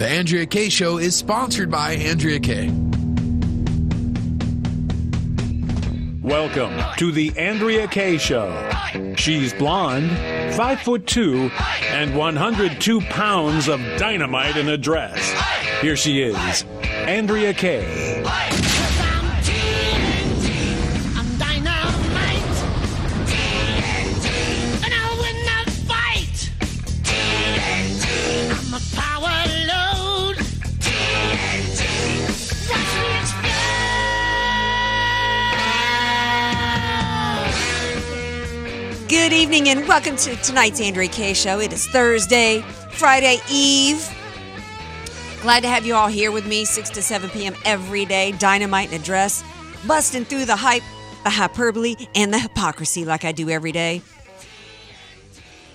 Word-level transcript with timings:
The 0.00 0.08
Andrea 0.08 0.46
Kaye 0.46 0.70
Show 0.70 0.96
is 0.96 1.14
sponsored 1.14 1.70
by 1.70 1.92
Andrea 1.92 2.40
Kaye. 2.40 2.70
Welcome 6.22 6.72
to 6.96 7.12
the 7.12 7.34
Andrea 7.36 7.86
Kaye 7.86 8.16
Show. 8.16 8.70
She's 9.18 9.52
blonde, 9.52 10.10
five 10.54 10.80
foot 10.80 11.06
two, 11.06 11.50
and 11.90 12.16
102 12.16 13.00
pounds 13.02 13.68
of 13.68 13.78
dynamite 13.98 14.56
in 14.56 14.70
a 14.70 14.78
dress. 14.78 15.34
Here 15.82 15.96
she 15.96 16.22
is, 16.22 16.64
Andrea 16.82 17.52
Kaye. 17.52 18.09
Good 39.22 39.34
evening 39.34 39.68
and 39.68 39.86
welcome 39.86 40.16
to 40.16 40.34
tonight's 40.36 40.80
Andrea 40.80 41.06
Kaye 41.06 41.34
Show. 41.34 41.60
It 41.60 41.74
is 41.74 41.86
Thursday, 41.86 42.62
Friday 42.92 43.36
Eve. 43.50 44.02
Glad 45.42 45.60
to 45.60 45.68
have 45.68 45.84
you 45.84 45.94
all 45.94 46.08
here 46.08 46.32
with 46.32 46.46
me, 46.46 46.64
6 46.64 46.88
to 46.88 47.02
7 47.02 47.28
p.m. 47.28 47.54
every 47.66 48.06
day. 48.06 48.32
Dynamite 48.32 48.90
in 48.90 48.98
a 48.98 49.04
dress, 49.04 49.44
busting 49.86 50.24
through 50.24 50.46
the 50.46 50.56
hype, 50.56 50.82
the 51.22 51.28
hyperbole, 51.30 51.96
and 52.14 52.32
the 52.32 52.38
hypocrisy 52.38 53.04
like 53.04 53.26
I 53.26 53.32
do 53.32 53.50
every 53.50 53.72
day. 53.72 54.00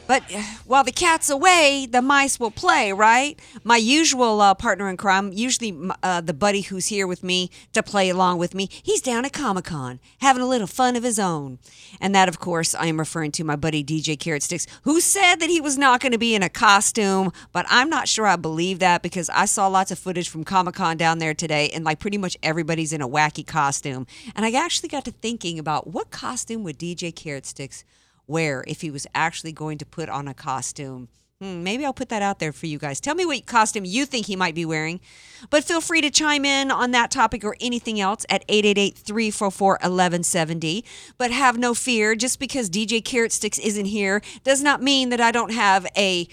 But 0.08 0.24
uh, 0.34 0.42
while 0.66 0.84
the 0.84 0.92
cat's 0.92 1.30
away, 1.30 1.88
the 1.90 2.02
mice 2.02 2.40
will 2.40 2.52
play, 2.52 2.94
right? 2.94 3.40
My 3.64 3.78
usual 3.78 4.40
uh, 4.42 4.54
partner 4.54 4.90
in 4.90 4.98
crime, 4.98 5.32
usually 5.34 5.78
uh, 6.04 6.22
the 6.22 6.34
buddy 6.34 6.62
who's 6.62 6.88
here 6.88 7.08
with 7.08 7.24
me 7.24 7.50
to 7.74 7.82
play 7.82 8.10
along 8.10 8.38
with 8.38 8.54
me, 8.54 8.70
he's 8.84 9.02
down 9.02 9.26
at 9.26 9.34
Comic 9.34 9.66
Con 9.66 10.00
having 10.20 10.42
a 10.42 10.48
little 10.48 10.68
fun 10.68 10.96
of 10.96 11.04
his 11.04 11.18
own. 11.18 11.60
And 12.00 12.14
that, 12.14 12.30
of 12.30 12.40
course, 12.40 12.76
I 12.76 12.86
am 12.86 13.00
referring 13.00 13.32
to 13.34 13.44
my 13.44 13.56
buddy 13.56 13.84
DJ 13.84 14.20
Carrot 14.20 14.44
Sticks, 14.44 14.68
who 14.84 15.02
said 15.02 15.38
that 15.38 15.50
he 15.50 15.60
was 15.60 15.78
not 15.78 16.02
going 16.02 16.12
to 16.12 16.18
be 16.18 16.36
in 16.36 16.44
a 16.44 16.50
costume, 16.50 17.32
but 17.52 17.66
I'm 17.70 17.90
not 17.90 18.08
sure 18.08 18.28
I 18.28 18.36
believe 18.36 18.80
that 18.80 19.02
because 19.02 19.30
I 19.30 19.46
saw 19.46 19.68
lots 19.68 19.92
of 19.92 20.00
footage 20.00 20.30
from 20.30 20.44
Comic 20.44 20.76
Con 20.76 20.98
down 20.98 21.18
there 21.18 21.34
today, 21.34 21.70
and 21.70 21.84
like 21.84 22.00
pretty 22.00 22.18
much 22.18 22.38
everybody's 22.44 22.94
in 22.94 23.02
a 23.02 23.10
wacky 23.10 23.46
costume. 23.46 24.06
And 24.36 24.46
I 24.46 24.52
actually 24.52 24.90
got 24.90 25.06
to 25.06 25.12
thinking 25.12 25.58
about 25.58 25.88
what 25.88 26.12
costume 26.12 26.64
would 26.64 26.78
DJ 26.78 27.16
Carrot 27.16 27.46
Sticks 27.46 27.84
wear 28.28 28.64
if 28.68 28.82
he 28.82 28.92
was 28.92 29.08
actually 29.14 29.52
going 29.52 29.78
to 29.78 29.86
put 29.86 30.10
on 30.10 30.28
a 30.28 30.34
costume. 30.34 31.10
Hmm, 31.42 31.64
maybe 31.64 31.86
I'll 31.86 31.94
put 31.94 32.08
that 32.10 32.22
out 32.22 32.40
there 32.40 32.54
for 32.54 32.66
you 32.66 32.78
guys. 32.78 33.02
Tell 33.02 33.14
me 33.14 33.26
what 33.26 33.46
costume 33.46 33.84
you 33.84 34.06
think 34.06 34.26
he 34.26 34.38
might 34.38 34.56
be 34.56 34.64
wearing. 34.64 35.02
But 35.50 35.66
feel 35.66 35.82
free 35.82 36.00
to 36.00 36.10
chime 36.10 36.46
in 36.46 36.72
on 36.72 36.92
that 36.92 37.12
topic 37.12 37.44
or 37.44 37.58
anything 37.60 38.00
else 38.00 38.26
at 38.30 38.46
888 38.48 38.96
344 38.98 39.72
1170. 39.74 40.86
But 41.18 41.32
have 41.32 41.58
no 41.58 41.74
fear, 41.74 42.16
just 42.16 42.40
because 42.40 42.70
DJ 42.70 43.04
Carrot 43.04 43.34
Sticks 43.34 43.60
isn't 43.60 43.86
here 43.86 44.22
does 44.46 44.64
not 44.64 44.82
mean 44.82 45.10
that 45.10 45.20
I 45.20 45.32
don't 45.32 45.52
have 45.52 45.86
a 45.98 46.28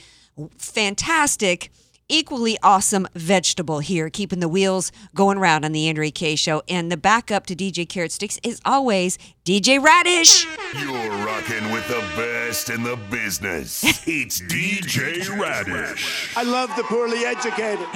fantastic 0.57 1.73
equally 2.13 2.59
awesome 2.63 3.09
vegetable 3.15 3.81
here, 3.81 4.11
keeping 4.11 4.41
the 4.41 4.49
wheels 4.49 4.93
going 5.15 5.39
round 5.39 5.65
on 5.65 5.73
the 5.73 5.89
Andrea 5.89 6.11
Kaye 6.11 6.37
show. 6.37 6.63
And 6.69 6.93
the 6.93 6.97
backup 6.97 7.47
to 7.47 7.57
DJ 7.57 7.89
Carrot 7.89 8.13
Sticks 8.13 8.39
is 8.43 8.61
always 8.65 9.19
DJ 9.45 9.83
Radish. 9.83 10.47
You're 10.79 11.11
rocking 11.25 11.73
with 11.73 11.89
the 11.89 12.05
best 12.15 12.71
in 12.71 12.83
the 12.83 12.97
business. 13.11 13.83
It's 14.13 14.43
DJ 14.43 15.29
Radish. 15.39 16.37
I 16.37 16.43
love 16.43 16.75
the 16.77 16.83
poorly 16.83 17.25
educated. 17.25 17.87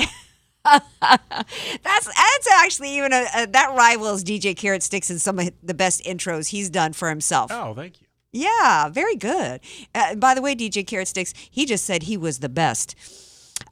that's 0.65 2.07
that's 2.07 2.49
actually 2.55 2.97
even 2.97 3.13
a, 3.13 3.27
a, 3.37 3.47
that 3.49 3.75
rivals 3.77 4.25
DJ 4.25 4.57
Carrot 4.57 4.83
Sticks 4.83 5.11
in 5.11 5.19
some 5.19 5.39
of 5.39 5.51
the 5.63 5.75
best 5.75 6.03
intros 6.05 6.49
he's 6.49 6.71
done 6.71 6.93
for 6.93 7.09
himself. 7.09 7.51
Oh, 7.53 7.75
thank 7.75 8.01
you. 8.01 8.07
Yeah, 8.33 8.89
very 8.89 9.17
good. 9.17 9.61
Uh, 9.95 10.15
by 10.15 10.35
the 10.35 10.43
way, 10.43 10.55
DJ 10.55 10.87
Carrot 10.87 11.09
Sticks, 11.09 11.35
he 11.51 11.67
just 11.67 11.85
said 11.85 12.05
he 12.05 12.17
was 12.17 12.39
the 12.39 12.49
best. 12.49 12.95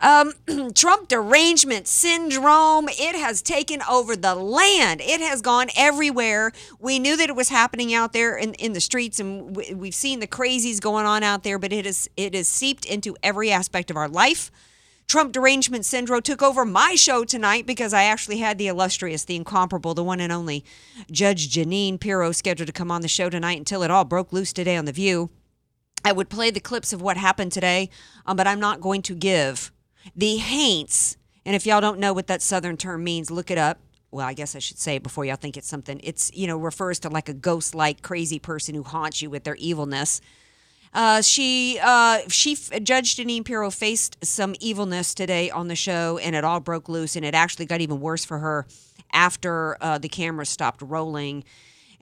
Um, 0.00 0.32
Trump 0.74 1.08
derangement 1.08 1.86
syndrome, 1.86 2.88
it 2.90 3.16
has 3.16 3.40
taken 3.40 3.80
over 3.88 4.16
the 4.16 4.34
land. 4.34 5.00
It 5.00 5.20
has 5.20 5.40
gone 5.40 5.68
everywhere. 5.76 6.52
We 6.78 6.98
knew 6.98 7.16
that 7.16 7.30
it 7.30 7.36
was 7.36 7.48
happening 7.48 7.94
out 7.94 8.12
there 8.12 8.36
in, 8.36 8.54
in 8.54 8.74
the 8.74 8.80
streets, 8.80 9.18
and 9.18 9.56
we, 9.56 9.86
have 9.86 9.94
seen 9.94 10.20
the 10.20 10.26
crazies 10.26 10.80
going 10.80 11.06
on 11.06 11.22
out 11.22 11.42
there, 11.42 11.58
but 11.58 11.72
it 11.72 11.86
is 11.86 12.08
it 12.16 12.34
is 12.34 12.48
seeped 12.48 12.84
into 12.84 13.16
every 13.22 13.50
aspect 13.50 13.90
of 13.90 13.96
our 13.96 14.08
life. 14.08 14.50
Trump 15.06 15.32
derangement 15.32 15.84
syndrome 15.84 16.22
took 16.22 16.42
over 16.42 16.64
my 16.64 16.94
show 16.94 17.24
tonight 17.24 17.66
because 17.66 17.92
I 17.92 18.04
actually 18.04 18.38
had 18.38 18.56
the 18.58 18.68
illustrious, 18.68 19.24
the 19.24 19.36
incomparable, 19.36 19.94
the 19.94 20.02
one 20.02 20.20
and 20.20 20.32
only 20.32 20.64
Judge 21.10 21.50
Jeanine 21.50 22.00
Pirro 22.00 22.32
scheduled 22.32 22.66
to 22.68 22.72
come 22.72 22.90
on 22.90 23.02
the 23.02 23.08
show 23.08 23.28
tonight 23.28 23.58
until 23.58 23.82
it 23.82 23.90
all 23.90 24.04
broke 24.04 24.32
loose 24.32 24.52
today 24.52 24.76
on 24.76 24.86
The 24.86 24.92
View. 24.92 25.30
I 26.04 26.12
would 26.12 26.28
play 26.28 26.50
the 26.50 26.60
clips 26.60 26.92
of 26.92 27.00
what 27.00 27.16
happened 27.16 27.52
today, 27.52 27.88
um, 28.26 28.36
but 28.36 28.46
I'm 28.46 28.60
not 28.60 28.80
going 28.80 29.02
to 29.02 29.14
give 29.14 29.72
the 30.14 30.36
haints. 30.36 31.16
And 31.46 31.56
if 31.56 31.66
y'all 31.66 31.80
don't 31.80 31.98
know 31.98 32.12
what 32.12 32.26
that 32.26 32.42
southern 32.42 32.76
term 32.76 33.02
means, 33.04 33.30
look 33.30 33.50
it 33.50 33.58
up. 33.58 33.78
Well, 34.10 34.26
I 34.26 34.34
guess 34.34 34.54
I 34.54 34.58
should 34.60 34.78
say 34.78 34.96
it 34.96 35.02
before 35.02 35.24
y'all 35.24 35.36
think 35.36 35.56
it's 35.56 35.68
something. 35.68 36.00
It's, 36.04 36.30
you 36.34 36.46
know, 36.46 36.56
refers 36.56 37.00
to 37.00 37.08
like 37.08 37.28
a 37.28 37.34
ghost 37.34 37.74
like 37.74 38.02
crazy 38.02 38.38
person 38.38 38.74
who 38.74 38.82
haunts 38.82 39.22
you 39.22 39.30
with 39.30 39.44
their 39.44 39.56
evilness. 39.56 40.20
Uh, 40.92 41.20
she, 41.20 41.80
uh, 41.82 42.20
she, 42.28 42.54
Judge 42.54 43.16
Jeanine 43.16 43.44
Pirro 43.44 43.70
faced 43.70 44.24
some 44.24 44.54
evilness 44.60 45.12
today 45.12 45.50
on 45.50 45.66
the 45.66 45.74
show, 45.74 46.18
and 46.18 46.36
it 46.36 46.44
all 46.44 46.60
broke 46.60 46.88
loose, 46.88 47.16
and 47.16 47.24
it 47.24 47.34
actually 47.34 47.66
got 47.66 47.80
even 47.80 47.98
worse 47.98 48.24
for 48.24 48.38
her 48.38 48.66
after 49.12 49.76
uh, 49.80 49.98
the 49.98 50.08
camera 50.08 50.46
stopped 50.46 50.80
rolling. 50.82 51.42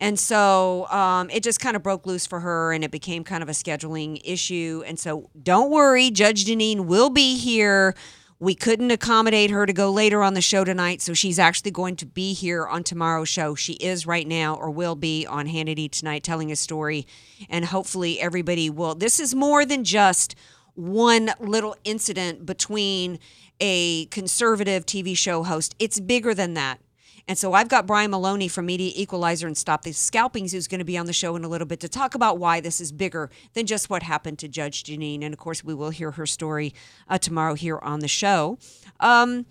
And 0.03 0.19
so 0.19 0.89
um, 0.89 1.31
it 1.31 1.45
just 1.45 1.61
kind 1.61 1.77
of 1.77 1.85
broke 1.85 2.07
loose 2.07 2.27
for 2.27 2.41
her 2.41 2.73
and 2.73 2.83
it 2.83 2.91
became 2.91 3.23
kind 3.23 3.41
of 3.41 3.49
a 3.49 3.53
scheduling 3.53 4.21
issue. 4.25 4.83
And 4.85 4.99
so 4.99 5.31
don't 5.41 5.71
worry, 5.71 6.11
Judge 6.11 6.45
Jeanine 6.45 6.87
will 6.87 7.09
be 7.09 7.37
here. 7.39 7.95
We 8.41 8.57
couldn't 8.57 8.91
accommodate 8.91 9.53
her 9.53 9.65
to 9.65 9.73
go 9.73 9.93
later 9.93 10.25
on 10.25 10.35
the 10.35 10.41
show 10.41 10.65
tonight, 10.65 11.01
so 11.03 11.15
she's 11.15 11.39
actually 11.39 11.71
going 11.71 11.95
to 11.95 12.07
be 12.07 12.33
here 12.33 12.67
on 12.67 12.83
tomorrow's 12.83 13.29
show. 13.29 13.55
She 13.55 13.75
is 13.75 14.05
right 14.05 14.27
now, 14.27 14.57
or 14.57 14.69
will 14.73 14.97
be, 14.97 15.25
on 15.25 15.47
Hannity 15.47 15.89
tonight 15.89 16.25
telling 16.25 16.51
a 16.51 16.57
story. 16.57 17.07
And 17.49 17.67
hopefully, 17.67 18.21
everybody 18.21 18.69
will. 18.69 18.97
This 18.97 19.21
is 19.21 19.37
more 19.37 19.65
than 19.65 19.85
just 19.85 20.35
one 20.75 21.31
little 21.39 21.77
incident 21.85 22.45
between 22.45 23.21
a 23.61 24.07
conservative 24.07 24.85
TV 24.85 25.17
show 25.17 25.45
host, 25.45 25.77
it's 25.79 26.01
bigger 26.01 26.35
than 26.35 26.55
that. 26.55 26.81
And 27.29 27.39
so 27.39 27.53
I've 27.53 27.69
got 27.69 27.87
Brian 27.87 28.11
Maloney 28.11 28.49
from 28.49 28.67
Media 28.67 28.93
Equalizer 28.95 29.47
and 29.47 29.57
Stop 29.57 29.83
the 29.83 29.93
Scalpings 29.93 30.53
who's 30.53 30.67
going 30.67 30.81
to 30.81 30.85
be 30.85 30.99
on 30.99 31.07
the 31.07 31.13
show 31.13 31.37
in 31.37 31.45
a 31.45 31.49
little 31.49 31.67
bit 31.67 31.81
to 31.81 31.89
talk 31.89 32.15
about 32.15 32.39
why 32.39 32.61
this 32.61 32.81
is 32.81 32.93
bigger 32.93 33.31
than 33.55 33.67
just 33.67 33.89
what 33.89 34.03
happened 34.03 34.39
to 34.41 34.49
Judge 34.49 34.83
Jeanine. 34.83 35.23
And 35.23 35.33
of 35.33 35.39
course, 35.39 35.63
we 35.63 35.75
will 35.75 35.91
hear 35.91 36.13
her 36.13 36.27
story 36.27 36.75
uh, 37.09 37.19
tomorrow 37.19 37.55
here 37.55 37.79
on 37.79 38.01
the 38.01 38.09
show. 38.09 38.59
Um, 39.01 39.47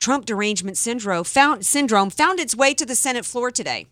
Trump 0.00 0.26
derangement 0.26 0.76
syndrome 0.76 1.24
found 1.24 1.66
syndrome 1.66 2.10
found 2.10 2.38
its 2.38 2.54
way 2.54 2.72
to 2.74 2.86
the 2.86 2.94
Senate 2.94 3.24
floor 3.24 3.50
today 3.50 3.86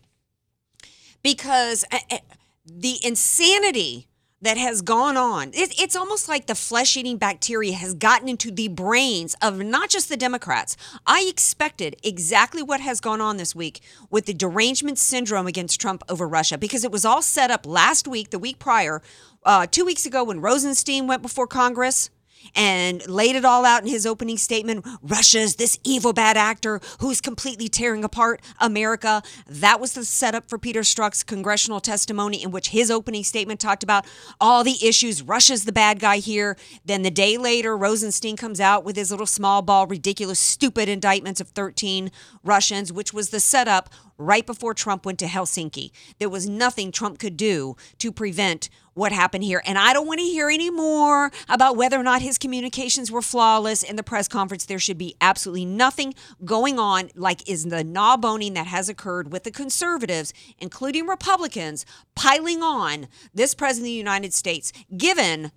because 1.22 1.84
uh, 1.90 1.98
uh 2.10 2.18
the 2.64 2.98
insanity 3.04 4.06
that 4.42 4.56
has 4.58 4.82
gone 4.82 5.16
on. 5.16 5.48
It, 5.48 5.80
it's 5.80 5.96
almost 5.96 6.28
like 6.28 6.46
the 6.46 6.54
flesh 6.54 6.96
eating 6.96 7.16
bacteria 7.16 7.72
has 7.72 7.94
gotten 7.94 8.28
into 8.28 8.50
the 8.50 8.68
brains 8.68 9.34
of 9.40 9.58
not 9.58 9.88
just 9.88 10.08
the 10.08 10.16
Democrats. 10.16 10.76
I 11.06 11.26
expected 11.28 11.96
exactly 12.02 12.62
what 12.62 12.80
has 12.80 13.00
gone 13.00 13.20
on 13.20 13.38
this 13.38 13.54
week 13.54 13.80
with 14.10 14.26
the 14.26 14.34
derangement 14.34 14.98
syndrome 14.98 15.46
against 15.46 15.80
Trump 15.80 16.02
over 16.08 16.28
Russia 16.28 16.58
because 16.58 16.84
it 16.84 16.92
was 16.92 17.04
all 17.04 17.22
set 17.22 17.50
up 17.50 17.66
last 17.66 18.06
week, 18.06 18.30
the 18.30 18.38
week 18.38 18.58
prior, 18.58 19.02
uh, 19.44 19.66
two 19.66 19.84
weeks 19.84 20.04
ago 20.04 20.24
when 20.24 20.40
Rosenstein 20.40 21.06
went 21.06 21.22
before 21.22 21.46
Congress 21.46 22.10
and 22.54 23.06
laid 23.08 23.36
it 23.36 23.44
all 23.44 23.64
out 23.64 23.82
in 23.82 23.88
his 23.88 24.06
opening 24.06 24.36
statement. 24.36 24.86
Russia's 25.02 25.56
this 25.56 25.78
evil 25.84 26.12
bad 26.12 26.36
actor 26.36 26.80
who's 27.00 27.20
completely 27.20 27.68
tearing 27.68 28.04
apart 28.04 28.40
America. 28.60 29.22
That 29.46 29.80
was 29.80 29.94
the 29.94 30.04
setup 30.04 30.48
for 30.48 30.58
Peter 30.58 30.80
Strzok's 30.80 31.22
congressional 31.22 31.80
testimony, 31.80 32.42
in 32.42 32.50
which 32.50 32.68
his 32.68 32.90
opening 32.90 33.24
statement 33.24 33.60
talked 33.60 33.82
about 33.82 34.06
all 34.40 34.64
the 34.64 34.78
issues. 34.86 35.22
Russia's 35.22 35.64
the 35.64 35.72
bad 35.72 35.98
guy 35.98 36.18
here. 36.18 36.56
Then 36.84 37.02
the 37.02 37.10
day 37.10 37.36
later, 37.36 37.76
Rosenstein 37.76 38.36
comes 38.36 38.60
out 38.60 38.84
with 38.84 38.96
his 38.96 39.10
little 39.10 39.26
small 39.26 39.62
ball, 39.62 39.86
ridiculous, 39.86 40.38
stupid 40.38 40.88
indictments 40.88 41.40
of 41.40 41.48
13 41.48 42.10
Russians, 42.44 42.92
which 42.92 43.12
was 43.12 43.30
the 43.30 43.40
setup 43.40 43.90
right 44.18 44.46
before 44.46 44.74
Trump 44.74 45.04
went 45.06 45.18
to 45.20 45.26
Helsinki. 45.26 45.90
There 46.18 46.28
was 46.28 46.48
nothing 46.48 46.92
Trump 46.92 47.18
could 47.18 47.36
do 47.36 47.76
to 47.98 48.12
prevent 48.12 48.68
what 48.94 49.12
happened 49.12 49.44
here. 49.44 49.62
And 49.66 49.76
I 49.76 49.92
don't 49.92 50.06
want 50.06 50.20
to 50.20 50.26
hear 50.26 50.48
any 50.48 50.70
more 50.70 51.30
about 51.50 51.76
whether 51.76 52.00
or 52.00 52.02
not 52.02 52.22
his 52.22 52.38
communications 52.38 53.12
were 53.12 53.20
flawless 53.20 53.82
in 53.82 53.96
the 53.96 54.02
press 54.02 54.26
conference. 54.26 54.64
There 54.64 54.78
should 54.78 54.96
be 54.96 55.14
absolutely 55.20 55.66
nothing 55.66 56.14
going 56.44 56.78
on 56.78 57.10
like 57.14 57.46
is 57.48 57.64
the 57.64 57.84
gnaw 57.84 58.16
boning 58.16 58.54
that 58.54 58.66
has 58.66 58.88
occurred 58.88 59.30
with 59.30 59.44
the 59.44 59.50
conservatives, 59.50 60.32
including 60.58 61.06
Republicans, 61.06 61.84
piling 62.14 62.62
on 62.62 63.08
this 63.34 63.54
president 63.54 63.84
of 63.84 63.92
the 63.92 63.92
United 63.92 64.32
States, 64.32 64.72
given 64.96 65.52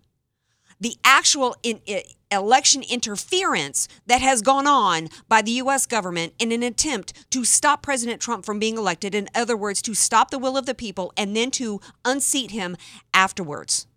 the 0.79 0.95
actual 1.03 1.55
in, 1.63 1.81
i 1.87 2.03
election 2.31 2.83
interference 2.87 3.87
that 4.05 4.21
has 4.21 4.43
gone 4.43 4.67
on 4.67 5.09
by 5.27 5.41
the 5.41 5.53
U.S. 5.53 5.87
government 5.87 6.33
in 6.37 6.51
an 6.51 6.61
attempt 6.61 7.31
to 7.31 7.43
stop 7.43 7.81
President 7.81 8.21
Trump 8.21 8.45
from 8.45 8.59
being 8.59 8.77
elected. 8.77 9.15
In 9.15 9.29
other 9.33 9.57
words, 9.57 9.81
to 9.81 9.95
stop 9.95 10.29
the 10.29 10.37
will 10.37 10.55
of 10.55 10.67
the 10.67 10.75
people 10.75 11.11
and 11.17 11.35
then 11.35 11.49
to 11.51 11.81
unseat 12.05 12.51
him 12.51 12.77
afterwards. 13.15 13.87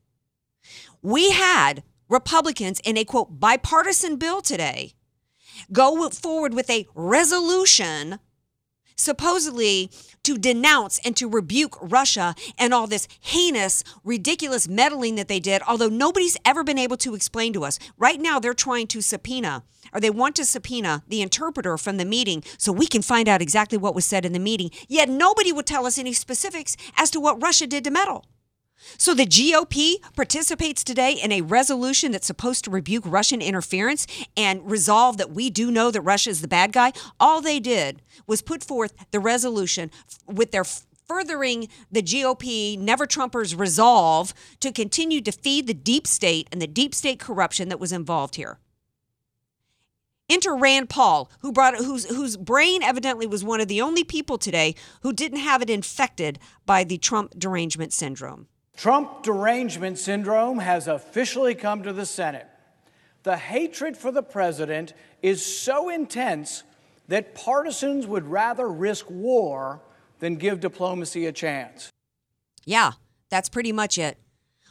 We 1.02 1.32
had 1.32 1.82
Republicans 2.08 2.80
in 2.84 2.96
a 2.96 3.04
quote 3.04 3.38
bipartisan 3.38 4.16
bill 4.16 4.40
today 4.40 4.94
go 5.70 6.08
forward 6.10 6.54
with 6.54 6.70
a 6.70 6.86
resolution 6.94 8.18
supposedly 8.96 9.90
to 10.22 10.38
denounce 10.38 11.00
and 11.04 11.16
to 11.16 11.28
rebuke 11.28 11.76
Russia 11.80 12.34
and 12.58 12.72
all 12.72 12.86
this 12.86 13.08
heinous, 13.20 13.82
ridiculous 14.04 14.68
meddling 14.68 15.16
that 15.16 15.28
they 15.28 15.40
did, 15.40 15.62
although 15.66 15.88
nobody's 15.88 16.36
ever 16.44 16.62
been 16.62 16.78
able 16.78 16.96
to 16.98 17.14
explain 17.14 17.52
to 17.52 17.64
us. 17.64 17.78
Right 17.98 18.20
now, 18.20 18.38
they're 18.38 18.54
trying 18.54 18.86
to 18.88 19.00
subpoena, 19.00 19.64
or 19.92 20.00
they 20.00 20.10
want 20.10 20.36
to 20.36 20.44
subpoena 20.44 21.02
the 21.08 21.22
interpreter 21.22 21.76
from 21.76 21.96
the 21.96 22.04
meeting 22.04 22.42
so 22.58 22.72
we 22.72 22.86
can 22.86 23.02
find 23.02 23.28
out 23.28 23.42
exactly 23.42 23.78
what 23.78 23.94
was 23.94 24.04
said 24.04 24.24
in 24.24 24.32
the 24.32 24.38
meeting. 24.38 24.70
Yet 24.88 25.08
nobody 25.08 25.52
would 25.52 25.66
tell 25.66 25.86
us 25.86 25.98
any 25.98 26.12
specifics 26.12 26.76
as 26.96 27.10
to 27.10 27.20
what 27.20 27.42
Russia 27.42 27.66
did 27.66 27.84
to 27.84 27.90
meddle. 27.90 28.24
So 28.98 29.14
the 29.14 29.26
GOP 29.26 29.96
participates 30.14 30.84
today 30.84 31.12
in 31.12 31.32
a 31.32 31.42
resolution 31.42 32.12
that's 32.12 32.26
supposed 32.26 32.64
to 32.64 32.70
rebuke 32.70 33.04
Russian 33.06 33.40
interference 33.40 34.06
and 34.36 34.68
resolve 34.70 35.16
that 35.18 35.30
we 35.30 35.50
do 35.50 35.70
know 35.70 35.90
that 35.90 36.00
Russia 36.00 36.30
is 36.30 36.40
the 36.40 36.48
bad 36.48 36.72
guy. 36.72 36.92
All 37.18 37.40
they 37.40 37.60
did 37.60 38.02
was 38.26 38.42
put 38.42 38.62
forth 38.62 38.94
the 39.10 39.20
resolution 39.20 39.90
with 40.26 40.50
their 40.50 40.64
furthering 40.64 41.68
the 41.90 42.02
GOP 42.02 42.78
never 42.78 43.06
Trumpers 43.06 43.58
resolve 43.58 44.32
to 44.60 44.72
continue 44.72 45.20
to 45.20 45.32
feed 45.32 45.66
the 45.66 45.74
deep 45.74 46.06
state 46.06 46.48
and 46.50 46.62
the 46.62 46.66
deep 46.66 46.94
state 46.94 47.18
corruption 47.18 47.68
that 47.68 47.80
was 47.80 47.92
involved 47.92 48.36
here. 48.36 48.58
Enter 50.30 50.56
Rand 50.56 50.88
Paul, 50.88 51.30
who 51.40 51.52
brought 51.52 51.76
whose 51.76 52.06
whose 52.06 52.38
brain 52.38 52.82
evidently 52.82 53.26
was 53.26 53.44
one 53.44 53.60
of 53.60 53.68
the 53.68 53.82
only 53.82 54.04
people 54.04 54.38
today 54.38 54.74
who 55.02 55.12
didn't 55.12 55.40
have 55.40 55.60
it 55.60 55.68
infected 55.68 56.38
by 56.64 56.84
the 56.84 56.96
Trump 56.96 57.34
derangement 57.38 57.92
syndrome. 57.92 58.46
Trump 58.76 59.22
derangement 59.22 59.98
syndrome 59.98 60.58
has 60.58 60.88
officially 60.88 61.54
come 61.54 61.82
to 61.82 61.92
the 61.92 62.06
Senate. 62.06 62.48
The 63.22 63.36
hatred 63.36 63.96
for 63.96 64.10
the 64.10 64.22
president 64.22 64.94
is 65.22 65.44
so 65.44 65.88
intense 65.88 66.64
that 67.08 67.34
partisans 67.34 68.06
would 68.06 68.26
rather 68.26 68.68
risk 68.68 69.06
war 69.08 69.80
than 70.18 70.36
give 70.36 70.60
diplomacy 70.60 71.26
a 71.26 71.32
chance. 71.32 71.90
Yeah, 72.64 72.92
that's 73.28 73.48
pretty 73.48 73.72
much 73.72 73.98
it. 73.98 74.18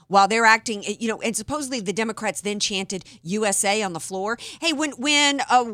While 0.08 0.28
they're 0.28 0.46
acting, 0.46 0.84
you 0.84 1.08
know, 1.08 1.22
and 1.22 1.36
supposedly 1.36 1.80
the 1.80 1.94
Democrats 1.94 2.42
then 2.42 2.60
chanted 2.60 3.06
USA 3.22 3.82
on 3.82 3.94
the 3.94 4.00
floor. 4.00 4.38
Hey, 4.60 4.74
when 4.74 4.92
when 4.92 5.42
uh, 5.50 5.72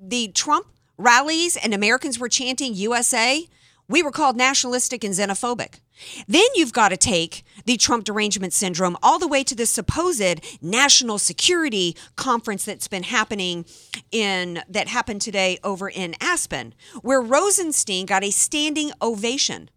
the 0.00 0.28
Trump 0.28 0.66
rallies 0.98 1.56
and 1.56 1.72
Americans 1.72 2.18
were 2.18 2.28
chanting 2.28 2.74
USA, 2.74 3.46
we 3.88 4.02
were 4.02 4.10
called 4.10 4.36
nationalistic 4.36 5.04
and 5.04 5.14
xenophobic. 5.14 5.80
Then 6.28 6.44
you've 6.54 6.72
got 6.72 6.90
to 6.90 6.96
take 6.96 7.44
the 7.64 7.76
Trump 7.76 8.04
derangement 8.04 8.52
syndrome 8.52 8.96
all 9.02 9.18
the 9.18 9.28
way 9.28 9.42
to 9.44 9.54
the 9.54 9.66
supposed 9.66 10.40
national 10.60 11.18
security 11.18 11.96
conference 12.16 12.64
that's 12.64 12.88
been 12.88 13.04
happening 13.04 13.64
in 14.12 14.62
that 14.68 14.88
happened 14.88 15.22
today 15.22 15.58
over 15.64 15.88
in 15.88 16.14
Aspen, 16.20 16.74
where 17.02 17.20
Rosenstein 17.20 18.06
got 18.06 18.24
a 18.24 18.30
standing 18.30 18.90
ovation. 19.00 19.70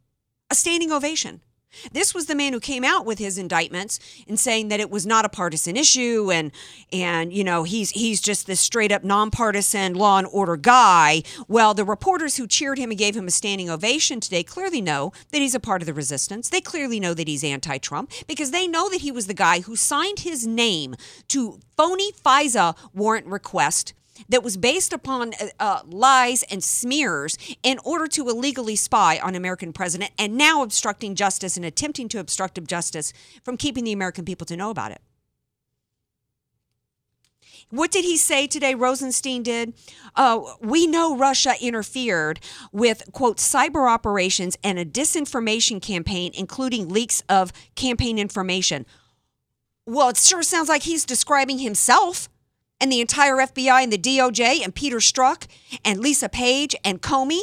A 0.50 0.56
standing 0.56 0.92
ovation. 0.92 1.42
This 1.92 2.14
was 2.14 2.26
the 2.26 2.36
man 2.36 2.54
who 2.54 2.60
came 2.60 2.84
out 2.84 3.06
with 3.06 3.20
his 3.20 3.38
indictments 3.38 4.00
and 4.28 4.40
saying 4.40 4.70
that 4.70 4.80
it 4.80 4.90
was 4.90 5.06
not 5.06 5.26
a 5.26 5.30
partisan 5.30 5.78
issue 5.78 6.32
and 6.32 6.52
and 6.92 7.32
you 7.32 7.44
know 7.44 7.64
he's 7.64 7.92
he's 7.92 8.22
just 8.22 8.48
this 8.48 8.60
straight 8.60 8.92
up 8.92 9.04
nonpartisan 9.04 9.94
law 9.94 10.18
and 10.18 10.28
order 10.32 10.58
guy. 10.58 11.24
Well, 11.48 11.74
the 11.74 11.86
reporters 11.86 12.38
who 12.38 12.48
cheered 12.48 12.78
him 12.78 12.90
and 12.90 12.98
gave 12.98 13.16
him 13.16 13.28
a 13.28 13.32
standing 13.32 13.70
ovation 13.70 14.20
today 14.20 14.44
clearly 14.44 14.82
know 14.82 15.12
that 15.32 15.40
he's 15.40 15.56
a 15.56 15.60
part 15.60 15.82
of 15.82 15.86
the 15.86 15.94
resistance. 15.94 16.50
They 16.50 16.62
clearly 16.62 17.00
know 17.00 17.14
that 17.14 17.28
he's 17.28 17.44
anti-Trump 17.44 18.12
because 18.28 18.52
they 18.52 18.68
know 18.68 18.90
that 18.90 19.02
he 19.02 19.12
was 19.12 19.28
the 19.28 19.34
guy 19.34 19.62
who 19.62 19.76
signed 19.76 20.20
his 20.20 20.46
name 20.46 20.96
to 21.30 21.60
phony 21.78 22.12
FISA 22.12 22.76
warrant 22.94 23.28
request 23.28 23.94
that 24.28 24.44
was 24.44 24.58
based 24.58 24.92
upon 24.94 25.34
uh, 25.40 25.48
uh, 25.60 25.82
lies 25.86 26.44
and 26.44 26.64
smears 26.64 27.38
in 27.64 27.80
order 27.84 28.08
to 28.08 28.28
illegally 28.28 28.76
spy 28.76 29.20
on 29.24 29.36
American 29.36 29.72
president 29.72 30.12
and 30.18 30.36
now 30.36 30.62
obstructing 30.64 31.16
justice 31.16 31.56
and 31.56 31.66
attempting 31.66 32.10
to 32.10 32.20
obstruct 32.20 32.62
justice 32.68 33.14
from 33.44 33.56
keeping 33.56 33.84
the 33.84 33.94
American 33.94 34.26
people 34.26 34.46
to 34.46 34.58
know 34.58 34.70
about 34.70 34.92
it. 34.92 35.02
What 37.72 37.92
did 37.92 38.04
he 38.04 38.18
say 38.18 38.48
today? 38.48 38.74
Rosenstein 38.74 39.44
did. 39.44 39.74
Uh, 40.16 40.42
we 40.60 40.88
know 40.88 41.16
Russia 41.16 41.54
interfered 41.62 42.40
with, 42.72 43.04
quote, 43.12 43.38
cyber 43.38 43.88
operations 43.88 44.58
and 44.64 44.80
a 44.80 44.86
disinformation 44.86 45.80
campaign, 45.80 46.32
including 46.34 46.90
leaks 46.90 47.22
of 47.30 47.54
campaign 47.76 48.18
information. 48.18 48.88
Well, 49.86 50.10
it 50.10 50.18
sure 50.18 50.42
sounds 50.42 50.68
like 50.68 50.84
he's 50.84 51.06
describing 51.06 51.60
himself 51.60 52.28
and 52.80 52.92
the 52.92 53.02
entire 53.02 53.36
FBI 53.36 53.84
and 53.84 53.92
the 53.92 53.98
DOJ 53.98 54.64
and 54.64 54.74
Peter 54.74 54.98
Strzok 54.98 55.48
and 55.84 56.00
Lisa 56.00 56.30
Page 56.30 56.76
and 56.84 57.02
Comey. 57.02 57.42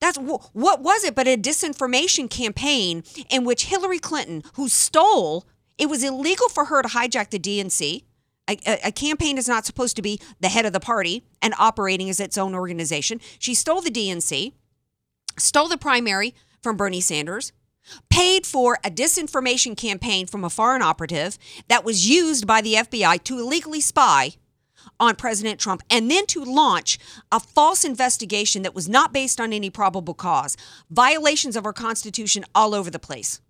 That's 0.00 0.18
what 0.18 0.82
was 0.82 1.04
it 1.04 1.14
but 1.14 1.26
a 1.26 1.36
disinformation 1.36 2.28
campaign 2.28 3.02
in 3.30 3.44
which 3.44 3.66
Hillary 3.66 3.98
Clinton, 3.98 4.42
who 4.54 4.68
stole, 4.68 5.46
it 5.78 5.88
was 5.88 6.04
illegal 6.04 6.48
for 6.48 6.66
her 6.66 6.82
to 6.82 6.88
hijack 6.88 7.30
the 7.30 7.38
DNC. 7.38 8.04
A, 8.48 8.58
a, 8.66 8.88
a, 8.88 8.92
campaign 8.92 9.38
is 9.38 9.48
not 9.48 9.66
supposed 9.66 9.96
to 9.96 10.02
be 10.02 10.20
the 10.38 10.48
head 10.48 10.66
of 10.66 10.72
the 10.72 10.80
party 10.80 11.24
and 11.42 11.52
operating 11.58 12.08
as 12.08 12.20
its 12.20 12.38
own 12.38 12.54
organization. 12.54 13.20
She 13.40 13.54
stole 13.54 13.80
the 13.80 13.90
DNC, 13.90 14.52
stole 15.36 15.68
the 15.68 15.76
primary 15.76 16.32
from 16.62 16.76
Bernie 16.76 17.00
Sanders, 17.00 17.52
paid 18.10 18.46
for 18.46 18.78
a 18.84 18.90
disinformation 18.90 19.76
campaign 19.76 20.26
from 20.26 20.44
a 20.44 20.50
foreign 20.50 20.82
operative 20.82 21.38
that 21.68 21.84
was 21.84 22.08
used 22.08 22.46
by 22.46 22.60
the 22.60 22.74
FBI 22.74 23.22
to 23.24 23.38
illegally 23.38 23.80
spy 23.80 24.32
on 24.98 25.16
President 25.16 25.60
Trump 25.60 25.82
and 25.90 26.10
then 26.10 26.26
to 26.26 26.42
launch 26.44 26.98
a 27.30 27.40
false 27.40 27.84
investigation 27.84 28.62
that 28.62 28.74
was 28.74 28.88
not 28.88 29.12
based 29.12 29.40
on 29.40 29.52
any 29.52 29.70
probable 29.70 30.14
cause, 30.14 30.56
violations 30.90 31.56
of 31.56 31.66
our 31.66 31.72
Constitution 31.72 32.44
all 32.54 32.74
over 32.74 32.90
the 32.90 32.98
place. 32.98 33.40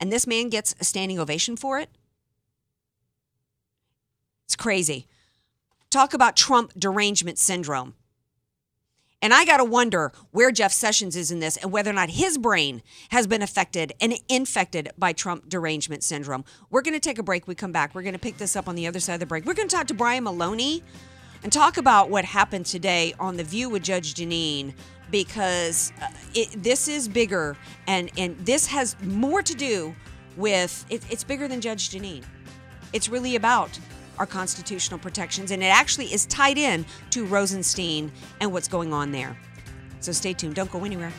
And 0.00 0.12
this 0.12 0.26
man 0.26 0.48
gets 0.48 0.74
a 0.80 0.84
standing 0.84 1.18
ovation 1.18 1.56
for 1.56 1.78
it? 1.78 1.90
It's 4.46 4.56
crazy. 4.56 5.06
Talk 5.90 6.14
about 6.14 6.36
Trump 6.36 6.72
derangement 6.78 7.38
syndrome. 7.38 7.94
And 9.20 9.34
I 9.34 9.44
got 9.44 9.56
to 9.56 9.64
wonder 9.64 10.12
where 10.30 10.52
Jeff 10.52 10.72
Sessions 10.72 11.16
is 11.16 11.32
in 11.32 11.40
this 11.40 11.56
and 11.56 11.72
whether 11.72 11.90
or 11.90 11.94
not 11.94 12.10
his 12.10 12.38
brain 12.38 12.82
has 13.10 13.26
been 13.26 13.42
affected 13.42 13.92
and 14.00 14.14
infected 14.28 14.90
by 14.96 15.12
Trump 15.12 15.48
derangement 15.48 16.04
syndrome. 16.04 16.44
We're 16.70 16.82
going 16.82 16.94
to 16.94 17.00
take 17.00 17.18
a 17.18 17.24
break. 17.24 17.48
We 17.48 17.56
come 17.56 17.72
back. 17.72 17.94
We're 17.94 18.02
going 18.02 18.12
to 18.12 18.20
pick 18.20 18.38
this 18.38 18.54
up 18.54 18.68
on 18.68 18.76
the 18.76 18.86
other 18.86 19.00
side 19.00 19.14
of 19.14 19.20
the 19.20 19.26
break. 19.26 19.44
We're 19.44 19.54
going 19.54 19.68
to 19.68 19.74
talk 19.74 19.88
to 19.88 19.94
Brian 19.94 20.22
Maloney 20.22 20.84
and 21.42 21.52
talk 21.52 21.78
about 21.78 22.10
what 22.10 22.24
happened 22.24 22.66
today 22.66 23.12
on 23.18 23.36
The 23.36 23.44
View 23.44 23.68
with 23.68 23.82
Judge 23.82 24.14
Jeanine 24.14 24.72
because 25.10 25.92
uh, 26.00 26.08
it, 26.34 26.62
this 26.62 26.86
is 26.86 27.08
bigger 27.08 27.56
and, 27.88 28.10
and 28.16 28.36
this 28.44 28.66
has 28.66 29.00
more 29.02 29.42
to 29.42 29.54
do 29.54 29.94
with 30.36 30.84
it, 30.90 31.02
it's 31.10 31.24
bigger 31.24 31.48
than 31.48 31.60
Judge 31.60 31.90
Jeanine. 31.90 32.24
It's 32.92 33.08
really 33.08 33.36
about 33.36 33.78
our 34.18 34.26
constitutional 34.26 34.98
protections, 34.98 35.50
and 35.50 35.62
it 35.62 35.66
actually 35.66 36.12
is 36.12 36.26
tied 36.26 36.58
in 36.58 36.84
to 37.10 37.24
Rosenstein 37.24 38.12
and 38.40 38.52
what's 38.52 38.68
going 38.68 38.92
on 38.92 39.12
there. 39.12 39.38
So 40.00 40.12
stay 40.12 40.32
tuned. 40.32 40.54
Don't 40.54 40.70
go 40.70 40.84
anywhere. 40.84 41.12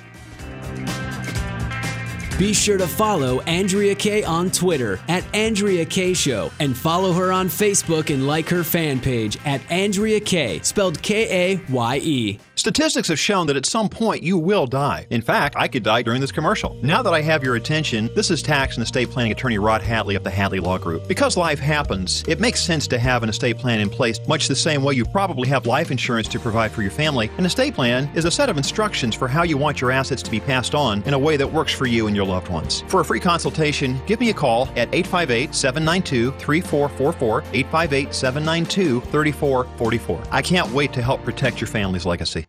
Be 2.39 2.53
sure 2.53 2.77
to 2.77 2.88
follow 2.88 3.41
Andrea 3.41 3.93
Kaye 3.93 4.24
on 4.24 4.50
Twitter 4.50 4.98
at 5.10 5.25
Andrea 5.36 5.84
Kaye 5.84 6.13
Show 6.13 6.50
and 6.62 6.75
follow 6.75 7.12
her 7.12 7.34
on 7.34 7.50
Facebook 7.50 8.13
and 8.13 8.25
like 8.25 8.48
her 8.48 8.63
fan 8.63 9.01
page 9.01 9.38
at 9.43 9.60
Andrea 9.69 10.22
Kaye, 10.22 10.62
spelled 10.62 11.01
K 11.01 11.55
A 11.55 11.62
Y 11.69 11.98
E. 11.98 12.39
Statistics 12.55 13.08
have 13.08 13.19
shown 13.19 13.48
that 13.48 13.55
at 13.55 13.65
some 13.65 13.88
point 13.88 14.22
you 14.24 14.38
will 14.38 14.67
die. 14.67 15.08
In 15.10 15.22
fact, 15.22 15.55
I 15.58 15.67
could 15.69 15.84
die 15.84 16.01
during 16.01 16.19
this 16.19 16.31
commercial. 16.31 16.77
Now 16.81 17.01
that 17.01 17.13
I 17.13 17.22
have 17.22 17.41
your 17.41 17.55
attention, 17.55 18.10
this 18.15 18.29
is 18.29 18.41
tax 18.41 18.75
and 18.75 18.84
estate 18.84 19.10
planning 19.10 19.31
attorney 19.31 19.58
Rod 19.58 19.81
Hatley 19.81 20.17
of 20.17 20.25
the 20.25 20.29
Hatley 20.29 20.62
Law 20.62 20.77
Group. 20.77 21.08
Because 21.08 21.38
life 21.38 21.60
happens, 21.60 22.24
it 22.27 22.41
makes 22.41 22.62
sense 22.62 22.86
to 22.88 23.00
have 23.00 23.24
an 23.24 23.29
estate 23.29 23.58
plan 23.58 23.79
in 23.79 23.89
place, 23.89 24.19
much 24.27 24.50
the 24.50 24.55
same 24.58 24.84
way 24.84 24.93
you 24.93 25.05
probably 25.05 25.48
have 25.48 25.65
life 25.67 25.89
insurance 25.89 26.27
to 26.29 26.39
provide 26.39 26.72
for 26.72 26.81
your 26.81 26.91
family. 26.91 27.29
An 27.38 27.46
estate 27.46 27.75
plan 27.75 28.10
is 28.13 28.25
a 28.25 28.31
set 28.31 28.50
of 28.50 28.58
instructions 28.58 29.15
for 29.15 29.29
how 29.29 29.43
you 29.43 29.58
want 29.58 29.79
your 29.79 29.91
assets 29.91 30.22
to 30.24 30.31
be 30.31 30.41
passed 30.41 30.75
on 30.75 31.01
in 31.03 31.13
a 31.13 31.19
way 31.19 31.38
that 31.38 31.51
works 31.51 31.74
for 31.74 31.86
you 31.86 32.08
and 32.08 32.15
your 32.15 32.25
loved 32.30 32.50
ones. 32.50 32.84
For 32.88 33.02
a 33.02 33.06
free 33.06 33.20
consultation, 33.20 34.00
give 34.06 34.20
me 34.20 34.30
a 34.30 34.34
call 34.34 34.70
at 34.76 34.94
858 34.94 35.54
792 35.54 36.32
3444, 36.40 37.42
858 37.54 38.14
792 38.14 39.02
3444. 39.02 40.24
I 40.32 40.42
can't 40.42 40.72
wait 40.72 40.94
to 40.94 41.02
help 41.02 41.24
protect 41.24 41.60
your 41.60 41.68
family's 41.68 42.06
legacy. 42.06 42.49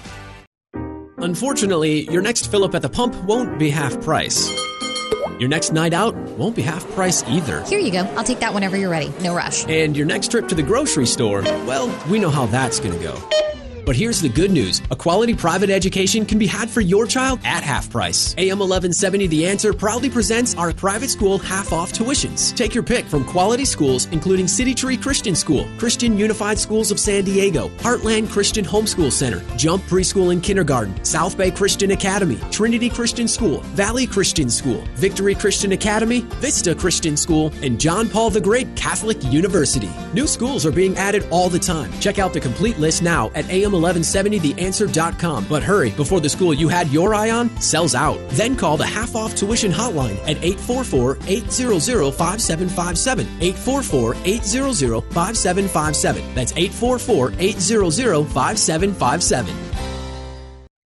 Unfortunately, 1.21 2.09
your 2.11 2.23
next 2.23 2.49
fill 2.49 2.63
up 2.63 2.73
at 2.73 2.81
the 2.81 2.89
pump 2.89 3.15
won't 3.25 3.59
be 3.59 3.69
half 3.69 4.01
price. 4.01 4.49
Your 5.39 5.49
next 5.49 5.71
night 5.71 5.93
out 5.93 6.15
won't 6.37 6.55
be 6.55 6.63
half 6.63 6.87
price 6.91 7.23
either. 7.27 7.63
Here 7.65 7.79
you 7.79 7.91
go. 7.91 7.99
I'll 8.15 8.23
take 8.23 8.39
that 8.39 8.53
whenever 8.53 8.75
you're 8.75 8.89
ready. 8.89 9.13
No 9.21 9.35
rush. 9.35 9.65
And 9.67 9.95
your 9.95 10.05
next 10.07 10.31
trip 10.31 10.47
to 10.47 10.55
the 10.55 10.63
grocery 10.63 11.05
store, 11.05 11.41
well, 11.41 11.87
we 12.09 12.19
know 12.19 12.29
how 12.29 12.47
that's 12.47 12.79
going 12.79 12.97
to 12.97 13.03
go. 13.03 13.13
But 13.85 13.95
here's 13.95 14.21
the 14.21 14.29
good 14.29 14.51
news 14.51 14.81
a 14.91 14.95
quality 14.95 15.33
private 15.33 15.69
education 15.69 16.25
can 16.25 16.37
be 16.37 16.47
had 16.47 16.69
for 16.69 16.81
your 16.81 17.05
child 17.05 17.39
at 17.43 17.63
half 17.63 17.89
price. 17.89 18.33
AM 18.37 18.59
1170 18.59 19.27
The 19.27 19.45
Answer 19.45 19.73
proudly 19.73 20.09
presents 20.09 20.55
our 20.55 20.73
private 20.73 21.09
school 21.09 21.37
half 21.37 21.73
off 21.73 21.91
tuitions. 21.91 22.55
Take 22.55 22.75
your 22.75 22.83
pick 22.83 23.05
from 23.05 23.25
quality 23.25 23.65
schools 23.65 24.07
including 24.11 24.47
City 24.47 24.73
Tree 24.73 24.97
Christian 24.97 25.35
School, 25.35 25.67
Christian 25.77 26.17
Unified 26.17 26.59
Schools 26.59 26.91
of 26.91 26.99
San 26.99 27.23
Diego, 27.23 27.69
Heartland 27.79 28.29
Christian 28.29 28.63
Homeschool 28.65 29.11
Center, 29.11 29.43
Jump 29.57 29.83
Preschool 29.83 30.31
and 30.31 30.43
Kindergarten, 30.43 31.03
South 31.03 31.37
Bay 31.37 31.51
Christian 31.51 31.91
Academy, 31.91 32.39
Trinity 32.51 32.89
Christian 32.89 33.27
School, 33.27 33.61
Valley 33.73 34.05
Christian 34.05 34.49
School, 34.49 34.83
Victory 34.95 35.35
Christian 35.35 35.71
Academy, 35.71 36.21
Vista 36.39 36.75
Christian 36.75 37.17
School, 37.17 37.51
and 37.61 37.79
John 37.79 38.09
Paul 38.09 38.29
the 38.29 38.41
Great 38.41 38.73
Catholic 38.75 39.21
University. 39.25 39.89
New 40.13 40.27
schools 40.27 40.65
are 40.65 40.71
being 40.71 40.95
added 40.97 41.27
all 41.31 41.49
the 41.49 41.59
time. 41.59 41.91
Check 41.99 42.19
out 42.19 42.33
the 42.33 42.39
complete 42.39 42.77
list 42.77 43.01
now 43.01 43.31
at 43.35 43.49
AM 43.49 43.70
1170theanswer.com. 43.73 45.45
But 45.49 45.63
hurry, 45.63 45.91
before 45.91 46.19
the 46.19 46.29
school 46.29 46.53
you 46.53 46.67
had 46.67 46.89
your 46.89 47.13
eye 47.13 47.31
on 47.31 47.49
sells 47.61 47.95
out. 47.95 48.19
Then 48.29 48.55
call 48.55 48.77
the 48.77 48.85
half 48.85 49.15
off 49.15 49.35
tuition 49.35 49.71
hotline 49.71 50.17
at 50.23 50.43
844 50.43 51.17
800 51.27 52.11
5757. 52.11 53.27
844 53.41 54.15
800 54.23 55.01
5757. 55.13 56.35
That's 56.35 56.53
844 56.53 57.33
800 57.39 58.27
5757. 58.27 59.90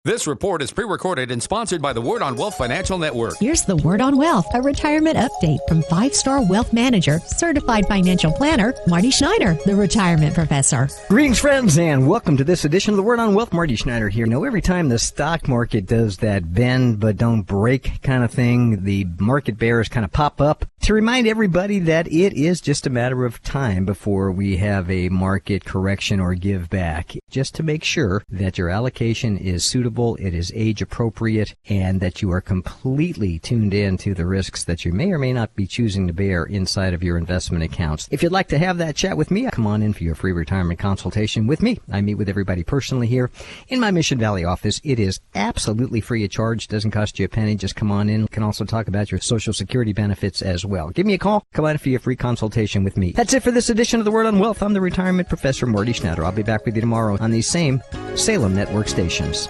This 0.05 0.27
report 0.27 0.61
is 0.61 0.69
pre 0.69 0.83
recorded 0.83 1.31
and 1.31 1.41
sponsored 1.41 1.81
by 1.81 1.93
the 1.93 2.01
Word 2.01 2.21
on 2.21 2.35
Wealth 2.35 2.57
Financial 2.57 2.97
Network. 2.97 3.37
Here's 3.39 3.63
the 3.63 3.77
Word 3.77 4.01
on 4.01 4.17
Wealth, 4.17 4.45
a 4.53 4.61
retirement 4.61 5.15
update 5.15 5.59
from 5.65 5.81
five 5.83 6.13
star 6.13 6.45
wealth 6.45 6.73
manager, 6.73 7.19
certified 7.19 7.87
financial 7.87 8.29
planner, 8.29 8.73
Marty 8.85 9.11
Schneider, 9.11 9.57
the 9.65 9.73
retirement 9.73 10.35
professor. 10.35 10.89
Greetings, 11.07 11.39
friends, 11.39 11.77
and 11.77 12.05
welcome 12.05 12.35
to 12.35 12.43
this 12.43 12.65
edition 12.65 12.91
of 12.91 12.97
the 12.97 13.03
Word 13.03 13.19
on 13.19 13.33
Wealth. 13.33 13.53
Marty 13.53 13.77
Schneider 13.77 14.09
here. 14.09 14.25
Now, 14.25 14.43
every 14.43 14.61
time 14.61 14.89
the 14.89 14.99
stock 14.99 15.47
market 15.47 15.85
does 15.85 16.17
that 16.17 16.53
bend 16.53 16.99
but 16.99 17.15
don't 17.15 17.43
break 17.43 18.01
kind 18.01 18.25
of 18.25 18.31
thing, 18.31 18.83
the 18.83 19.05
market 19.19 19.57
bears 19.57 19.87
kind 19.87 20.03
of 20.03 20.11
pop 20.11 20.41
up 20.41 20.65
to 20.81 20.93
remind 20.93 21.27
everybody 21.27 21.79
that 21.79 22.11
it 22.11 22.33
is 22.33 22.59
just 22.59 22.85
a 22.85 22.89
matter 22.89 23.23
of 23.23 23.41
time 23.41 23.85
before 23.85 24.33
we 24.33 24.57
have 24.57 24.91
a 24.91 25.07
market 25.07 25.63
correction 25.63 26.19
or 26.19 26.33
give 26.33 26.69
back. 26.69 27.15
Just 27.29 27.55
to 27.55 27.63
make 27.63 27.85
sure 27.85 28.21
that 28.29 28.57
your 28.57 28.67
allocation 28.67 29.37
is 29.37 29.63
suitable 29.63 29.92
it 30.19 30.33
is 30.33 30.51
age 30.55 30.81
appropriate, 30.81 31.55
and 31.69 32.01
that 32.01 32.21
you 32.21 32.31
are 32.31 32.41
completely 32.41 33.39
tuned 33.39 33.73
in 33.73 33.97
to 33.97 34.13
the 34.13 34.25
risks 34.25 34.63
that 34.63 34.83
you 34.85 34.91
may 34.91 35.11
or 35.11 35.19
may 35.19 35.33
not 35.33 35.55
be 35.55 35.67
choosing 35.67 36.07
to 36.07 36.13
bear 36.13 36.43
inside 36.43 36.93
of 36.93 37.03
your 37.03 37.17
investment 37.17 37.63
accounts. 37.63 38.07
If 38.11 38.23
you'd 38.23 38.31
like 38.31 38.47
to 38.49 38.57
have 38.57 38.79
that 38.79 38.95
chat 38.95 39.17
with 39.17 39.29
me, 39.29 39.49
come 39.51 39.67
on 39.67 39.83
in 39.83 39.93
for 39.93 40.03
your 40.03 40.15
free 40.15 40.31
retirement 40.31 40.79
consultation 40.79 41.45
with 41.47 41.61
me. 41.61 41.79
I 41.91 42.01
meet 42.01 42.15
with 42.15 42.29
everybody 42.29 42.63
personally 42.63 43.07
here 43.07 43.29
in 43.67 43.79
my 43.79 43.91
Mission 43.91 44.17
Valley 44.17 44.43
office. 44.43 44.81
It 44.83 44.99
is 44.99 45.19
absolutely 45.35 46.01
free 46.01 46.23
of 46.25 46.31
charge, 46.31 46.67
doesn't 46.67 46.91
cost 46.91 47.19
you 47.19 47.25
a 47.25 47.29
penny. 47.29 47.55
Just 47.55 47.75
come 47.75 47.91
on 47.91 48.09
in. 48.09 48.23
We 48.23 48.27
can 48.29 48.43
also 48.43 48.65
talk 48.65 48.87
about 48.87 49.11
your 49.11 49.21
Social 49.21 49.53
Security 49.53 49.93
benefits 49.93 50.41
as 50.41 50.65
well. 50.65 50.89
Give 50.89 51.05
me 51.05 51.13
a 51.13 51.19
call. 51.19 51.45
Come 51.53 51.65
on 51.65 51.71
in 51.71 51.77
for 51.77 51.89
your 51.89 51.99
free 51.99 52.15
consultation 52.15 52.83
with 52.83 52.97
me. 52.97 53.11
That's 53.11 53.33
it 53.33 53.43
for 53.43 53.51
this 53.51 53.69
edition 53.69 53.99
of 53.99 54.05
the 54.05 54.11
Word 54.11 54.25
on 54.25 54.39
Wealth. 54.39 54.63
I'm 54.63 54.73
the 54.73 54.81
retirement 54.81 55.29
professor, 55.29 55.65
Marty 55.65 55.93
Schneider. 55.93 56.25
I'll 56.25 56.31
be 56.31 56.43
back 56.43 56.65
with 56.65 56.75
you 56.75 56.81
tomorrow 56.81 57.17
on 57.19 57.31
these 57.31 57.47
same 57.47 57.81
Salem 58.15 58.55
Network 58.55 58.87
stations. 58.87 59.49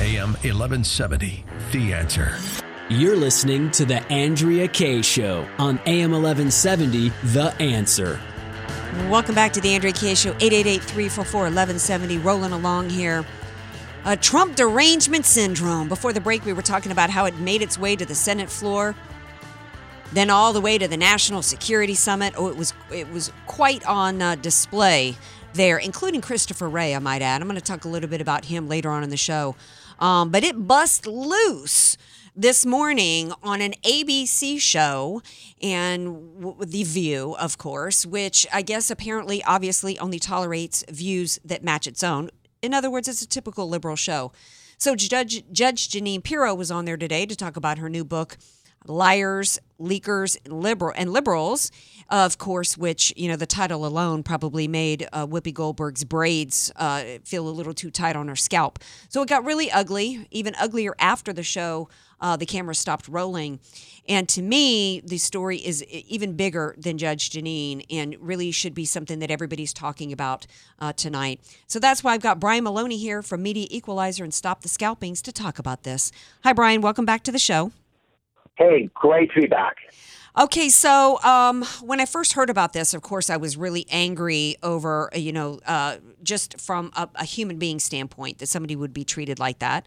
AM 0.00 0.34
1170, 0.44 1.44
The 1.72 1.92
Answer. 1.92 2.38
You're 2.88 3.16
listening 3.16 3.72
to 3.72 3.84
The 3.84 4.00
Andrea 4.12 4.68
Kaye 4.68 5.02
Show 5.02 5.46
on 5.58 5.80
AM 5.86 6.12
1170, 6.12 7.08
The 7.24 7.52
Answer. 7.60 8.20
Welcome 9.10 9.34
back 9.34 9.52
to 9.54 9.60
The 9.60 9.74
Andrea 9.74 9.92
Kaye 9.92 10.14
Show, 10.14 10.30
888 10.40 10.82
344 10.82 11.40
1170. 11.40 12.18
Rolling 12.18 12.52
along 12.52 12.90
here. 12.90 13.26
Uh, 14.04 14.14
Trump 14.14 14.54
derangement 14.54 15.24
syndrome. 15.24 15.88
Before 15.88 16.12
the 16.12 16.20
break, 16.20 16.44
we 16.44 16.52
were 16.52 16.62
talking 16.62 16.92
about 16.92 17.10
how 17.10 17.24
it 17.24 17.36
made 17.40 17.60
its 17.60 17.76
way 17.76 17.96
to 17.96 18.06
the 18.06 18.14
Senate 18.14 18.48
floor, 18.48 18.94
then 20.12 20.30
all 20.30 20.52
the 20.52 20.60
way 20.60 20.78
to 20.78 20.86
the 20.86 20.96
National 20.96 21.42
Security 21.42 21.96
Summit. 21.96 22.34
Oh, 22.36 22.46
it 22.48 22.56
was 22.56 22.72
it 22.92 23.10
was 23.10 23.32
quite 23.48 23.84
on 23.84 24.22
uh, 24.22 24.36
display 24.36 25.16
there, 25.56 25.78
including 25.78 26.20
Christopher 26.20 26.68
Wray, 26.68 26.94
I 26.94 26.98
might 26.98 27.22
add. 27.22 27.40
I'm 27.42 27.48
going 27.48 27.58
to 27.58 27.64
talk 27.64 27.84
a 27.84 27.88
little 27.88 28.08
bit 28.08 28.20
about 28.20 28.46
him 28.46 28.68
later 28.68 28.90
on 28.90 29.02
in 29.02 29.10
the 29.10 29.16
show. 29.16 29.56
Um, 29.98 30.30
but 30.30 30.44
it 30.44 30.66
bust 30.66 31.06
loose 31.06 31.96
this 32.34 32.66
morning 32.66 33.32
on 33.42 33.62
an 33.62 33.72
ABC 33.82 34.60
show 34.60 35.22
and 35.62 36.38
w- 36.38 36.64
The 36.64 36.84
View, 36.84 37.34
of 37.38 37.56
course, 37.56 38.04
which 38.04 38.46
I 38.52 38.60
guess 38.60 38.90
apparently, 38.90 39.42
obviously, 39.44 39.98
only 39.98 40.18
tolerates 40.18 40.84
views 40.90 41.40
that 41.44 41.64
match 41.64 41.86
its 41.86 42.04
own. 42.04 42.28
In 42.60 42.74
other 42.74 42.90
words, 42.90 43.08
it's 43.08 43.22
a 43.22 43.28
typical 43.28 43.68
liberal 43.68 43.96
show. 43.96 44.32
So 44.78 44.94
Judge 44.94 45.44
Judge 45.50 45.88
Jeanine 45.88 46.22
Pirro 46.22 46.54
was 46.54 46.70
on 46.70 46.84
there 46.84 46.98
today 46.98 47.24
to 47.24 47.34
talk 47.34 47.56
about 47.56 47.78
her 47.78 47.88
new 47.88 48.04
book, 48.04 48.36
Liars, 48.86 49.58
Leakers, 49.80 50.36
Liberal 50.46 50.92
and 50.96 51.12
Liberals, 51.12 51.70
of 52.08 52.38
course, 52.38 52.76
which 52.76 53.12
you 53.16 53.28
know 53.28 53.36
the 53.36 53.46
title 53.46 53.86
alone 53.86 54.22
probably 54.22 54.68
made 54.68 55.08
uh, 55.12 55.26
Whoopi 55.26 55.52
Goldberg's 55.52 56.04
braids 56.04 56.72
uh, 56.76 57.02
feel 57.24 57.48
a 57.48 57.50
little 57.50 57.74
too 57.74 57.90
tight 57.90 58.16
on 58.16 58.28
her 58.28 58.36
scalp. 58.36 58.78
So 59.08 59.22
it 59.22 59.28
got 59.28 59.44
really 59.44 59.70
ugly, 59.70 60.26
even 60.30 60.54
uglier 60.56 60.94
after 60.98 61.32
the 61.32 61.42
show. 61.42 61.88
Uh, 62.18 62.34
the 62.34 62.46
camera 62.46 62.74
stopped 62.74 63.08
rolling, 63.08 63.60
and 64.08 64.26
to 64.26 64.40
me, 64.40 65.02
the 65.04 65.18
story 65.18 65.58
is 65.58 65.84
even 65.84 66.32
bigger 66.32 66.74
than 66.78 66.96
Judge 66.96 67.28
Jeanine, 67.28 67.84
and 67.90 68.16
really 68.18 68.50
should 68.50 68.72
be 68.72 68.86
something 68.86 69.18
that 69.18 69.30
everybody's 69.30 69.74
talking 69.74 70.12
about 70.12 70.46
uh, 70.78 70.94
tonight. 70.94 71.40
So 71.66 71.78
that's 71.78 72.02
why 72.02 72.14
I've 72.14 72.22
got 72.22 72.40
Brian 72.40 72.64
Maloney 72.64 72.96
here 72.96 73.20
from 73.20 73.42
Media 73.42 73.66
Equalizer 73.70 74.24
and 74.24 74.32
Stop 74.32 74.62
the 74.62 74.68
Scalpings 74.68 75.20
to 75.22 75.32
talk 75.32 75.58
about 75.58 75.82
this. 75.82 76.10
Hi, 76.42 76.54
Brian. 76.54 76.80
Welcome 76.80 77.04
back 77.04 77.22
to 77.24 77.32
the 77.32 77.38
show. 77.38 77.72
Hey, 78.54 78.88
great 78.94 79.30
to 79.34 79.42
be 79.42 79.46
back. 79.46 79.76
Okay, 80.38 80.68
so 80.68 81.18
um, 81.22 81.64
when 81.80 81.98
I 81.98 82.04
first 82.04 82.34
heard 82.34 82.50
about 82.50 82.74
this, 82.74 82.92
of 82.92 83.00
course, 83.00 83.30
I 83.30 83.38
was 83.38 83.56
really 83.56 83.86
angry 83.88 84.56
over, 84.62 85.08
uh, 85.14 85.18
you 85.18 85.32
know, 85.32 85.60
uh, 85.64 85.96
just 86.22 86.60
from 86.60 86.92
a, 86.94 87.08
a 87.14 87.24
human 87.24 87.58
being 87.58 87.78
standpoint 87.78 88.36
that 88.38 88.48
somebody 88.48 88.76
would 88.76 88.92
be 88.92 89.02
treated 89.02 89.38
like 89.38 89.60
that. 89.60 89.86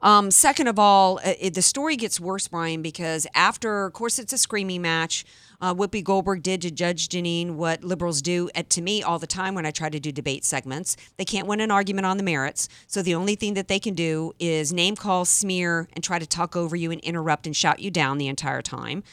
Um, 0.00 0.30
second 0.30 0.68
of 0.68 0.78
all, 0.78 1.18
uh, 1.18 1.34
it, 1.38 1.52
the 1.52 1.60
story 1.60 1.96
gets 1.96 2.18
worse, 2.18 2.48
Brian, 2.48 2.80
because 2.80 3.26
after, 3.34 3.84
of 3.84 3.92
course, 3.92 4.18
it's 4.18 4.32
a 4.32 4.38
screaming 4.38 4.80
match. 4.80 5.26
Uh, 5.60 5.74
Whoopi 5.74 6.02
Goldberg 6.02 6.42
did 6.42 6.62
to 6.62 6.70
Judge 6.70 7.10
Jeanine 7.10 7.56
what 7.56 7.84
liberals 7.84 8.22
do 8.22 8.48
at, 8.54 8.70
to 8.70 8.80
me 8.80 9.02
all 9.02 9.18
the 9.18 9.26
time 9.26 9.54
when 9.54 9.66
I 9.66 9.70
try 9.72 9.90
to 9.90 10.00
do 10.00 10.10
debate 10.10 10.46
segments. 10.46 10.96
They 11.18 11.26
can't 11.26 11.46
win 11.46 11.60
an 11.60 11.70
argument 11.70 12.06
on 12.06 12.16
the 12.16 12.22
merits, 12.22 12.66
so 12.86 13.02
the 13.02 13.14
only 13.14 13.34
thing 13.34 13.52
that 13.54 13.68
they 13.68 13.78
can 13.78 13.92
do 13.92 14.32
is 14.38 14.72
name 14.72 14.96
call, 14.96 15.26
smear, 15.26 15.86
and 15.92 16.02
try 16.02 16.18
to 16.18 16.26
talk 16.26 16.56
over 16.56 16.74
you 16.74 16.90
and 16.90 17.00
interrupt 17.02 17.46
and 17.46 17.54
shout 17.54 17.78
you 17.78 17.90
down 17.90 18.16
the 18.16 18.28
entire 18.28 18.62
time. 18.62 19.04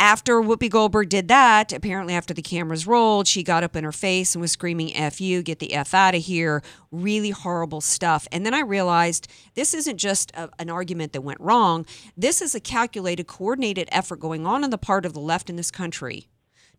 After 0.00 0.40
Whoopi 0.40 0.70
Goldberg 0.70 1.10
did 1.10 1.28
that, 1.28 1.74
apparently 1.74 2.14
after 2.14 2.32
the 2.32 2.40
cameras 2.40 2.86
rolled, 2.86 3.28
she 3.28 3.42
got 3.42 3.62
up 3.62 3.76
in 3.76 3.84
her 3.84 3.92
face 3.92 4.34
and 4.34 4.40
was 4.40 4.50
screaming, 4.50 4.96
F 4.96 5.20
you, 5.20 5.42
get 5.42 5.58
the 5.58 5.74
F 5.74 5.92
out 5.92 6.14
of 6.14 6.22
here. 6.22 6.62
Really 6.90 7.28
horrible 7.28 7.82
stuff. 7.82 8.26
And 8.32 8.46
then 8.46 8.54
I 8.54 8.60
realized 8.60 9.28
this 9.56 9.74
isn't 9.74 9.98
just 9.98 10.30
a, 10.34 10.48
an 10.58 10.70
argument 10.70 11.12
that 11.12 11.20
went 11.20 11.38
wrong. 11.38 11.84
This 12.16 12.40
is 12.40 12.54
a 12.54 12.60
calculated, 12.60 13.26
coordinated 13.26 13.90
effort 13.92 14.20
going 14.20 14.46
on 14.46 14.64
on 14.64 14.70
the 14.70 14.78
part 14.78 15.04
of 15.04 15.12
the 15.12 15.20
left 15.20 15.50
in 15.50 15.56
this 15.56 15.70
country 15.70 16.28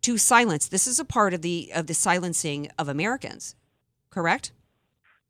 to 0.00 0.18
silence. 0.18 0.66
This 0.66 0.88
is 0.88 0.98
a 0.98 1.04
part 1.04 1.32
of 1.32 1.42
the 1.42 1.70
of 1.76 1.86
the 1.86 1.94
silencing 1.94 2.70
of 2.76 2.88
Americans. 2.88 3.54
Correct? 4.10 4.50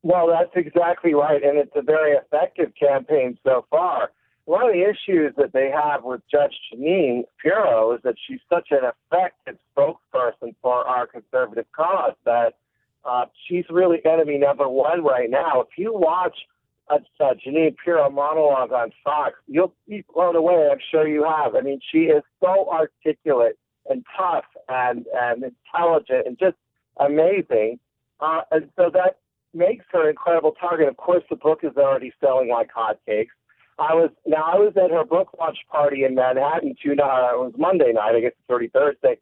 Well, 0.03 0.29
that's 0.29 0.53
exactly 0.57 1.13
right. 1.13 1.43
And 1.45 1.59
it's 1.59 1.77
a 1.77 1.83
very 1.83 2.13
effective 2.13 2.73
campaign 2.75 3.39
so 3.45 3.67
far 3.71 4.13
one 4.45 4.67
of 4.67 4.73
the 4.73 4.83
issues 4.83 5.35
that 5.37 5.53
they 5.53 5.71
have 5.71 6.03
with 6.03 6.21
Judge 6.31 6.55
Jeanine 6.73 7.25
Pirro 7.41 7.95
is 7.95 8.01
that 8.03 8.17
she's 8.27 8.41
such 8.49 8.69
an 8.71 8.81
effective 8.85 9.57
spokesperson 9.77 10.55
for 10.61 10.87
our 10.87 11.07
conservative 11.07 11.67
cause 11.75 12.15
that 12.25 12.55
uh, 13.05 13.27
she's 13.47 13.65
really 13.71 14.05
enemy 14.05 14.39
number 14.39 14.69
one 14.69 15.05
right 15.05 15.31
now. 15.31 15.61
If 15.61 15.79
you 15.79 15.93
watch 15.95 16.37
a, 16.91 16.97
a 17.25 17.35
Jeanine 17.37 17.77
Pirro 17.85 18.11
monologue 18.11 18.73
on 18.73 18.91
Fox, 19.05 19.35
you'll 19.47 19.75
be 19.89 20.05
blown 20.13 20.37
away. 20.37 20.69
I'm 20.71 20.79
sure 20.91 21.07
you 21.07 21.25
have. 21.25 21.55
I 21.55 21.61
mean, 21.61 21.81
she 21.93 22.05
is 22.05 22.23
so 22.41 22.69
articulate 22.69 23.59
and 23.89 24.05
tough 24.17 24.45
and, 24.69 25.07
and 25.15 25.45
intelligent 25.45 26.27
and 26.27 26.39
just 26.39 26.57
amazing. 26.99 27.79
Uh, 28.21 28.43
and 28.51 28.69
so 28.77 28.91
that 28.93 29.19
makes 29.55 29.85
her 29.93 30.05
an 30.05 30.11
incredible 30.11 30.53
target. 30.53 30.89
Of 30.89 30.97
course, 30.97 31.23
the 31.29 31.37
book 31.37 31.61
is 31.63 31.77
already 31.77 32.13
selling 32.21 32.49
like 32.49 32.71
hotcakes. 32.73 33.29
I 33.79 33.95
was 33.95 34.11
now 34.27 34.45
I 34.45 34.57
was 34.57 34.75
at 34.77 34.91
her 34.91 35.05
book 35.05 35.31
launch 35.39 35.59
party 35.71 36.05
in 36.05 36.15
Manhattan 36.15 36.75
two 36.83 36.93
uh, 36.93 36.95
it 36.95 37.39
was 37.39 37.55
Monday 37.57 37.93
night, 37.93 38.15
I 38.15 38.21
guess 38.21 38.33
it's 38.39 38.51
already 38.51 38.69
Thursday, 38.69 39.19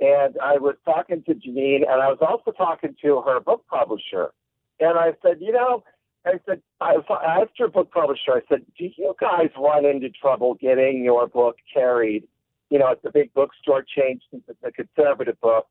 and 0.00 0.36
I 0.42 0.58
was 0.58 0.74
talking 0.84 1.22
to 1.24 1.34
Jeanine, 1.34 1.88
and 1.88 2.02
I 2.02 2.08
was 2.08 2.18
also 2.20 2.50
talking 2.50 2.96
to 3.02 3.22
her 3.22 3.40
book 3.40 3.64
publisher, 3.68 4.32
and 4.80 4.98
I 4.98 5.12
said, 5.22 5.38
you 5.40 5.52
know, 5.52 5.84
I 6.26 6.32
said 6.46 6.62
I, 6.80 6.96
I 7.08 7.42
asked 7.42 7.58
her 7.58 7.68
book 7.68 7.90
publisher, 7.92 8.32
I 8.32 8.40
said, 8.48 8.62
do 8.76 8.88
you 8.96 9.14
guys 9.20 9.50
run 9.56 9.84
into 9.84 10.10
trouble 10.10 10.54
getting 10.54 11.04
your 11.04 11.26
book 11.28 11.56
carried, 11.72 12.24
you 12.70 12.78
know, 12.78 12.90
at 12.90 13.02
the 13.02 13.10
big 13.10 13.32
bookstore 13.34 13.82
chain, 13.82 14.20
since 14.30 14.42
the 14.62 14.72
conservative 14.72 15.40
book? 15.40 15.66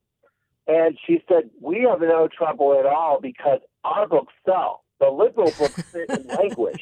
And 0.67 0.97
she 1.05 1.23
said, 1.27 1.49
we 1.59 1.87
have 1.89 2.01
no 2.01 2.27
trouble 2.27 2.79
at 2.79 2.85
all 2.85 3.19
because 3.21 3.59
our 3.83 4.07
books 4.07 4.33
sell. 4.45 4.83
The 4.99 5.09
liberal 5.09 5.51
books 5.57 5.83
sit 5.91 6.09
and 6.09 6.25
languish. 6.39 6.81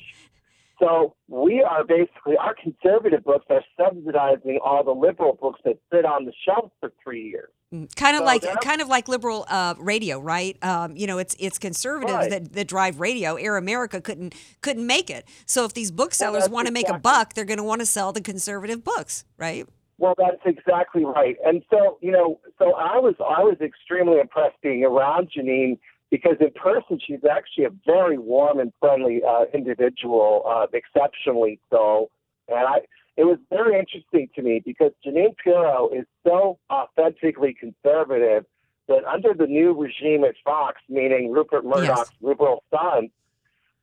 So 0.79 1.15
we 1.27 1.61
are 1.61 1.83
basically 1.83 2.37
our 2.37 2.55
conservative 2.55 3.23
books 3.23 3.45
are 3.49 3.63
subsidizing 3.77 4.59
all 4.63 4.83
the 4.83 4.91
liberal 4.91 5.37
books 5.39 5.59
that 5.65 5.77
sit 5.93 6.05
on 6.05 6.25
the 6.25 6.31
shelf 6.45 6.71
for 6.79 6.91
three 7.03 7.29
years. 7.29 7.49
Mm, 7.73 7.93
kind 7.95 8.15
of 8.15 8.21
so 8.21 8.25
like 8.25 8.61
kind 8.61 8.81
of 8.81 8.87
like 8.87 9.07
liberal 9.07 9.45
uh, 9.47 9.75
radio, 9.77 10.19
right? 10.19 10.57
Um, 10.63 10.95
you 10.95 11.05
know, 11.05 11.17
it's 11.17 11.35
it's 11.37 11.59
conservatives 11.59 12.13
right. 12.13 12.29
that, 12.29 12.53
that 12.53 12.67
drive 12.67 12.99
radio. 12.99 13.35
Air 13.35 13.57
America 13.57 13.99
couldn't 13.99 14.33
couldn't 14.61 14.87
make 14.87 15.09
it. 15.09 15.25
So 15.45 15.65
if 15.65 15.73
these 15.73 15.91
booksellers 15.91 16.43
well, 16.43 16.51
want 16.51 16.67
to 16.67 16.71
exactly. 16.71 16.93
make 16.93 16.99
a 16.99 17.01
buck, 17.01 17.33
they're 17.33 17.45
going 17.45 17.57
to 17.57 17.63
want 17.63 17.81
to 17.81 17.85
sell 17.85 18.13
the 18.13 18.21
conservative 18.21 18.83
books, 18.83 19.25
right? 19.37 19.67
Well, 19.97 20.15
that's 20.17 20.41
exactly 20.45 21.03
right. 21.03 21.35
And 21.45 21.61
so 21.69 21.97
you 22.01 22.11
know, 22.11 22.39
so 22.57 22.73
I 22.73 22.97
was 22.97 23.15
I 23.19 23.43
was 23.43 23.57
extremely 23.61 24.19
impressed 24.19 24.55
being 24.63 24.83
around 24.85 25.29
Jeanine 25.37 25.77
because 26.11 26.37
in 26.39 26.51
person 26.51 26.99
she's 27.05 27.23
actually 27.29 27.65
a 27.65 27.71
very 27.85 28.17
warm 28.17 28.59
and 28.59 28.73
friendly 28.79 29.21
uh, 29.27 29.45
individual, 29.53 30.43
uh, 30.47 30.67
exceptionally 30.73 31.59
so. 31.69 32.09
And 32.47 32.57
I, 32.57 32.79
it 33.15 33.25
was 33.25 33.37
very 33.49 33.77
interesting 33.77 34.29
to 34.35 34.41
me 34.41 34.61
because 34.65 34.91
Jeanine 35.05 35.35
Pirro 35.43 35.89
is 35.89 36.05
so 36.25 36.57
authentically 36.71 37.53
conservative 37.53 38.45
that 38.87 39.03
under 39.05 39.33
the 39.33 39.45
new 39.45 39.73
regime 39.73 40.23
at 40.23 40.35
Fox, 40.43 40.81
meaning 40.89 41.31
Rupert 41.31 41.63
Murdoch's 41.63 42.09
yes. 42.09 42.11
liberal 42.21 42.63
son, 42.71 43.09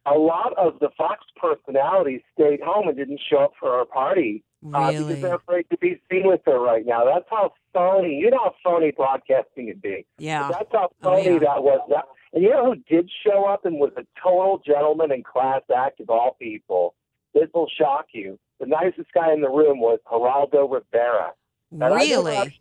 a 0.05 0.15
lot 0.15 0.53
of 0.57 0.79
the 0.81 0.89
Fox 0.97 1.25
personalities 1.37 2.21
stayed 2.35 2.61
home 2.61 2.89
and 2.89 2.97
didn't 2.97 3.21
show 3.29 3.39
up 3.39 3.53
for 3.59 3.71
our 3.73 3.85
party 3.85 4.43
uh, 4.65 4.79
really? 4.79 4.97
because 4.99 5.23
they're 5.23 5.35
afraid 5.35 5.67
to 5.71 5.79
be 5.79 6.01
seen 6.11 6.27
with 6.27 6.41
her 6.47 6.59
right 6.59 6.87
now. 6.87 7.05
That's 7.05 7.27
how 7.31 7.53
phony. 7.73 8.17
You 8.17 8.31
know 8.31 8.39
how 8.39 8.55
phony 8.65 8.93
broadcasting 8.93 9.69
can 9.69 9.79
be. 9.79 10.07
Yeah. 10.19 10.49
But 10.49 10.59
that's 10.59 10.73
how 10.73 10.91
Oh, 11.03 11.17
phony 11.17 11.35
yeah. 11.35 11.39
that 11.41 11.63
was. 11.63 11.81
That, 11.91 12.05
and 12.33 12.43
you 12.43 12.51
know 12.51 12.67
who 12.67 12.77
did 12.89 13.11
show 13.25 13.45
up 13.45 13.65
and 13.65 13.77
was 13.77 13.93
a 13.97 14.07
total 14.23 14.61
gentleman 14.65 15.11
and 15.13 15.25
class 15.25 15.63
act 15.75 16.01
of 16.01 16.11
all 16.11 16.37
people? 16.41 16.95
This 17.35 17.49
will 17.55 17.69
shock 17.79 18.07
you. 18.13 18.39
The 18.61 18.67
nicest 18.67 19.13
guy 19.13 19.33
in 19.33 19.41
the 19.43 19.49
room 19.49 19.81
was 19.81 19.99
Geraldo 20.11 20.71
Rivera. 20.73 21.33
And 21.71 21.85
I 21.85 21.89
never 21.89 21.95
Really? 21.99 22.59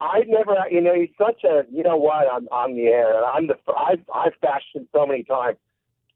I 0.00 0.20
never, 0.28 0.54
you 0.70 0.80
know, 0.80 0.94
he's 0.94 1.10
such 1.18 1.42
a, 1.44 1.64
you 1.72 1.82
know 1.82 1.96
what, 1.96 2.28
I'm 2.30 2.46
on 2.48 2.76
the 2.76 2.84
air, 2.84 3.16
and 3.16 3.24
I'm 3.24 3.46
the, 3.48 3.56
I've, 3.72 4.00
I've 4.14 4.40
bashed 4.40 4.74
him 4.74 4.86
so 4.92 5.06
many 5.06 5.24
times. 5.24 5.56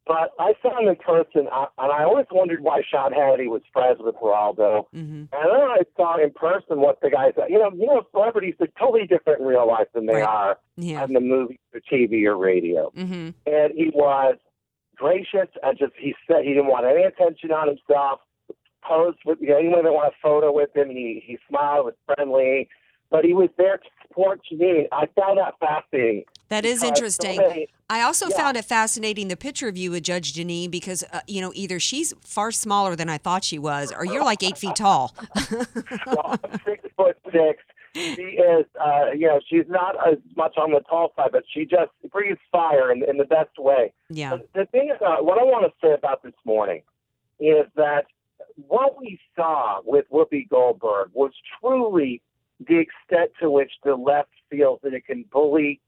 But 0.04 0.32
I 0.40 0.54
saw 0.60 0.80
him 0.80 0.88
in 0.88 0.96
person, 0.96 1.46
and 1.46 1.92
I 1.92 2.02
always 2.02 2.26
wondered 2.32 2.60
why 2.60 2.82
Sean 2.90 3.12
Hannity 3.12 3.46
was 3.48 3.62
friends 3.72 3.98
with 4.00 4.16
Geraldo. 4.16 4.86
Mm-hmm. 4.92 5.00
And 5.14 5.28
then 5.30 5.60
I 5.60 5.82
saw 5.96 6.18
in 6.20 6.32
person 6.32 6.80
what 6.80 7.00
the 7.00 7.08
guys, 7.08 7.34
you 7.48 7.58
know, 7.58 7.70
you 7.72 7.86
know, 7.86 8.02
celebrities 8.10 8.54
are 8.60 8.66
totally 8.80 9.06
different 9.06 9.40
in 9.40 9.46
real 9.46 9.66
life 9.66 9.86
than 9.94 10.06
they 10.06 10.14
Right. 10.14 10.24
are 10.28 10.58
Yeah. 10.76 11.04
on 11.04 11.12
the 11.12 11.20
movie 11.20 11.60
or 11.72 11.80
TV 11.80 12.24
or 12.26 12.36
radio. 12.36 12.90
Mm-hmm. 12.96 13.28
And 13.46 13.72
he 13.76 13.90
was 13.94 14.38
gracious 14.96 15.48
and 15.62 15.78
just 15.78 15.92
he 15.96 16.14
said 16.26 16.42
he 16.42 16.50
didn't 16.50 16.66
want 16.66 16.84
any 16.84 17.04
attention 17.04 17.52
on 17.52 17.68
himself. 17.68 18.20
Posed 18.84 19.18
with 19.24 19.38
you 19.40 19.50
know, 19.50 19.58
anyone 19.58 19.84
that 19.84 19.92
wanted 19.92 20.14
a 20.14 20.20
photo 20.20 20.50
with 20.52 20.74
him, 20.74 20.90
he 20.90 21.22
he 21.24 21.38
smiled, 21.48 21.84
was 21.86 21.94
friendly, 22.04 22.68
but 23.10 23.24
he 23.24 23.32
was 23.32 23.48
there 23.56 23.76
to 23.78 23.88
support 24.02 24.40
Jeanine. 24.50 24.88
I 24.90 25.06
found 25.16 25.38
that 25.38 25.54
fascinating. 25.60 26.24
That 26.52 26.66
is 26.66 26.82
interesting. 26.82 27.66
I 27.88 28.02
also 28.02 28.28
Yeah. 28.28 28.36
found 28.36 28.56
it 28.58 28.66
fascinating 28.66 29.28
the 29.28 29.38
picture 29.38 29.68
of 29.68 29.76
you 29.78 29.90
with 29.90 30.02
Judge 30.02 30.34
Jeanine 30.34 30.70
because 30.70 31.02
uh, 31.10 31.20
you 31.26 31.40
know 31.40 31.50
either 31.54 31.80
she's 31.80 32.12
far 32.20 32.52
smaller 32.52 32.94
than 32.94 33.08
I 33.08 33.16
thought 33.16 33.42
she 33.42 33.58
was, 33.58 33.90
or 33.90 34.04
you're 34.04 34.22
like 34.22 34.42
eight 34.42 34.58
feet 34.58 34.76
tall. 34.76 35.14
well, 36.06 36.38
I'm 36.44 36.60
six 36.62 36.86
foot 36.94 37.16
six. 37.32 37.62
She 37.94 38.00
is, 38.00 38.66
uh, 38.78 39.12
you 39.14 39.26
know, 39.28 39.40
she's 39.48 39.64
not 39.68 39.96
as 40.06 40.18
much 40.36 40.56
on 40.58 40.72
the 40.72 40.80
tall 40.80 41.12
side, 41.16 41.30
but 41.32 41.44
she 41.52 41.64
just 41.64 41.90
breathes 42.10 42.40
fire 42.50 42.92
in, 42.92 43.02
in 43.02 43.16
the 43.16 43.24
best 43.24 43.58
way. 43.58 43.92
Yeah. 44.10 44.30
But 44.36 44.48
the 44.54 44.64
thing 44.66 44.90
is, 44.94 45.00
uh, 45.00 45.22
what 45.22 45.38
I 45.38 45.44
want 45.44 45.64
to 45.66 45.86
say 45.86 45.92
about 45.92 46.22
this 46.22 46.32
morning 46.44 46.82
is 47.40 47.66
that 47.76 48.06
what 48.68 48.98
we 48.98 49.18
saw 49.36 49.80
with 49.84 50.06
Whoopi 50.10 50.48
Goldberg 50.48 51.10
was 51.14 51.32
truly 51.60 52.20
the 52.66 52.78
extent 52.78 53.32
to 53.40 53.50
which 53.50 53.72
the 53.84 53.94
left 53.94 54.30
feels 54.50 54.80
that 54.82 54.94
it 54.94 55.06
can 55.06 55.24
bully 55.30 55.80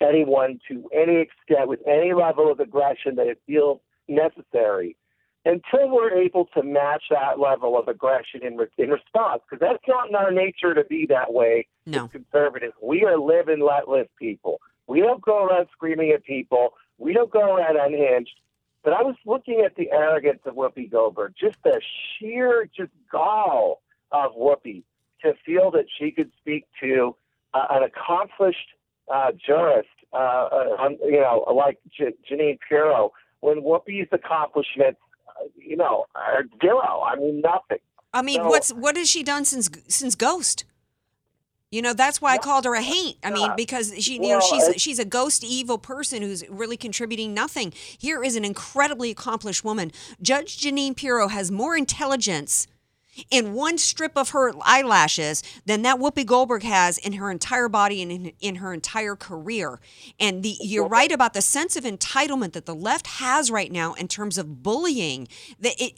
anyone 0.00 0.60
to 0.68 0.88
any 0.94 1.16
extent 1.16 1.68
with 1.68 1.80
any 1.86 2.12
level 2.12 2.50
of 2.50 2.60
aggression 2.60 3.16
that 3.16 3.26
it 3.26 3.40
feels 3.46 3.80
necessary 4.08 4.96
until 5.44 5.88
we're 5.88 6.12
able 6.12 6.46
to 6.54 6.62
match 6.62 7.04
that 7.10 7.38
level 7.38 7.78
of 7.78 7.88
aggression 7.88 8.42
in, 8.42 8.56
re- 8.56 8.66
in 8.76 8.90
response, 8.90 9.42
because 9.48 9.60
that's 9.60 9.82
not 9.88 10.08
in 10.08 10.14
our 10.14 10.30
nature 10.30 10.74
to 10.74 10.84
be 10.84 11.06
that 11.08 11.32
way 11.32 11.66
No. 11.86 12.04
as 12.04 12.10
conservatives. 12.10 12.74
We 12.82 13.04
are 13.04 13.18
live 13.18 13.48
and 13.48 13.62
let 13.62 13.88
live 13.88 14.08
people. 14.18 14.60
We 14.86 15.00
don't 15.00 15.22
go 15.22 15.44
around 15.44 15.68
screaming 15.72 16.10
at 16.10 16.24
people. 16.24 16.74
We 16.98 17.14
don't 17.14 17.30
go 17.30 17.56
around 17.56 17.76
unhinged. 17.78 18.34
But 18.82 18.92
I 18.94 19.02
was 19.02 19.14
looking 19.24 19.62
at 19.64 19.76
the 19.76 19.90
arrogance 19.92 20.40
of 20.44 20.54
Whoopi 20.54 20.90
Goldberg, 20.90 21.34
just 21.38 21.56
the 21.64 21.80
sheer 22.18 22.68
just 22.76 22.92
gall 23.10 23.82
of 24.10 24.32
Whoopi 24.32 24.82
to 25.22 25.34
feel 25.44 25.70
that 25.72 25.84
she 25.98 26.10
could 26.10 26.30
speak 26.38 26.66
to 26.82 27.14
uh, 27.54 27.66
an 27.70 27.82
accomplished 27.82 28.68
uh, 29.12 29.32
jurist, 29.44 29.88
uh, 30.12 30.16
uh, 30.16 30.76
um, 30.80 30.96
you 31.04 31.20
know, 31.20 31.44
like 31.54 31.78
J- 31.96 32.14
Jeanine 32.30 32.58
Pirro, 32.68 33.12
when 33.40 33.62
Whoopi's 33.62 34.08
accomplishments, 34.12 35.00
uh, 35.28 35.44
you 35.56 35.76
know, 35.76 36.06
are 36.14 36.44
zero. 36.60 37.02
I 37.02 37.16
mean, 37.16 37.40
nothing. 37.40 37.78
I 38.12 38.22
mean, 38.22 38.40
So- 38.40 38.48
what's 38.48 38.70
what 38.72 38.96
has 38.96 39.08
she 39.08 39.22
done 39.22 39.44
since 39.44 39.70
since 39.88 40.14
Ghost? 40.14 40.64
You 41.72 41.82
know, 41.82 41.92
that's 41.92 42.20
why 42.20 42.32
I 42.32 42.38
called 42.38 42.64
her 42.64 42.74
a 42.74 42.82
haint. 42.82 43.18
I 43.22 43.30
mean, 43.30 43.52
because 43.56 43.94
she, 44.04 44.14
you 44.14 44.20
know, 44.30 44.40
she's 44.40 44.82
she's 44.82 44.98
a 44.98 45.04
ghost 45.04 45.44
evil 45.44 45.78
person 45.78 46.20
who's 46.20 46.42
really 46.48 46.76
contributing 46.76 47.32
nothing. 47.32 47.72
Here 47.96 48.24
is 48.24 48.34
an 48.34 48.44
incredibly 48.44 49.12
accomplished 49.12 49.64
woman. 49.64 49.92
Judge 50.20 50.58
Jeanine 50.58 50.96
Pirro 50.96 51.28
has 51.28 51.52
more 51.52 51.76
intelligence 51.76 52.66
in 53.30 53.54
one 53.54 53.78
strip 53.78 54.16
of 54.16 54.30
her 54.30 54.52
eyelashes 54.62 55.42
than 55.66 55.82
that 55.82 55.98
Whoopi 55.98 56.24
Goldberg 56.24 56.62
has 56.62 56.98
in 56.98 57.14
her 57.14 57.30
entire 57.30 57.68
body 57.68 58.02
and 58.02 58.12
in, 58.12 58.32
in 58.40 58.54
her 58.56 58.72
entire 58.72 59.16
career. 59.16 59.80
And 60.18 60.42
the 60.42 60.56
you're 60.60 60.88
right 60.88 61.10
about 61.10 61.34
the 61.34 61.42
sense 61.42 61.76
of 61.76 61.84
entitlement 61.84 62.52
that 62.52 62.66
the 62.66 62.74
left 62.74 63.06
has 63.06 63.50
right 63.50 63.70
now 63.70 63.94
in 63.94 64.08
terms 64.08 64.38
of 64.38 64.62
bullying. 64.62 65.28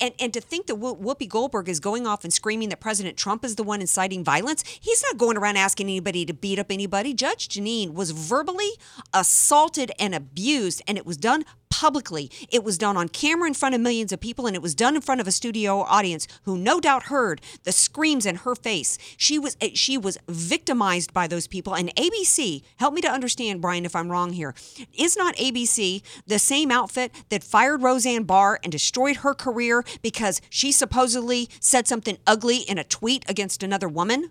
And 0.01 0.13
and 0.19 0.35
to 0.35 0.41
think 0.41 0.67
that 0.67 0.77
Whoopi 0.77 1.29
Goldberg 1.29 1.69
is 1.69 1.81
going 1.81 2.07
off 2.07 2.25
and 2.25 2.33
screaming 2.33 2.69
that 2.71 2.81
President 2.81 3.17
Trump 3.17 3.45
is 3.45 3.57
the 3.57 3.63
one 3.63 3.81
inciting 3.81 4.25
violence. 4.25 4.65
He's 4.81 5.03
not 5.03 5.19
going 5.19 5.37
around 5.37 5.57
asking 5.57 5.87
anybody 5.87 6.25
to 6.27 6.35
beat 6.35 6.59
up 6.59 6.71
anybody. 6.71 7.15
Judge 7.15 7.49
Jeanine 7.49 7.93
was 7.93 8.11
verbally 8.11 8.71
assaulted 9.13 9.93
and 9.99 10.15
abused, 10.15 10.83
and 10.87 10.97
it 10.97 11.07
was 11.07 11.17
done 11.17 11.45
publicly. 11.73 12.31
It 12.51 12.63
was 12.63 12.77
done 12.77 12.99
on 12.99 13.09
camera 13.09 13.49
in 13.49 13.55
front 13.55 13.75
of 13.75 13.81
millions 13.81 14.13
of 14.13 14.21
people, 14.21 14.47
and 14.47 14.55
it 14.55 14.61
was 14.61 14.75
done 14.75 14.95
in 14.95 15.01
front 15.01 15.23
of 15.23 15.27
a 15.27 15.33
studio 15.33 15.81
audience 15.81 16.29
who 16.43 16.59
no 16.59 16.81
doubt 16.81 17.05
heard 17.05 17.41
the 17.65 17.73
screams 17.73 18.27
in 18.27 18.37
her 18.37 18.55
face. 18.55 18.99
She 19.17 19.39
was 19.39 19.57
eh, 19.63 19.71
she 19.73 19.97
was 19.97 20.19
victimized 20.29 21.15
by 21.15 21.27
those 21.27 21.47
people. 21.47 21.75
And 21.75 21.95
ABC, 21.97 22.63
help 22.77 22.93
me 22.93 23.01
to 23.01 23.11
understand, 23.11 23.63
Brian, 23.63 23.87
if 23.87 23.97
I'm 23.97 24.13
wrong 24.13 24.35
here, 24.35 24.55
is 24.93 25.17
not 25.17 25.35
ABC 25.37 26.03
the 26.27 26.39
same 26.39 26.71
outfit 26.71 27.11
that 27.31 27.43
fired 27.43 27.83
Roseanne 27.83 28.25
Barr 28.25 28.61
and 28.63 28.71
destroyed 28.71 29.17
her 29.17 29.33
career 29.33 29.83
because 30.03 30.43
she 30.51 30.73
supposedly 30.73 31.49
said 31.59 31.89
something 31.89 32.19
ugly 32.27 32.59
in 32.59 32.77
a 32.77 32.85
tweet 32.85 33.25
against 33.31 33.63
another 33.63 33.89
woman? 33.89 34.31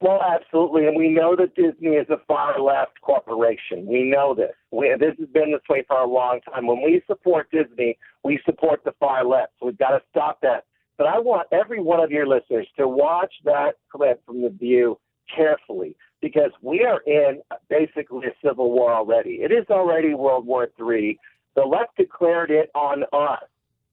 Well, 0.00 0.20
absolutely, 0.22 0.86
and 0.86 0.96
we 0.96 1.08
know 1.08 1.34
that 1.34 1.56
Disney 1.56 1.96
is 1.96 2.08
a 2.08 2.18
far 2.28 2.60
left 2.60 3.00
corporation. 3.00 3.84
We 3.84 4.04
know 4.04 4.32
this. 4.32 4.52
We, 4.70 4.94
this 4.98 5.14
has 5.18 5.28
been 5.30 5.50
this 5.50 5.60
way 5.68 5.84
for 5.88 5.98
a 5.98 6.06
long 6.06 6.40
time. 6.42 6.68
When 6.68 6.82
we 6.82 7.02
support 7.08 7.50
Disney, 7.50 7.98
we 8.22 8.38
support 8.44 8.84
the 8.84 8.92
far 9.00 9.24
left. 9.24 9.54
So 9.58 9.66
we've 9.66 9.78
got 9.78 9.90
to 9.90 10.00
stop 10.10 10.40
that. 10.42 10.64
But 10.98 11.08
I 11.08 11.18
want 11.18 11.48
every 11.50 11.80
one 11.80 11.98
of 11.98 12.12
your 12.12 12.28
listeners 12.28 12.68
to 12.76 12.86
watch 12.86 13.32
that 13.44 13.72
clip 13.90 14.24
from 14.24 14.42
The 14.42 14.50
View 14.50 14.98
carefully 15.34 15.96
because 16.20 16.50
we 16.62 16.84
are 16.84 17.00
in 17.06 17.40
basically 17.68 18.26
a 18.26 18.46
civil 18.46 18.70
war 18.70 18.92
already. 18.92 19.40
It 19.42 19.50
is 19.52 19.66
already 19.68 20.14
World 20.14 20.46
War 20.46 20.68
III. 20.80 21.18
The 21.56 21.62
left 21.62 21.96
declared 21.96 22.50
it 22.50 22.70
on 22.74 23.02
us. 23.12 23.48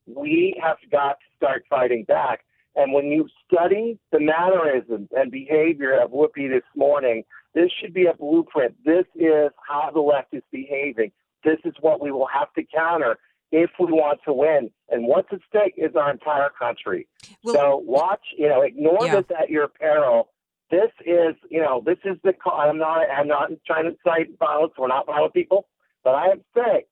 We 0.05 0.59
have 0.61 0.77
got 0.91 1.17
to 1.19 1.25
start 1.35 1.65
fighting 1.69 2.03
back. 2.03 2.41
And 2.75 2.91
when 2.93 3.05
you 3.05 3.27
study 3.47 3.97
the 4.11 4.19
mannerisms 4.19 5.09
and 5.15 5.31
behavior 5.31 5.99
of 6.01 6.11
Whoopi 6.11 6.49
this 6.49 6.63
morning, 6.75 7.23
this 7.53 7.71
should 7.79 7.93
be 7.93 8.05
a 8.07 8.13
blueprint. 8.13 8.75
This 8.83 9.05
is 9.15 9.49
how 9.67 9.91
the 9.93 10.01
left 10.01 10.33
is 10.33 10.43
behaving. 10.51 11.11
This 11.43 11.57
is 11.63 11.73
what 11.79 12.01
we 12.01 12.11
will 12.11 12.27
have 12.27 12.51
to 12.53 12.63
counter 12.63 13.17
if 13.51 13.69
we 13.79 13.85
want 13.85 14.19
to 14.25 14.33
win. 14.33 14.69
And 14.89 15.07
what's 15.07 15.29
at 15.31 15.39
stake 15.47 15.75
is 15.77 15.95
our 15.95 16.11
entire 16.11 16.49
country. 16.49 17.07
so 17.45 17.77
watch, 17.85 18.21
you 18.37 18.49
know, 18.49 18.61
ignore 18.61 19.05
Yeah. 19.05 19.21
this 19.21 19.37
at 19.39 19.49
your 19.49 19.67
peril. 19.67 20.29
This 20.71 20.91
is, 21.05 21.35
you 21.49 21.61
know, 21.61 21.81
this 21.85 21.99
is 22.03 22.17
the. 22.23 22.33
I'm 22.51 22.77
not. 22.79 23.07
I'm 23.09 23.27
not 23.27 23.51
trying 23.67 23.85
to 23.85 23.95
cite 24.03 24.37
violence. 24.39 24.73
We're 24.77 24.87
not 24.87 25.05
violent 25.05 25.33
people, 25.33 25.67
but 26.03 26.15
I 26.15 26.31
am 26.31 26.43
saying, 26.55 26.83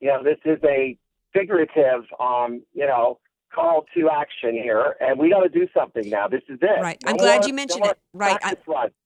you 0.00 0.08
know, 0.08 0.22
this 0.22 0.38
is 0.44 0.58
a 0.64 0.98
figurative, 1.32 2.04
um, 2.18 2.62
you 2.74 2.86
know, 2.86 3.20
call 3.54 3.86
to 3.94 4.08
action 4.10 4.54
here, 4.54 4.96
and 5.00 5.18
we 5.18 5.30
got 5.30 5.40
to 5.40 5.48
do 5.48 5.66
something 5.74 6.08
now. 6.08 6.28
This 6.28 6.42
is 6.48 6.58
it. 6.62 6.80
Right. 6.80 6.98
No 7.04 7.10
I'm 7.10 7.16
glad 7.16 7.40
more- 7.40 7.48
you 7.48 7.54
mentioned 7.54 7.82
no 7.84 7.90
it. 7.90 7.98
Right. 8.12 8.38
I, 8.42 8.56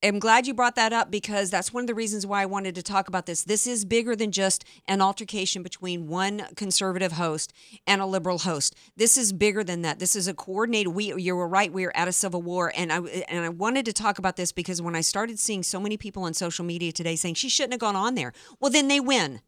am 0.03 0.19
glad 0.19 0.47
you 0.47 0.53
brought 0.53 0.75
that 0.75 0.93
up 0.93 1.11
because 1.11 1.49
that's 1.49 1.73
one 1.73 1.83
of 1.83 1.87
the 1.87 1.95
reasons 1.95 2.25
why 2.25 2.41
I 2.41 2.45
wanted 2.45 2.75
to 2.75 2.83
talk 2.83 3.07
about 3.07 3.25
this. 3.25 3.43
This 3.43 3.67
is 3.67 3.85
bigger 3.85 4.15
than 4.15 4.31
just 4.31 4.65
an 4.87 5.01
altercation 5.01 5.63
between 5.63 6.07
one 6.07 6.47
conservative 6.55 7.13
host 7.13 7.53
and 7.85 8.01
a 8.01 8.05
liberal 8.05 8.39
host. 8.39 8.75
This 8.95 9.17
is 9.17 9.33
bigger 9.33 9.63
than 9.63 9.81
that. 9.83 9.99
This 9.99 10.15
is 10.15 10.27
a 10.27 10.33
coordinated. 10.33 10.93
We, 10.93 11.13
you 11.15 11.35
were 11.35 11.47
right. 11.47 11.71
We 11.71 11.85
are 11.85 11.91
at 11.95 12.07
a 12.07 12.11
civil 12.11 12.41
war, 12.41 12.71
and 12.75 12.91
I 12.91 12.97
and 12.97 13.45
I 13.45 13.49
wanted 13.49 13.85
to 13.85 13.93
talk 13.93 14.19
about 14.19 14.35
this 14.35 14.51
because 14.51 14.81
when 14.81 14.95
I 14.95 15.01
started 15.01 15.39
seeing 15.39 15.63
so 15.63 15.79
many 15.79 15.97
people 15.97 16.23
on 16.23 16.33
social 16.33 16.65
media 16.65 16.91
today 16.91 17.15
saying 17.15 17.35
she 17.35 17.49
shouldn't 17.49 17.73
have 17.73 17.79
gone 17.79 17.95
on 17.95 18.15
there, 18.15 18.33
well, 18.59 18.71
then 18.71 18.87
they 18.87 18.99
win. 18.99 19.41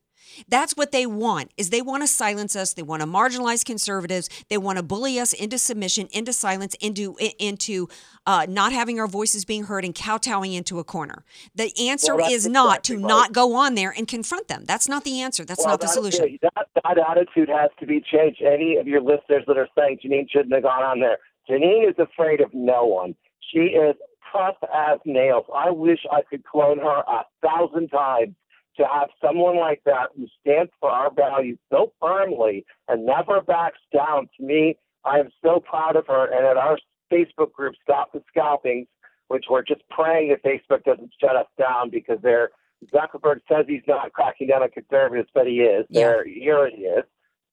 That's 0.47 0.75
what 0.75 0.91
they 0.91 1.05
want 1.05 1.51
is 1.57 1.69
they 1.69 1.81
want 1.81 2.03
to 2.03 2.07
silence 2.07 2.55
us. 2.55 2.73
They 2.73 2.81
want 2.83 3.01
to 3.01 3.07
marginalize 3.07 3.63
conservatives. 3.65 4.29
They 4.49 4.57
want 4.57 4.77
to 4.77 4.83
bully 4.83 5.19
us 5.19 5.33
into 5.33 5.57
submission, 5.57 6.07
into 6.11 6.33
silence, 6.33 6.75
into 6.81 7.15
into 7.39 7.87
uh, 8.25 8.45
not 8.49 8.73
having 8.73 8.99
our 8.99 9.07
voices 9.07 9.45
being 9.45 9.63
heard 9.63 9.85
and 9.85 9.95
kowtowing 9.95 10.53
into 10.53 10.79
a 10.79 10.83
corner. 10.83 11.23
The 11.55 11.71
answer 11.89 12.15
Well, 12.15 12.31
is 12.31 12.47
not 12.47 12.83
to 12.85 12.95
right. 12.95 13.01
not 13.05 13.33
go 13.33 13.55
on 13.55 13.75
there 13.75 13.93
and 13.95 14.07
confront 14.07 14.47
them. 14.47 14.63
That's 14.65 14.87
not 14.89 15.03
the 15.03 15.21
answer. 15.21 15.45
That's 15.45 15.59
Well, 15.61 15.73
not 15.73 15.79
the 15.79 15.87
that- 15.87 15.93
solution. 15.93 16.37
That, 16.41 16.67
that 16.83 16.97
attitude 17.09 17.49
has 17.49 17.69
to 17.79 17.85
be 17.85 18.01
changed. 18.01 18.41
Any 18.41 18.75
of 18.77 18.87
your 18.87 19.01
listeners 19.01 19.43
that 19.47 19.57
are 19.57 19.69
saying 19.77 19.99
Jeanine 20.05 20.29
shouldn't 20.29 20.53
have 20.53 20.63
gone 20.63 20.83
on 20.83 20.99
there, 20.99 21.17
Jeanine 21.49 21.89
is 21.89 21.95
afraid 21.97 22.41
of 22.41 22.53
no 22.53 22.85
one. 22.85 23.15
She 23.53 23.59
is 23.59 23.95
tough 24.33 24.57
as 24.75 24.99
nails. 25.05 25.45
I 25.55 25.71
wish 25.71 25.99
I 26.11 26.21
could 26.29 26.43
clone 26.45 26.79
her 26.79 27.03
a 27.07 27.23
thousand 27.41 27.87
times 27.89 28.35
to 28.77 28.85
have 28.91 29.09
someone 29.21 29.57
like 29.57 29.81
that 29.85 30.09
who 30.15 30.27
stands 30.41 30.71
for 30.79 30.89
our 30.89 31.11
values 31.11 31.57
so 31.71 31.93
firmly 31.99 32.65
and 32.87 33.05
never 33.05 33.41
backs 33.41 33.79
down. 33.93 34.29
To 34.37 34.43
me, 34.43 34.77
I 35.03 35.19
am 35.19 35.29
so 35.43 35.59
proud 35.59 35.95
of 35.95 36.07
her. 36.07 36.25
And 36.25 36.45
at 36.45 36.57
our 36.57 36.77
Facebook 37.11 37.51
group, 37.51 37.75
Stop 37.83 38.11
the 38.13 38.21
Scalpings, 38.29 38.87
which 39.27 39.45
we're 39.49 39.63
just 39.63 39.81
praying 39.89 40.29
that 40.29 40.43
Facebook 40.43 40.83
doesn't 40.83 41.11
shut 41.19 41.35
us 41.35 41.47
down 41.57 41.89
because 41.89 42.19
they're 42.21 42.49
Zuckerberg 42.93 43.39
says 43.51 43.65
he's 43.67 43.81
not 43.87 44.13
cracking 44.13 44.47
down 44.47 44.61
on 44.61 44.69
conservatives, 44.69 45.29
but 45.33 45.47
he 45.47 45.61
is. 45.61 45.85
There, 45.89 46.25
here 46.25 46.69
he 46.69 46.83
is. 46.83 47.03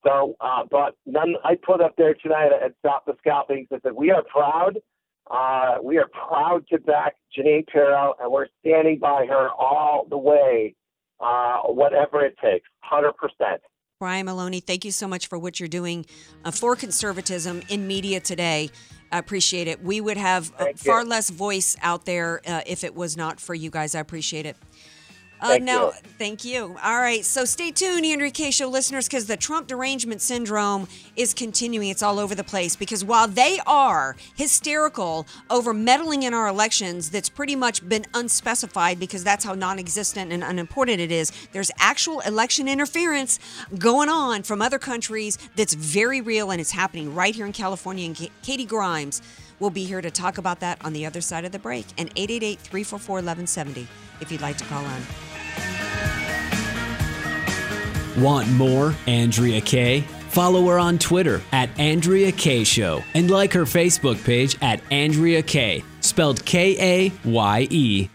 So, 0.07 0.37
uh, 0.41 0.65
but 0.71 0.97
none, 1.07 1.35
I 1.45 1.55
put 1.55 1.81
up 1.81 1.97
there 1.97 2.15
tonight 2.15 2.51
at 2.53 2.75
Stop 2.81 3.07
the 3.07 3.15
Scalpings 3.19 3.69
that 3.71 3.83
said 3.83 3.93
we 3.93 4.11
are 4.11 4.23
proud. 4.23 4.79
Uh, 5.31 5.77
we 5.83 5.97
are 5.97 6.09
proud 6.09 6.67
to 6.69 6.79
back 6.79 7.17
Jeanine 7.37 7.67
Pirro, 7.67 8.15
and 8.21 8.31
we're 8.31 8.49
standing 8.61 8.99
by 8.99 9.25
her 9.27 9.49
all 9.51 10.07
the 10.09 10.19
way, 10.19 10.75
uh, 11.21 11.59
whatever 11.63 12.25
it 12.25 12.37
takes, 12.43 12.69
hundred 12.81 13.13
percent. 13.17 13.63
Brian 14.01 14.27
Maloney, 14.27 14.61
thank 14.61 14.85
you 14.85 14.91
so 14.91 15.07
much 15.07 15.29
for 15.29 15.39
what 15.39 15.59
you're 15.61 15.69
doing 15.69 16.05
uh, 16.45 16.51
for 16.51 16.77
conservatism 16.77 17.63
in 17.69 17.87
media 17.87 18.21
today. 18.21 18.71
I 19.13 19.19
appreciate 19.19 19.69
it. 19.69 19.83
We 19.83 20.01
would 20.01 20.17
have 20.17 20.53
uh, 20.59 20.67
far 20.77 21.05
less 21.05 21.31
voice 21.31 21.77
out 21.81 22.05
there 22.05 22.41
uh, 22.47 22.63
if 22.67 22.83
it 22.83 22.95
was 22.95 23.17
not 23.17 23.39
for 23.39 23.55
you 23.55 23.71
guys. 23.71 23.95
I 23.95 24.01
appreciate 24.01 24.47
it. 24.47 24.57
Uh, 25.45 25.49
Thank 25.49 25.65
now, 25.65 25.87
you. 25.89 25.93
thank 26.19 26.45
you. 26.47 26.75
All 26.83 26.97
right, 26.97 27.23
so 27.23 27.45
stay 27.45 27.71
tuned, 27.71 28.07
Andrea 28.07 28.31
Kaye. 28.31 28.51
Show 28.51 28.67
listeners, 28.67 29.07
because 29.07 29.27
the 29.27 29.37
Trump 29.37 29.67
derangement 29.67 30.23
syndrome 30.23 30.89
is 31.17 31.35
continuing. 31.35 31.91
It's 31.91 32.03
all 32.03 32.19
over 32.19 32.35
the 32.35 32.43
place 32.43 32.77
because 32.77 33.05
while 33.05 33.29
they 33.29 33.61
are 33.67 34.17
hysterical 34.37 35.27
over 35.51 35.75
meddling 35.75 36.23
in 36.23 36.33
our 36.33 36.49
elections, 36.49 37.11
that's 37.11 37.29
pretty 37.29 37.57
much 37.57 37.87
been 37.87 38.07
unspecified 38.15 38.99
because 38.99 39.23
that's 39.23 39.45
how 39.45 39.53
non-existent 39.53 40.33
and 40.33 40.43
unimportant 40.43 40.99
it 40.99 41.13
is. 41.13 41.31
There's 41.53 41.71
actual 41.79 42.21
election 42.21 42.67
interference 42.67 43.39
going 43.79 44.09
on 44.09 44.45
from 44.45 44.63
other 44.63 44.79
countries 44.79 45.37
that's 45.57 45.75
very 45.75 46.23
real 46.23 46.53
and 46.53 46.59
it's 46.59 46.71
happening 46.71 47.15
right 47.15 47.35
here 47.35 47.45
in 47.45 47.53
California. 47.53 48.07
And 48.07 48.17
Ka- 48.17 48.33
Katy 48.43 48.65
Grimes 48.65 49.21
will 49.61 49.69
be 49.69 49.85
here 49.85 50.01
to 50.01 50.11
talk 50.11 50.39
about 50.39 50.61
that 50.61 50.83
on 50.83 50.95
the 50.95 51.05
other 51.05 51.21
side 51.21 51.45
of 51.45 51.53
the 51.53 51.59
break. 51.59 51.85
And 51.99 52.09
888 52.17 52.59
344 52.61 53.17
1170 53.17 53.87
if 54.21 54.33
you'd 54.33 54.41
like 54.41 54.57
to 54.57 54.65
call 54.65 54.85
on. 54.85 55.03
Want 58.17 58.49
more 58.53 58.95
Andrea 59.07 59.61
Kaye? 59.61 60.03
Follow 60.29 60.67
her 60.67 60.79
on 60.79 60.99
Twitter 60.99 61.41
at 61.53 61.69
Andrea 61.79 62.33
Kaye 62.33 62.65
Show 62.65 63.03
and 63.15 63.31
like 63.31 63.53
her 63.53 63.65
Facebook 63.65 64.23
page 64.25 64.57
at 64.63 64.81
Andrea 64.91 65.43
Kaye, 65.43 65.83
spelled 66.01 66.45
K 66.45 67.09
A 67.09 67.13
Y 67.29 67.69
E. 67.71 68.09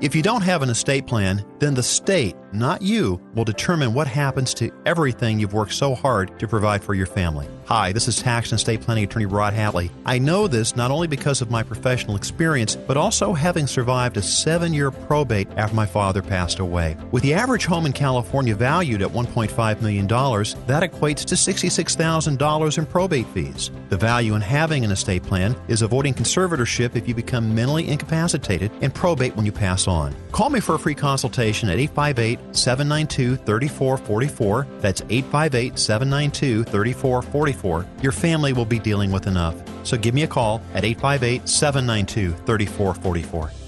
If 0.00 0.14
you 0.14 0.22
don't 0.22 0.42
have 0.42 0.62
an 0.62 0.70
estate 0.70 1.08
plan, 1.08 1.44
then 1.58 1.74
the 1.74 1.82
state, 1.82 2.36
not 2.52 2.82
you, 2.82 3.20
will 3.34 3.44
determine 3.44 3.92
what 3.94 4.06
happens 4.06 4.54
to 4.54 4.70
everything 4.86 5.40
you've 5.40 5.54
worked 5.54 5.74
so 5.74 5.92
hard 5.92 6.38
to 6.38 6.46
provide 6.46 6.84
for 6.84 6.94
your 6.94 7.06
family. 7.06 7.48
Hi, 7.68 7.92
this 7.92 8.08
is 8.08 8.16
tax 8.16 8.50
and 8.50 8.58
estate 8.58 8.80
planning 8.80 9.04
attorney 9.04 9.26
Rod 9.26 9.52
Hatley. 9.52 9.90
I 10.06 10.16
know 10.16 10.48
this 10.48 10.74
not 10.74 10.90
only 10.90 11.06
because 11.06 11.42
of 11.42 11.50
my 11.50 11.62
professional 11.62 12.16
experience, 12.16 12.74
but 12.74 12.96
also 12.96 13.34
having 13.34 13.66
survived 13.66 14.16
a 14.16 14.22
seven 14.22 14.72
year 14.72 14.90
probate 14.90 15.48
after 15.58 15.76
my 15.76 15.84
father 15.84 16.22
passed 16.22 16.60
away. 16.60 16.96
With 17.10 17.22
the 17.22 17.34
average 17.34 17.66
home 17.66 17.84
in 17.84 17.92
California 17.92 18.54
valued 18.54 19.02
at 19.02 19.10
$1.5 19.10 19.82
million, 19.82 20.06
that 20.06 20.82
equates 20.82 21.26
to 21.26 21.34
$66,000 21.34 22.78
in 22.78 22.86
probate 22.86 23.26
fees. 23.26 23.70
The 23.90 23.98
value 23.98 24.34
in 24.34 24.40
having 24.40 24.82
an 24.82 24.90
estate 24.90 25.22
plan 25.22 25.54
is 25.68 25.82
avoiding 25.82 26.14
conservatorship 26.14 26.96
if 26.96 27.06
you 27.06 27.14
become 27.14 27.54
mentally 27.54 27.86
incapacitated 27.86 28.72
and 28.80 28.94
probate 28.94 29.36
when 29.36 29.44
you 29.44 29.52
pass 29.52 29.86
on. 29.86 30.16
Call 30.32 30.48
me 30.48 30.60
for 30.60 30.76
a 30.76 30.78
free 30.78 30.94
consultation 30.94 31.68
at 31.68 31.78
858 31.78 32.56
792 32.56 33.36
3444. 33.44 34.66
That's 34.80 35.02
858 35.02 35.78
792 35.78 36.64
3444. 36.64 37.57
Your 38.02 38.12
family 38.12 38.52
will 38.52 38.64
be 38.64 38.78
dealing 38.78 39.12
with 39.12 39.26
enough. 39.26 39.56
So 39.84 39.96
give 39.96 40.14
me 40.14 40.22
a 40.22 40.28
call 40.28 40.62
at 40.74 40.84
858 40.84 41.48
792 41.48 42.32
3444. 42.44 43.67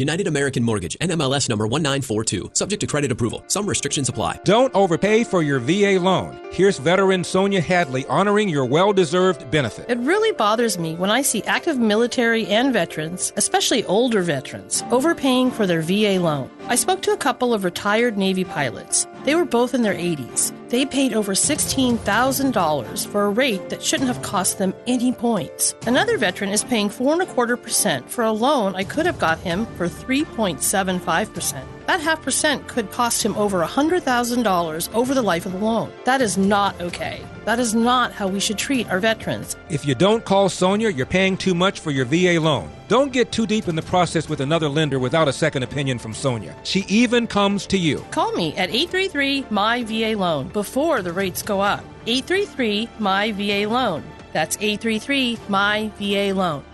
United 0.00 0.26
American 0.26 0.64
Mortgage, 0.64 0.98
NMLS 0.98 1.48
number 1.48 1.66
1942, 1.66 2.50
subject 2.54 2.80
to 2.80 2.86
credit 2.86 3.12
approval. 3.12 3.44
Some 3.46 3.66
restrictions 3.66 4.08
apply. 4.08 4.40
Don't 4.44 4.74
overpay 4.74 5.24
for 5.24 5.42
your 5.42 5.60
VA 5.60 5.98
loan. 6.00 6.40
Here's 6.50 6.78
veteran 6.78 7.22
Sonia 7.22 7.60
Hadley 7.60 8.06
honoring 8.06 8.48
your 8.48 8.64
well 8.64 8.92
deserved 8.92 9.50
benefit. 9.50 9.90
It 9.90 9.98
really 9.98 10.32
bothers 10.32 10.78
me 10.78 10.94
when 10.94 11.10
I 11.10 11.22
see 11.22 11.42
active 11.44 11.78
military 11.78 12.46
and 12.46 12.72
veterans, 12.72 13.32
especially 13.36 13.84
older 13.84 14.22
veterans, 14.22 14.82
overpaying 14.90 15.50
for 15.50 15.66
their 15.66 15.82
VA 15.82 16.18
loan. 16.18 16.50
I 16.68 16.76
spoke 16.76 17.02
to 17.02 17.12
a 17.12 17.16
couple 17.16 17.52
of 17.52 17.64
retired 17.64 18.16
Navy 18.16 18.44
pilots. 18.44 19.06
They 19.24 19.34
were 19.34 19.44
both 19.44 19.74
in 19.74 19.82
their 19.82 19.94
80s. 19.94 20.52
They 20.70 20.86
paid 20.86 21.12
over 21.12 21.32
$16,000 21.32 23.06
for 23.08 23.24
a 23.24 23.30
rate 23.30 23.68
that 23.68 23.82
shouldn't 23.82 24.08
have 24.08 24.22
cost 24.22 24.58
them 24.58 24.72
any 24.86 25.12
points. 25.12 25.74
Another 25.86 26.16
veteran 26.16 26.50
is 26.50 26.64
paying 26.64 26.88
four 26.88 27.12
and 27.12 27.22
a 27.22 27.26
quarter 27.26 27.56
percent 27.56 28.10
for 28.10 28.24
a 28.24 28.32
loan 28.32 28.74
I 28.74 28.84
could 28.84 29.04
have 29.06 29.18
got 29.18 29.38
him 29.40 29.66
for 29.76 29.88
3.75%. 29.88 31.64
That 31.86 32.00
half 32.00 32.22
percent 32.22 32.68
could 32.68 32.92
cost 32.92 33.22
him 33.22 33.36
over 33.36 33.64
$100,000 33.64 34.94
over 34.94 35.14
the 35.14 35.22
life 35.22 35.44
of 35.44 35.52
the 35.52 35.58
loan. 35.58 35.92
That 36.04 36.20
is 36.20 36.38
not 36.38 36.80
okay. 36.80 37.20
That 37.44 37.58
is 37.58 37.74
not 37.74 38.12
how 38.12 38.28
we 38.28 38.40
should 38.40 38.58
treat 38.58 38.90
our 38.90 39.00
veterans. 39.00 39.56
If 39.68 39.86
you 39.86 39.94
don't 39.94 40.24
call 40.24 40.48
Sonia, 40.48 40.90
you're 40.90 41.06
paying 41.06 41.36
too 41.36 41.54
much 41.54 41.80
for 41.80 41.90
your 41.90 42.04
VA 42.04 42.38
loan. 42.40 42.70
Don't 42.88 43.12
get 43.12 43.32
too 43.32 43.46
deep 43.46 43.68
in 43.68 43.76
the 43.76 43.82
process 43.82 44.28
with 44.28 44.40
another 44.40 44.68
lender 44.68 44.98
without 44.98 45.28
a 45.28 45.32
second 45.32 45.62
opinion 45.62 45.98
from 45.98 46.12
Sonia. 46.12 46.54
She 46.64 46.84
even 46.88 47.26
comes 47.26 47.66
to 47.68 47.78
you. 47.78 48.04
Call 48.10 48.32
me 48.32 48.54
at 48.56 48.70
833 48.70 49.46
My 49.50 49.84
VA 49.84 50.16
Loan 50.18 50.48
before 50.48 51.02
the 51.02 51.12
rates 51.12 51.42
go 51.42 51.60
up. 51.60 51.84
833 52.06 52.88
My 52.98 53.32
VA 53.32 53.68
Loan. 53.68 54.02
That's 54.32 54.56
833 54.60 55.38
My 55.48 55.90
VA 55.98 56.32
Loan. 56.34 56.64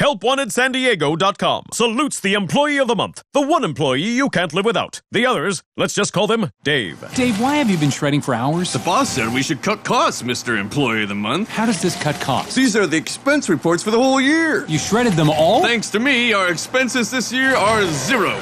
HelpWantedSanDiego.com 0.00 1.64
salutes 1.74 2.20
the 2.20 2.32
employee 2.32 2.78
of 2.78 2.88
the 2.88 2.96
month, 2.96 3.22
the 3.34 3.42
one 3.42 3.64
employee 3.64 4.00
you 4.00 4.30
can't 4.30 4.54
live 4.54 4.64
without. 4.64 5.02
The 5.12 5.26
others, 5.26 5.62
let's 5.76 5.92
just 5.92 6.14
call 6.14 6.26
them 6.26 6.50
Dave. 6.64 7.04
Dave, 7.14 7.38
why 7.38 7.56
have 7.56 7.68
you 7.68 7.76
been 7.76 7.90
shredding 7.90 8.22
for 8.22 8.32
hours? 8.32 8.72
The 8.72 8.78
boss 8.78 9.10
said 9.10 9.30
we 9.34 9.42
should 9.42 9.60
cut 9.60 9.84
costs, 9.84 10.22
Mr. 10.22 10.58
Employee 10.58 11.02
of 11.02 11.10
the 11.10 11.14
Month. 11.14 11.50
How 11.50 11.66
does 11.66 11.82
this 11.82 12.02
cut 12.02 12.18
costs? 12.18 12.54
These 12.54 12.76
are 12.76 12.86
the 12.86 12.96
expense 12.96 13.50
reports 13.50 13.82
for 13.82 13.90
the 13.90 14.00
whole 14.00 14.22
year. 14.22 14.64
You 14.68 14.78
shredded 14.78 15.12
them 15.12 15.28
all? 15.28 15.62
Thanks 15.62 15.90
to 15.90 16.00
me, 16.00 16.32
our 16.32 16.50
expenses 16.50 17.10
this 17.10 17.30
year 17.30 17.54
are 17.54 17.84
zero. 17.84 18.38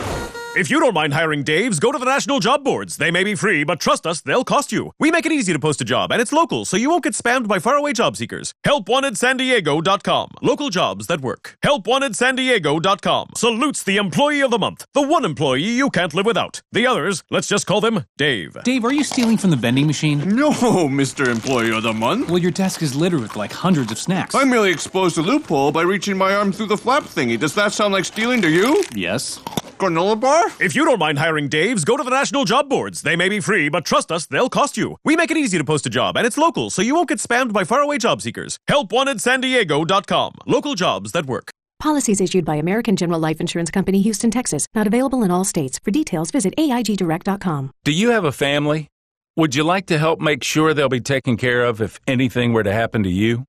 If 0.56 0.70
you 0.70 0.80
don't 0.80 0.94
mind 0.94 1.12
hiring 1.14 1.44
Daves, 1.44 1.78
go 1.78 1.92
to 1.92 1.98
the 1.98 2.04
national 2.06 2.40
job 2.40 2.64
boards. 2.64 2.96
They 2.96 3.10
may 3.10 3.22
be 3.22 3.34
free, 3.34 3.64
but 3.64 3.78
trust 3.80 4.06
us, 4.06 4.22
they'll 4.22 4.44
cost 4.44 4.72
you. 4.72 4.92
We 4.98 5.10
make 5.10 5.24
it 5.26 5.30
easy 5.32 5.52
to 5.52 5.58
post 5.58 5.80
a 5.80 5.84
job, 5.84 6.10
and 6.10 6.20
it's 6.22 6.32
local, 6.32 6.64
so 6.64 6.76
you 6.76 6.88
won't 6.90 7.04
get 7.04 7.12
spammed 7.12 7.46
by 7.46 7.58
faraway 7.58 7.92
job 7.92 8.16
seekers. 8.16 8.54
HelpWantedSanDiego.com. 8.66 10.30
Local 10.42 10.70
jobs 10.70 11.06
that 11.06 11.20
work. 11.20 11.58
HelpWantedSanDiego.com 11.64 13.28
salutes 13.36 13.82
the 13.84 13.98
employee 13.98 14.40
of 14.40 14.50
the 14.50 14.58
month, 14.58 14.86
the 14.94 15.02
one 15.02 15.24
employee 15.24 15.62
you 15.62 15.90
can't 15.90 16.14
live 16.14 16.26
without. 16.26 16.62
The 16.72 16.86
others, 16.86 17.22
let's 17.30 17.46
just 17.46 17.66
call 17.66 17.80
them 17.80 18.06
Dave. 18.16 18.56
Dave, 18.64 18.84
are 18.84 18.92
you 18.92 19.04
stealing 19.04 19.36
from 19.36 19.50
the 19.50 19.56
vending 19.56 19.86
machine? 19.86 20.20
No, 20.34 20.50
Mr. 20.50 21.28
Employee 21.28 21.76
of 21.76 21.82
the 21.84 21.92
Month. 21.92 22.30
Well, 22.30 22.38
your 22.38 22.50
desk 22.52 22.82
is 22.82 22.96
littered 22.96 23.20
with 23.20 23.36
like 23.36 23.52
hundreds 23.52 23.92
of 23.92 23.98
snacks. 23.98 24.34
I 24.34 24.44
merely 24.44 24.70
exposed 24.72 25.18
a 25.18 25.22
loophole 25.22 25.72
by 25.72 25.82
reaching 25.82 26.16
my 26.16 26.34
arm 26.34 26.52
through 26.52 26.66
the 26.66 26.76
flap 26.78 27.04
thingy. 27.04 27.38
Does 27.38 27.54
that 27.54 27.72
sound 27.72 27.92
like 27.92 28.06
stealing 28.06 28.40
to 28.42 28.48
you? 28.50 28.82
Yes. 28.94 29.40
Granola 29.78 30.18
bar? 30.18 30.46
If 30.60 30.74
you 30.74 30.84
don't 30.84 30.98
mind 30.98 31.18
hiring 31.18 31.48
Daves, 31.48 31.84
go 31.84 31.96
to 31.96 32.04
the 32.04 32.10
national 32.10 32.44
job 32.44 32.68
boards. 32.68 33.02
They 33.02 33.16
may 33.16 33.28
be 33.28 33.40
free, 33.40 33.68
but 33.68 33.84
trust 33.84 34.12
us, 34.12 34.26
they'll 34.26 34.48
cost 34.50 34.76
you. 34.76 34.96
We 35.04 35.16
make 35.16 35.30
it 35.30 35.36
easy 35.36 35.56
to 35.58 35.64
post 35.64 35.86
a 35.86 35.90
job, 35.90 36.16
and 36.16 36.26
it's 36.26 36.36
local, 36.36 36.70
so 36.70 36.82
you 36.82 36.94
won't 36.94 37.08
get 37.08 37.18
spammed 37.18 37.52
by 37.52 37.64
faraway 37.64 37.98
job 37.98 38.20
seekers. 38.20 38.58
HelpWantedSanDiego.com. 38.68 40.34
Local 40.46 40.74
jobs 40.74 41.12
that 41.12 41.26
work. 41.26 41.50
Policies 41.78 42.20
issued 42.20 42.44
by 42.44 42.56
American 42.56 42.96
General 42.96 43.20
Life 43.20 43.40
Insurance 43.40 43.70
Company, 43.70 44.02
Houston, 44.02 44.30
Texas. 44.30 44.66
Not 44.74 44.86
available 44.88 45.22
in 45.22 45.30
all 45.30 45.44
states. 45.44 45.78
For 45.78 45.92
details, 45.92 46.30
visit 46.32 46.54
AIGDirect.com. 46.58 47.70
Do 47.84 47.92
you 47.92 48.10
have 48.10 48.24
a 48.24 48.32
family? 48.32 48.88
Would 49.36 49.54
you 49.54 49.62
like 49.62 49.86
to 49.86 49.98
help 49.98 50.20
make 50.20 50.42
sure 50.42 50.74
they'll 50.74 50.88
be 50.88 51.00
taken 51.00 51.36
care 51.36 51.62
of 51.62 51.80
if 51.80 52.00
anything 52.08 52.52
were 52.52 52.64
to 52.64 52.72
happen 52.72 53.04
to 53.04 53.10
you? 53.10 53.44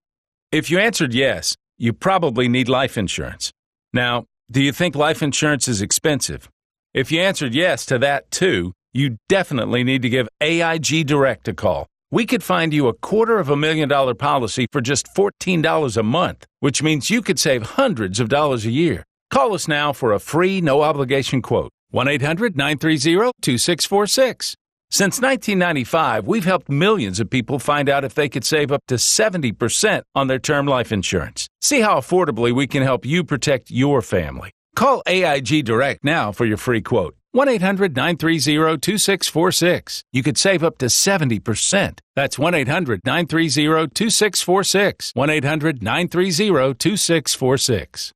If 0.52 0.70
you 0.70 0.78
answered 0.78 1.14
yes, 1.16 1.56
you 1.80 1.94
probably 1.94 2.48
need 2.48 2.70
life 2.70 2.98
insurance. 2.98 3.52
Now, 3.94 4.26
do 4.52 4.64
you 4.64 4.72
think 4.72 4.96
life 4.96 5.22
insurance 5.22 5.68
is 5.68 5.80
expensive? 5.80 6.50
If 6.92 7.12
you 7.12 7.22
answered 7.22 7.54
yes 7.54 7.86
to 7.86 8.00
that 8.00 8.32
too, 8.32 8.74
you 8.94 9.18
definitely 9.28 9.84
need 9.84 10.02
to 10.02 10.10
give 10.10 10.28
AIG 10.42 11.06
Direct 11.06 11.48
a 11.48 11.54
call. 11.54 11.86
We 12.10 12.26
could 12.26 12.42
find 12.42 12.74
you 12.74 12.88
a 12.88 12.96
quarter 12.96 13.38
of 13.38 13.50
a 13.50 13.56
million 13.56 13.88
dollar 13.88 14.16
policy 14.16 14.66
for 14.72 14.82
just 14.82 15.08
$14 15.16 15.98
a 15.98 16.02
month, 16.02 16.48
which 16.62 16.82
means 16.82 17.12
you 17.12 17.22
could 17.22 17.38
save 17.38 17.62
hundreds 17.78 18.20
of 18.20 18.30
dollars 18.30 18.66
a 18.66 18.72
year. 18.72 19.04
Call 19.30 19.54
us 19.54 19.68
now 19.68 19.94
for 19.94 20.14
a 20.14 20.20
free, 20.20 20.62
no 20.62 20.82
obligation 20.82 21.44
quote. 21.44 21.72
1 21.92 22.08
800 22.08 22.58
930 22.58 23.32
2646. 23.42 24.56
Since 24.92 25.22
1995, 25.22 26.26
we've 26.26 26.46
helped 26.46 26.68
millions 26.68 27.20
of 27.20 27.30
people 27.30 27.60
find 27.60 27.88
out 27.88 28.04
if 28.04 28.16
they 28.16 28.28
could 28.28 28.44
save 28.44 28.72
up 28.72 28.82
to 28.88 28.96
70% 28.96 30.02
on 30.16 30.28
their 30.28 30.40
term 30.40 30.66
life 30.66 30.92
insurance. 30.92 31.48
See 31.62 31.82
how 31.82 31.98
affordably 31.98 32.52
we 32.52 32.66
can 32.66 32.82
help 32.82 33.06
you 33.06 33.24
protect 33.24 33.70
your 33.70 34.02
family. 34.02 34.52
Call 34.76 35.04
AIG 35.06 35.64
Direct 35.66 36.04
now 36.04 36.32
for 36.32 36.46
your 36.46 36.58
free 36.58 36.82
quote. 36.82 37.16
1 37.34 37.48
800 37.48 37.96
930 37.96 38.78
2646. 38.80 40.04
You 40.12 40.24
could 40.24 40.38
save 40.40 40.64
up 40.64 40.80
to 40.80 40.88
70%. 40.88 42.00
That's 42.16 42.40
1 42.40 42.56
800 42.56 43.02
930 43.06 43.94
2646. 43.94 45.12
1 45.14 45.30
800 45.30 45.84
930 45.84 46.74
2646. 46.74 48.12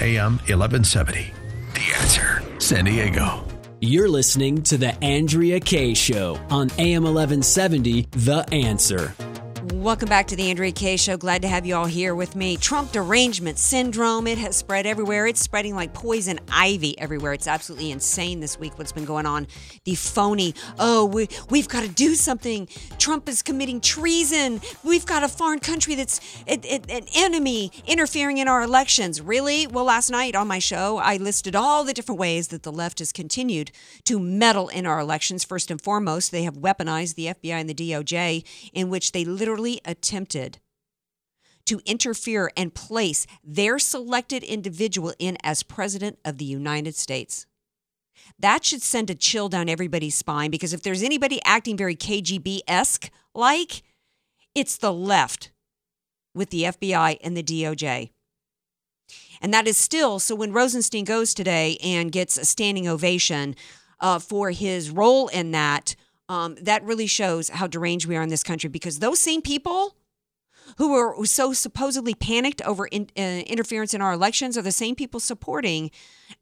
AM 0.00 0.32
1170. 0.44 1.32
The 1.72 1.94
answer 1.96 2.42
San 2.58 2.84
Diego. 2.84 3.51
You're 3.84 4.08
listening 4.08 4.62
to 4.70 4.76
The 4.76 4.94
Andrea 5.02 5.58
Kaye 5.58 5.94
Show 5.94 6.38
on 6.50 6.70
AM 6.78 7.02
1170, 7.02 8.02
The 8.12 8.48
Answer. 8.52 9.12
Welcome 9.82 10.08
back 10.08 10.28
to 10.28 10.36
the 10.36 10.48
Andrea 10.48 10.70
Kaye 10.70 10.96
Show. 10.96 11.16
Glad 11.16 11.42
to 11.42 11.48
have 11.48 11.66
you 11.66 11.74
all 11.74 11.86
here 11.86 12.14
with 12.14 12.36
me. 12.36 12.56
Trump 12.56 12.92
derangement 12.92 13.58
syndrome. 13.58 14.28
It 14.28 14.38
has 14.38 14.54
spread 14.54 14.86
everywhere. 14.86 15.26
It's 15.26 15.40
spreading 15.40 15.74
like 15.74 15.92
poison 15.92 16.38
ivy 16.52 16.96
everywhere. 17.00 17.32
It's 17.32 17.48
absolutely 17.48 17.90
insane 17.90 18.38
this 18.38 18.60
week 18.60 18.78
what's 18.78 18.92
been 18.92 19.04
going 19.04 19.26
on. 19.26 19.48
The 19.84 19.96
phony, 19.96 20.54
oh, 20.78 21.06
we, 21.06 21.28
we've 21.50 21.66
got 21.66 21.82
to 21.82 21.88
do 21.88 22.14
something. 22.14 22.68
Trump 23.00 23.28
is 23.28 23.42
committing 23.42 23.80
treason. 23.80 24.60
We've 24.84 25.04
got 25.04 25.24
a 25.24 25.28
foreign 25.28 25.58
country 25.58 25.96
that's 25.96 26.20
an 26.46 27.06
enemy 27.16 27.72
interfering 27.84 28.38
in 28.38 28.46
our 28.46 28.62
elections. 28.62 29.20
Really? 29.20 29.66
Well, 29.66 29.86
last 29.86 30.10
night 30.10 30.36
on 30.36 30.46
my 30.46 30.60
show, 30.60 30.98
I 30.98 31.16
listed 31.16 31.56
all 31.56 31.82
the 31.82 31.92
different 31.92 32.20
ways 32.20 32.48
that 32.48 32.62
the 32.62 32.70
left 32.70 33.00
has 33.00 33.10
continued 33.10 33.72
to 34.04 34.20
meddle 34.20 34.68
in 34.68 34.86
our 34.86 35.00
elections. 35.00 35.42
First 35.42 35.72
and 35.72 35.82
foremost, 35.82 36.30
they 36.30 36.44
have 36.44 36.54
weaponized 36.54 37.16
the 37.16 37.26
FBI 37.26 37.54
and 37.54 37.68
the 37.68 37.74
DOJ, 37.74 38.44
in 38.72 38.88
which 38.88 39.10
they 39.10 39.24
literally 39.24 39.71
attempted 39.84 40.58
to 41.66 41.80
interfere 41.86 42.50
and 42.56 42.74
place 42.74 43.26
their 43.44 43.78
selected 43.78 44.42
individual 44.42 45.14
in 45.18 45.36
as 45.42 45.62
president 45.62 46.18
of 46.24 46.38
the 46.38 46.44
United 46.44 46.94
States. 46.94 47.46
That 48.38 48.64
should 48.64 48.82
send 48.82 49.10
a 49.10 49.14
chill 49.14 49.48
down 49.48 49.68
everybody's 49.68 50.14
spine 50.14 50.50
because 50.50 50.72
if 50.72 50.82
there's 50.82 51.02
anybody 51.02 51.40
acting 51.44 51.76
very 51.76 51.96
KGB 51.96 52.60
esque 52.66 53.10
like, 53.34 53.82
it's 54.54 54.76
the 54.76 54.92
left 54.92 55.50
with 56.34 56.50
the 56.50 56.64
FBI 56.64 57.18
and 57.22 57.36
the 57.36 57.42
DOJ. 57.42 58.10
And 59.40 59.52
that 59.52 59.66
is 59.66 59.76
still 59.76 60.18
so 60.18 60.34
when 60.34 60.52
Rosenstein 60.52 61.04
goes 61.04 61.34
today 61.34 61.76
and 61.82 62.12
gets 62.12 62.38
a 62.38 62.44
standing 62.44 62.86
ovation 62.86 63.56
uh, 64.00 64.18
for 64.18 64.50
his 64.50 64.90
role 64.90 65.28
in 65.28 65.50
that, 65.52 65.96
um, 66.32 66.56
that 66.62 66.82
really 66.82 67.06
shows 67.06 67.50
how 67.50 67.66
deranged 67.66 68.06
we 68.06 68.16
are 68.16 68.22
in 68.22 68.30
this 68.30 68.42
country 68.42 68.70
because 68.70 69.00
those 69.00 69.18
same 69.18 69.42
people 69.42 69.96
who 70.78 70.92
were 70.92 71.26
so 71.26 71.52
supposedly 71.52 72.14
panicked 72.14 72.62
over 72.62 72.86
in, 72.86 73.10
uh, 73.18 73.20
interference 73.20 73.92
in 73.92 74.00
our 74.00 74.14
elections 74.14 74.56
are 74.56 74.62
the 74.62 74.72
same 74.72 74.94
people 74.94 75.20
supporting 75.20 75.90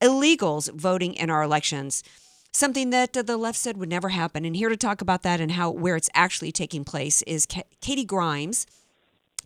illegals 0.01 0.73
voting 0.75 1.15
in 1.15 1.29
our 1.29 1.43
elections. 1.43 2.05
Something 2.53 2.91
that 2.91 3.17
uh, 3.17 3.23
the 3.23 3.37
left 3.37 3.59
said 3.59 3.79
would 3.79 3.89
never 3.89 4.11
happen. 4.11 4.45
And 4.45 4.55
here 4.55 4.69
to 4.69 4.77
talk 4.77 5.01
about 5.01 5.25
that 5.25 5.41
and 5.41 5.51
how 5.53 5.73
where 5.73 5.97
it's 5.97 6.11
actually 6.15 6.53
taking 6.53 6.85
place 6.85 7.23
is 7.23 7.45
Ka- 7.45 7.63
Katy 7.81 8.05
Grimes. 8.05 8.67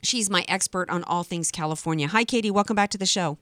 She's 0.03 0.29
my 0.29 0.45
expert 0.47 0.91
on 0.91 1.05
all 1.05 1.25
things 1.25 1.51
California. 1.51 2.07
Hi, 2.09 2.25
Katy. 2.25 2.51
Welcome 2.51 2.77
back 2.77 2.91
to 2.91 2.99
the 2.99 3.07
show. 3.07 3.39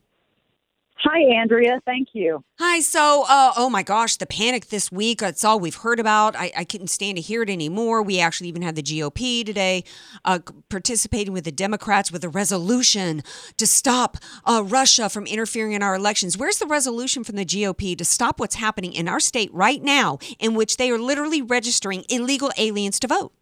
Hi, 0.98 1.20
Andrea. 1.40 1.80
Thank 1.84 2.08
you. 2.12 2.44
Hi. 2.60 2.78
So, 2.80 3.24
uh, 3.28 3.52
oh 3.56 3.68
my 3.68 3.82
gosh, 3.82 4.16
the 4.16 4.26
panic 4.26 4.68
this 4.68 4.92
week. 4.92 5.18
That's 5.18 5.44
all 5.44 5.58
we've 5.58 5.76
heard 5.76 5.98
about. 5.98 6.36
I, 6.36 6.52
I 6.56 6.64
couldn't 6.64 6.88
stand 6.88 7.16
to 7.16 7.22
hear 7.22 7.42
it 7.42 7.50
anymore. 7.50 8.02
We 8.02 8.20
actually 8.20 8.48
even 8.48 8.62
had 8.62 8.76
the 8.76 8.82
GOP 8.82 9.44
today 9.44 9.82
uh, 10.24 10.38
participating 10.68 11.32
with 11.32 11.44
the 11.44 11.50
Democrats 11.50 12.12
with 12.12 12.22
a 12.22 12.28
resolution 12.28 13.22
to 13.56 13.66
stop 13.66 14.16
uh, 14.44 14.62
Russia 14.64 15.08
from 15.08 15.26
interfering 15.26 15.72
in 15.72 15.82
our 15.82 15.96
elections. 15.96 16.38
Where's 16.38 16.58
the 16.58 16.66
resolution 16.66 17.24
from 17.24 17.34
the 17.34 17.44
GOP 17.44 17.98
to 17.98 18.04
stop 18.04 18.38
what's 18.38 18.56
happening 18.56 18.92
in 18.92 19.08
our 19.08 19.20
state 19.20 19.52
right 19.52 19.82
now, 19.82 20.18
in 20.38 20.54
which 20.54 20.76
they 20.76 20.90
are 20.90 20.98
literally 20.98 21.42
registering 21.42 22.04
illegal 22.08 22.52
aliens 22.56 23.00
to 23.00 23.08
vote? 23.08 23.32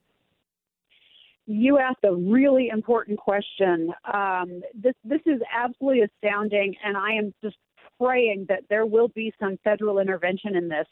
You 1.52 1.78
asked 1.78 2.04
a 2.04 2.14
really 2.14 2.68
important 2.68 3.18
question. 3.18 3.92
Um, 4.14 4.60
this 4.72 4.94
this 5.02 5.20
is 5.26 5.40
absolutely 5.52 6.02
astounding, 6.02 6.76
and 6.84 6.96
I 6.96 7.10
am 7.14 7.34
just 7.42 7.56
praying 8.00 8.46
that 8.48 8.60
there 8.70 8.86
will 8.86 9.08
be 9.08 9.32
some 9.40 9.58
federal 9.64 9.98
intervention 9.98 10.54
in 10.54 10.68
this. 10.68 10.86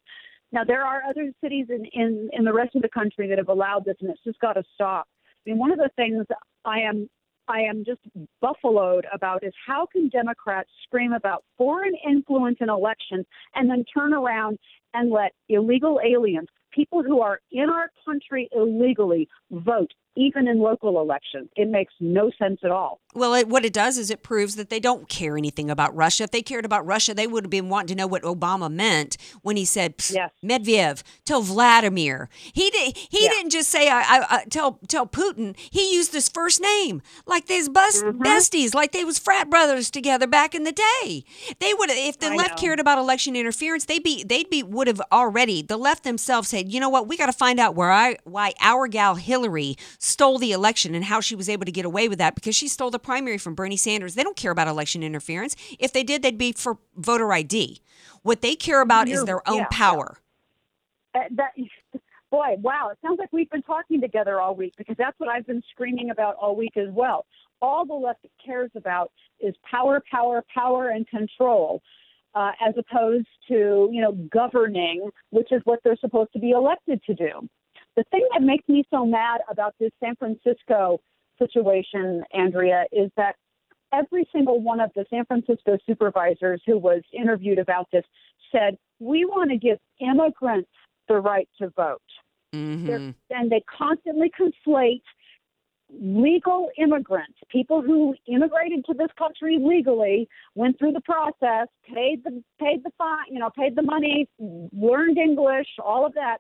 Now, 0.51 0.64
there 0.64 0.85
are 0.85 1.03
other 1.09 1.31
cities 1.40 1.66
in, 1.68 1.85
in, 1.92 2.29
in 2.33 2.44
the 2.44 2.53
rest 2.53 2.75
of 2.75 2.83
the 2.83 2.88
country 2.88 3.29
that 3.29 3.38
have 3.38 3.51
allowed 3.51 3.85
this, 3.85 3.94
and 4.01 4.11
it's 4.11 4.25
just 4.25 4.40
got 4.40 4.55
to 4.55 4.64
stop. 4.75 5.07
I 5.47 5.51
mean, 5.51 5.59
one 5.61 5.71
of 5.71 5.79
the 5.79 5.90
things 5.94 6.27
I 6.64 6.81
am 6.81 7.09
I 7.47 7.61
am 7.61 7.85
just 7.85 8.01
buffaloed 8.42 9.07
about 9.14 9.44
is 9.44 9.53
how 9.64 9.87
can 9.87 10.09
Democrats 10.09 10.71
scream 10.83 11.12
about 11.12 11.44
foreign 11.57 11.94
influence 12.05 12.59
in 12.61 12.68
elections 12.68 13.27
and 13.55 13.71
then 13.71 13.85
turn 13.97 14.12
around 14.12 14.59
and 14.92 15.12
let 15.12 15.33
illegal 15.49 16.01
aliens, 16.05 16.49
people 16.73 17.05
who 17.05 17.21
are 17.21 17.38
in 17.53 17.71
our 17.71 17.90
country 18.05 18.49
illegally, 18.53 19.29
vote 19.53 19.92
even 20.16 20.49
in 20.49 20.59
local 20.59 21.01
elections. 21.01 21.49
It 21.57 21.68
makes 21.68 21.92
no 22.01 22.31
sense 22.38 22.61
at 22.64 22.71
all. 22.71 23.01
Well, 23.14 23.35
it, 23.35 23.49
what 23.49 23.64
it 23.64 23.73
does 23.73 23.99
is 23.99 24.11
it 24.11 24.23
proves 24.23 24.57
that 24.57 24.68
they 24.68 24.81
don't 24.81 25.09
care 25.09 25.37
anything 25.37 25.71
about 25.71 25.94
Russia. 25.94 26.25
If 26.25 26.31
they 26.31 26.42
cared 26.42 26.64
about 26.64 26.87
Russia, 26.87 27.14
they 27.14 27.27
would 27.27 27.44
have 27.44 27.51
been 27.51 27.68
wanting 27.68 27.88
to 27.88 27.94
know 27.94 28.07
what 28.07 28.23
Obama 28.23 28.71
meant 28.71 29.16
when 29.42 29.57
he 29.57 29.64
said 29.64 29.94
yes. 30.11 30.31
Medvedev 30.44 31.03
tell 31.25 31.40
Vladimir. 31.40 32.29
He 32.53 32.71
did. 32.71 32.97
He 32.97 33.25
yeah. 33.25 33.31
didn't 33.31 33.51
just 33.51 33.71
say 33.71 33.88
I, 33.88 34.01
I, 34.01 34.27
I, 34.31 34.44
tell 34.51 34.79
tell 34.88 35.07
Putin. 35.07 35.57
He 35.71 35.94
used 35.94 36.12
his 36.12 36.29
first 36.29 36.61
name 36.61 37.01
like 37.27 37.47
they's 37.47 37.68
bus, 37.68 38.03
mm-hmm. 38.03 38.23
besties, 38.23 38.75
like 38.75 38.92
they 38.92 39.05
was 39.05 39.18
frat 39.18 39.49
brothers 39.49 39.90
together 39.90 40.27
back 40.27 40.55
in 40.55 40.64
the 40.64 40.73
day. 40.73 41.25
They 41.61 41.75
would 41.75 41.90
if 41.90 42.18
the 42.18 42.29
I 42.29 42.35
left 42.35 42.51
know. 42.51 42.57
cared 42.57 42.81
about 42.81 42.99
election 42.99 43.37
interference, 43.37 43.87
they'd 43.87 44.03
be 44.03 44.23
they'd 44.23 44.51
be 44.51 44.62
would 44.62 44.87
have 44.87 45.01
already. 45.11 45.62
The 45.62 45.77
left 45.77 46.05
themselves 46.05 46.49
said, 46.49 46.73
you 46.73 46.81
know 46.81 46.88
what, 46.88 47.09
we 47.09 47.16
got 47.16 47.27
to 47.27 47.33
find 47.33 47.59
out 47.59 47.75
where 47.75 47.90
I 47.90 48.16
why 48.25 48.53
our 48.61 48.87
gal 48.88 49.14
Hillary 49.14 49.77
stole 49.98 50.38
the 50.38 50.52
election 50.52 50.94
and 50.94 51.04
how 51.04 51.20
she 51.20 51.34
was 51.34 51.48
able 51.48 51.66
to 51.66 51.72
get 51.72 51.84
away 51.84 52.08
with 52.08 52.18
that 52.18 52.34
because 52.34 52.56
she 52.56 52.68
stole 52.68 52.90
the 52.90 52.98
primary 52.98 53.37
from 53.38 53.54
Bernie 53.54 53.76
Sanders. 53.76 54.14
They 54.14 54.22
don't 54.22 54.37
care 54.37 54.52
about 54.52 54.68
election 54.68 55.02
interference. 55.02 55.56
If 55.78 55.92
they 55.92 56.04
did, 56.04 56.22
they'd 56.22 56.38
be 56.38 56.52
for 56.52 56.78
voter 56.96 57.32
ID. 57.32 57.82
What 58.22 58.40
they 58.40 58.54
care 58.54 58.80
about 58.80 59.08
is 59.08 59.24
their 59.24 59.46
own 59.48 59.58
yeah, 59.58 59.68
power. 59.70 60.18
Uh, 61.14 61.20
that 61.32 61.52
boy, 62.30 62.56
wow! 62.58 62.90
It 62.90 62.98
sounds 63.02 63.18
like 63.18 63.32
we've 63.32 63.50
been 63.50 63.62
talking 63.62 64.00
together 64.00 64.40
all 64.40 64.54
week 64.54 64.74
because 64.76 64.96
that's 64.96 65.18
what 65.18 65.28
I've 65.28 65.46
been 65.46 65.62
screaming 65.70 66.11
about 66.11 66.37
all 66.37 66.56
week 66.56 66.76
as 66.76 66.88
well. 66.90 67.26
All 67.61 67.84
the 67.84 67.94
left 67.94 68.24
cares 68.44 68.70
about 68.76 69.11
is 69.40 69.54
power, 69.68 70.02
power, 70.11 70.44
power, 70.54 70.90
and 70.90 71.08
control, 71.08 71.82
uh, 72.34 72.52
as 72.66 72.74
opposed 72.76 73.26
to 73.48 73.88
you 73.92 74.00
know 74.00 74.12
governing, 74.30 75.08
which 75.30 75.50
is 75.50 75.61
what 75.64 75.80
they're 75.84 75.96
supposed 75.96 76.32
to 76.32 76.38
be 76.38 76.50
elected 76.50 77.02
to 77.04 77.14
do. 77.14 77.48
The 77.98 78.04
thing 78.12 78.24
that 78.32 78.42
makes 78.42 78.68
me 78.68 78.84
so 78.94 79.04
mad 79.04 79.40
about 79.50 79.74
this 79.80 79.90
San 79.98 80.14
Francisco 80.14 81.00
situation, 81.37 82.22
Andrea, 82.32 82.84
is 82.92 83.11
that 83.16 83.34
every 83.92 84.24
single 84.32 84.61
one 84.61 84.78
of 84.78 84.92
the 84.94 85.04
San 85.11 85.24
Francisco 85.24 85.76
supervisors 85.84 86.62
who 86.64 86.78
was 86.78 87.02
interviewed 87.12 87.58
about 87.58 87.88
this 87.90 88.04
said, 88.52 88.78
We 89.00 89.24
want 89.24 89.50
to 89.50 89.56
give 89.56 89.78
immigrants 90.00 90.70
the 91.08 91.16
right 91.16 91.48
to 91.58 91.70
vote. 91.70 92.00
They're- 92.52 92.61
mm-hmm. 92.61 93.11
And 93.30 93.50
they 93.50 93.62
constantly 93.62 94.30
conflate 94.30 95.02
legal 95.90 96.70
immigrants, 96.78 97.38
people 97.48 97.82
who 97.82 98.14
immigrated 98.28 98.84
to 98.84 98.94
this 98.94 99.11
country 99.18 99.58
legally, 99.58 100.28
went 100.54 100.78
through 100.78 100.92
the 100.92 101.00
process, 101.00 101.66
paid 101.92 102.22
the 102.22 102.44
paid 102.61 102.84
the 102.84 102.92
fine, 102.96 103.24
you 103.28 103.40
know, 103.40 103.50
paid 103.50 103.74
the 103.74 103.82
money, 103.82 104.28
learned 104.38 105.18
English, 105.18 105.66
all 105.82 106.06
of 106.06 106.14
that, 106.14 106.38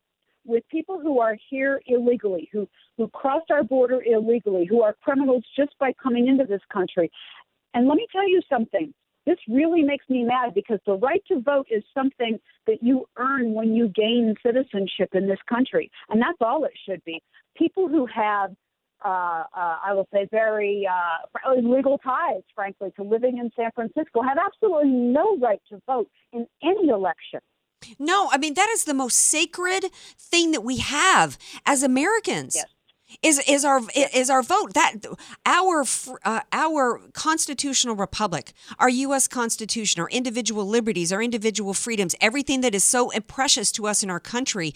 with 0.48 0.64
people 0.68 0.98
who 0.98 1.20
are 1.20 1.36
here 1.50 1.80
illegally, 1.86 2.48
who 2.52 2.68
who 2.96 3.08
crossed 3.08 3.50
our 3.50 3.62
border 3.62 4.02
illegally, 4.02 4.66
who 4.66 4.82
are 4.82 4.96
criminals 5.04 5.44
just 5.56 5.78
by 5.78 5.92
coming 6.02 6.26
into 6.26 6.44
this 6.44 6.62
country. 6.72 7.10
And 7.74 7.86
let 7.86 7.96
me 7.96 8.06
tell 8.10 8.28
you 8.28 8.40
something. 8.50 8.92
This 9.26 9.38
really 9.46 9.82
makes 9.82 10.08
me 10.08 10.24
mad 10.24 10.54
because 10.54 10.80
the 10.86 10.94
right 10.94 11.22
to 11.28 11.40
vote 11.40 11.66
is 11.70 11.84
something 11.92 12.40
that 12.66 12.82
you 12.82 13.06
earn 13.18 13.52
when 13.52 13.74
you 13.74 13.88
gain 13.88 14.34
citizenship 14.42 15.10
in 15.12 15.28
this 15.28 15.38
country. 15.46 15.90
And 16.08 16.20
that's 16.20 16.38
all 16.40 16.64
it 16.64 16.72
should 16.88 17.04
be. 17.04 17.22
People 17.54 17.88
who 17.88 18.06
have, 18.06 18.52
uh, 19.04 19.44
uh, 19.54 19.76
I 19.84 19.92
will 19.92 20.08
say, 20.14 20.26
very 20.30 20.88
uh, 20.88 21.52
legal 21.60 21.98
ties, 21.98 22.40
frankly, 22.54 22.90
to 22.96 23.02
living 23.02 23.36
in 23.36 23.50
San 23.54 23.70
Francisco 23.74 24.22
have 24.22 24.38
absolutely 24.38 24.92
no 24.92 25.36
right 25.38 25.60
to 25.68 25.82
vote 25.86 26.08
in 26.32 26.46
any 26.62 26.88
election. 26.88 27.40
No, 27.98 28.28
I 28.30 28.38
mean 28.38 28.54
that 28.54 28.68
is 28.70 28.84
the 28.84 28.94
most 28.94 29.16
sacred 29.16 29.86
thing 30.18 30.52
that 30.52 30.62
we 30.62 30.78
have 30.78 31.38
as 31.66 31.82
Americans. 31.82 32.56
Is 33.22 33.40
is 33.48 33.64
our 33.64 33.80
is 33.96 34.28
our 34.28 34.42
vote 34.42 34.74
that 34.74 34.96
our 35.46 35.84
uh, 36.24 36.40
our 36.52 37.00
constitutional 37.14 37.96
republic, 37.96 38.52
our 38.78 38.90
U.S. 38.90 39.26
Constitution, 39.26 40.02
our 40.02 40.10
individual 40.10 40.66
liberties, 40.66 41.10
our 41.10 41.22
individual 41.22 41.72
freedoms, 41.72 42.14
everything 42.20 42.60
that 42.60 42.74
is 42.74 42.84
so 42.84 43.10
precious 43.26 43.72
to 43.72 43.86
us 43.86 44.02
in 44.02 44.10
our 44.10 44.20
country, 44.20 44.74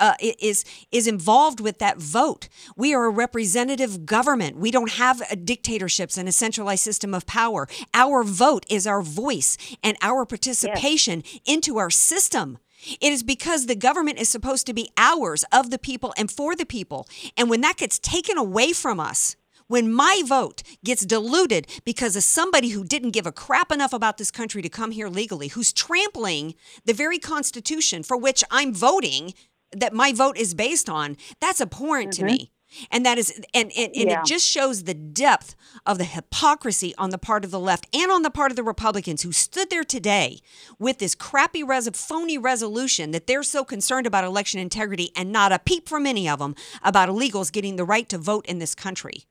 uh, 0.00 0.14
is 0.20 0.64
is 0.92 1.06
involved 1.06 1.60
with 1.60 1.78
that 1.78 1.98
vote. 1.98 2.48
We 2.74 2.94
are 2.94 3.04
a 3.04 3.10
representative 3.10 4.06
government. 4.06 4.56
We 4.56 4.70
don't 4.70 4.92
have 4.92 5.22
a 5.30 5.36
dictatorships 5.36 6.16
and 6.16 6.28
a 6.28 6.32
centralized 6.32 6.82
system 6.82 7.12
of 7.12 7.26
power. 7.26 7.68
Our 7.92 8.24
vote 8.24 8.64
is 8.70 8.86
our 8.86 9.02
voice 9.02 9.58
and 9.82 9.98
our 10.00 10.24
participation 10.24 11.22
into 11.44 11.76
our 11.76 11.90
system. 11.90 12.58
It 13.00 13.12
is 13.12 13.22
because 13.22 13.66
the 13.66 13.74
government 13.74 14.18
is 14.18 14.28
supposed 14.28 14.66
to 14.66 14.74
be 14.74 14.90
ours, 14.96 15.44
of 15.52 15.70
the 15.70 15.78
people, 15.78 16.14
and 16.16 16.30
for 16.30 16.54
the 16.54 16.66
people. 16.66 17.08
And 17.36 17.50
when 17.50 17.60
that 17.62 17.76
gets 17.76 17.98
taken 17.98 18.38
away 18.38 18.72
from 18.72 19.00
us, 19.00 19.36
when 19.66 19.92
my 19.92 20.22
vote 20.26 20.62
gets 20.84 21.06
diluted 21.06 21.66
because 21.84 22.16
of 22.16 22.22
somebody 22.22 22.70
who 22.70 22.84
didn't 22.84 23.12
give 23.12 23.26
a 23.26 23.32
crap 23.32 23.72
enough 23.72 23.92
about 23.92 24.18
this 24.18 24.30
country 24.30 24.62
to 24.62 24.68
come 24.68 24.90
here 24.90 25.08
legally, 25.08 25.48
who's 25.48 25.72
trampling 25.72 26.54
the 26.84 26.92
very 26.92 27.18
Constitution 27.18 28.02
for 28.02 28.16
which 28.16 28.44
I'm 28.50 28.74
voting, 28.74 29.34
that 29.72 29.94
my 29.94 30.12
vote 30.12 30.36
is 30.36 30.54
based 30.54 30.88
on, 30.88 31.16
that's 31.40 31.60
abhorrent 31.60 32.12
to 32.14 32.22
mm-hmm. 32.22 32.36
me. 32.36 32.52
And 32.90 33.04
that 33.06 33.18
is, 33.18 33.30
and, 33.52 33.70
and, 33.76 33.92
and 33.94 34.10
Yeah. 34.10 34.20
it 34.20 34.26
just 34.26 34.46
shows 34.46 34.84
the 34.84 34.94
depth 34.94 35.54
of 35.86 35.98
the 35.98 36.04
hypocrisy 36.04 36.94
on 36.98 37.10
the 37.10 37.18
part 37.18 37.44
of 37.44 37.50
the 37.50 37.60
left 37.60 37.86
and 37.94 38.10
on 38.10 38.22
the 38.22 38.30
part 38.30 38.50
of 38.50 38.56
the 38.56 38.62
Republicans 38.62 39.22
who 39.22 39.32
stood 39.32 39.70
there 39.70 39.84
today 39.84 40.40
with 40.78 40.98
this 40.98 41.14
crappy, 41.14 41.62
res- 41.62 41.88
phony 41.94 42.38
resolution 42.38 43.10
that 43.12 43.26
they're 43.26 43.42
so 43.42 43.64
concerned 43.64 44.06
about 44.06 44.24
election 44.24 44.60
integrity 44.60 45.10
and 45.16 45.32
not 45.32 45.52
a 45.52 45.58
peep 45.58 45.88
from 45.88 46.06
any 46.06 46.28
of 46.28 46.38
them 46.38 46.54
about 46.82 47.08
illegals 47.08 47.52
getting 47.52 47.76
the 47.76 47.84
right 47.84 48.08
to 48.08 48.18
vote 48.18 48.44
in 48.46 48.58
this 48.58 48.74
country. 48.74 49.24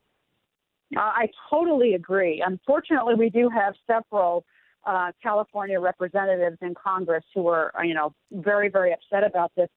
Uh, 0.96 1.00
I 1.00 1.30
totally 1.50 1.96
agree. 1.96 2.44
Unfortunately, 2.46 3.16
we 3.16 3.30
do 3.30 3.50
have 3.50 3.74
several 3.88 4.46
uh, 4.86 5.12
California 5.24 5.80
representatives 5.80 6.58
in 6.62 6.76
Congress 6.76 7.24
who 7.34 7.48
are, 7.48 7.72
you 7.84 7.94
know, 7.94 8.14
very, 8.32 8.70
very 8.70 8.94
upset 8.94 9.24
about 9.24 9.52
this. 9.56 9.70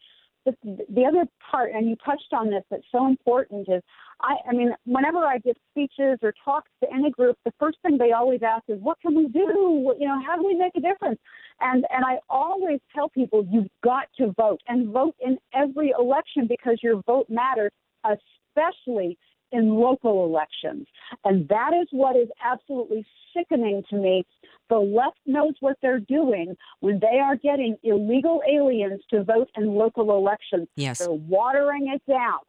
But 0.46 0.54
the 0.62 1.04
other 1.04 1.26
part, 1.50 1.72
and 1.72 1.90
you 1.90 1.96
touched 1.96 2.32
on 2.32 2.50
this, 2.50 2.62
that's 2.70 2.84
so 2.92 3.08
important 3.08 3.68
is, 3.68 3.82
I, 4.20 4.36
I 4.48 4.52
mean, 4.52 4.70
whenever 4.86 5.18
I 5.18 5.38
give 5.38 5.56
speeches 5.72 6.18
or 6.22 6.32
talks 6.44 6.70
to 6.84 6.90
any 6.94 7.10
group, 7.10 7.36
the 7.44 7.52
first 7.58 7.78
thing 7.82 7.98
they 7.98 8.12
always 8.12 8.40
ask 8.42 8.62
is, 8.68 8.80
"What 8.80 9.00
can 9.00 9.16
we 9.16 9.26
do? 9.26 9.94
You 9.98 10.06
know, 10.06 10.22
how 10.24 10.36
do 10.36 10.46
we 10.46 10.54
make 10.54 10.76
a 10.76 10.80
difference?" 10.80 11.18
And 11.60 11.84
and 11.90 12.04
I 12.04 12.18
always 12.30 12.78
tell 12.94 13.08
people, 13.08 13.44
you've 13.50 13.68
got 13.82 14.06
to 14.18 14.32
vote 14.36 14.60
and 14.68 14.88
vote 14.90 15.16
in 15.20 15.36
every 15.52 15.92
election 15.98 16.46
because 16.46 16.78
your 16.80 17.02
vote 17.02 17.26
matters, 17.28 17.72
especially 18.04 19.18
in 19.56 19.74
local 19.74 20.24
elections. 20.24 20.86
And 21.24 21.48
that 21.48 21.72
is 21.80 21.88
what 21.90 22.16
is 22.16 22.28
absolutely 22.44 23.06
sickening 23.34 23.82
to 23.90 23.96
me. 23.96 24.24
The 24.68 24.78
left 24.78 25.18
knows 25.26 25.54
what 25.60 25.76
they're 25.80 26.00
doing 26.00 26.56
when 26.80 27.00
they 27.00 27.18
are 27.18 27.36
getting 27.36 27.76
illegal 27.82 28.42
aliens 28.48 29.00
to 29.10 29.24
vote 29.24 29.48
in 29.56 29.74
local 29.74 30.16
elections. 30.16 30.68
Yes. 30.76 30.98
They're 30.98 31.12
watering 31.12 31.92
it 31.94 32.02
down 32.10 32.40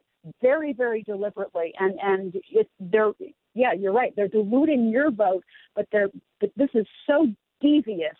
very, 0.42 0.72
very 0.72 1.02
deliberately. 1.02 1.72
And 1.78 1.98
and 2.02 2.34
it's 2.50 2.70
they're 2.80 3.12
yeah, 3.54 3.72
you're 3.72 3.92
right. 3.92 4.12
They're 4.14 4.28
diluting 4.28 4.90
your 4.90 5.10
vote, 5.10 5.44
but 5.74 5.86
they're 5.92 6.10
but 6.40 6.50
this 6.56 6.70
is 6.74 6.86
so 7.06 7.26
devious. 7.60 8.16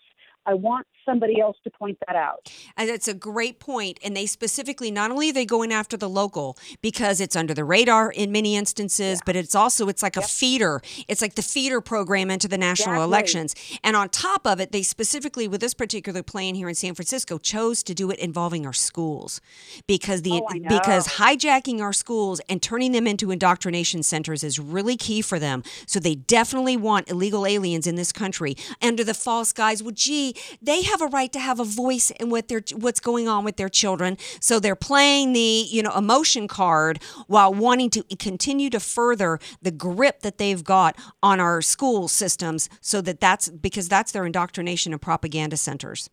I 0.48 0.54
want 0.54 0.86
somebody 1.04 1.40
else 1.40 1.56
to 1.64 1.70
point 1.70 1.98
that 2.06 2.16
out. 2.16 2.50
And 2.76 2.88
that's 2.88 3.08
a 3.08 3.14
great 3.14 3.60
point. 3.60 3.98
And 4.04 4.16
they 4.16 4.26
specifically, 4.26 4.90
not 4.90 5.10
only 5.10 5.30
are 5.30 5.32
they 5.32 5.46
going 5.46 5.72
after 5.72 5.96
the 5.96 6.08
local 6.08 6.56
because 6.82 7.20
it's 7.20 7.36
under 7.36 7.54
the 7.54 7.64
radar 7.64 8.10
in 8.10 8.30
many 8.32 8.56
instances, 8.56 9.20
but 9.24 9.36
it's 9.36 9.54
also 9.54 9.88
it's 9.88 10.02
like 10.02 10.16
a 10.16 10.22
feeder. 10.22 10.80
It's 11.06 11.22
like 11.22 11.34
the 11.34 11.42
feeder 11.42 11.80
program 11.80 12.30
into 12.30 12.48
the 12.48 12.58
national 12.58 12.94
Exactly. 12.94 13.04
elections. 13.04 13.54
And 13.84 13.96
on 13.96 14.08
top 14.08 14.46
of 14.46 14.60
it, 14.60 14.72
they 14.72 14.82
specifically 14.82 15.48
with 15.48 15.60
this 15.60 15.74
particular 15.74 16.22
plan 16.22 16.54
here 16.54 16.68
in 16.68 16.74
San 16.74 16.94
Francisco 16.94 17.38
chose 17.38 17.82
to 17.84 17.94
do 17.94 18.10
it 18.10 18.18
involving 18.18 18.66
our 18.66 18.72
schools 18.72 19.40
because 19.86 20.22
the 20.22 20.38
Oh, 20.40 20.46
because 20.68 21.08
hijacking 21.08 21.80
our 21.80 21.92
schools 21.92 22.40
and 22.48 22.62
turning 22.62 22.92
them 22.92 23.06
into 23.06 23.30
indoctrination 23.30 24.02
centers 24.02 24.44
is 24.44 24.58
really 24.60 24.96
key 24.96 25.20
for 25.20 25.38
them. 25.38 25.62
So 25.86 25.98
they 25.98 26.14
definitely 26.14 26.76
want 26.76 27.10
illegal 27.10 27.46
aliens 27.46 27.86
in 27.86 27.96
this 27.96 28.12
country 28.12 28.56
under 28.80 29.02
the 29.04 29.14
false 29.14 29.52
guise. 29.52 29.82
Well, 29.82 29.92
gee, 29.94 30.34
they 30.60 30.82
have 30.82 31.00
a 31.00 31.06
right 31.06 31.32
to 31.32 31.38
have 31.38 31.60
a 31.60 31.64
voice 31.64 32.10
in 32.12 32.30
what 32.30 32.48
their 32.48 32.62
what's 32.74 33.00
going 33.00 33.28
on 33.28 33.44
with 33.44 33.56
their 33.56 33.68
children. 33.68 34.16
So 34.40 34.60
they're 34.60 34.76
playing 34.76 35.32
the 35.32 35.66
you 35.68 35.82
know 35.82 35.92
emotion 35.96 36.48
card 36.48 37.02
while 37.26 37.52
wanting 37.52 37.90
to 37.90 38.02
continue 38.18 38.70
to 38.70 38.80
further 38.80 39.38
the 39.62 39.70
grip 39.70 40.20
that 40.20 40.38
they've 40.38 40.62
got 40.62 40.96
on 41.22 41.40
our 41.40 41.62
school 41.62 42.08
systems. 42.08 42.68
So 42.80 43.00
that 43.02 43.20
that's 43.20 43.48
because 43.48 43.88
that's 43.88 44.12
their 44.12 44.26
indoctrination 44.26 44.92
and 44.92 45.02
propaganda 45.02 45.56
centers. 45.56 46.10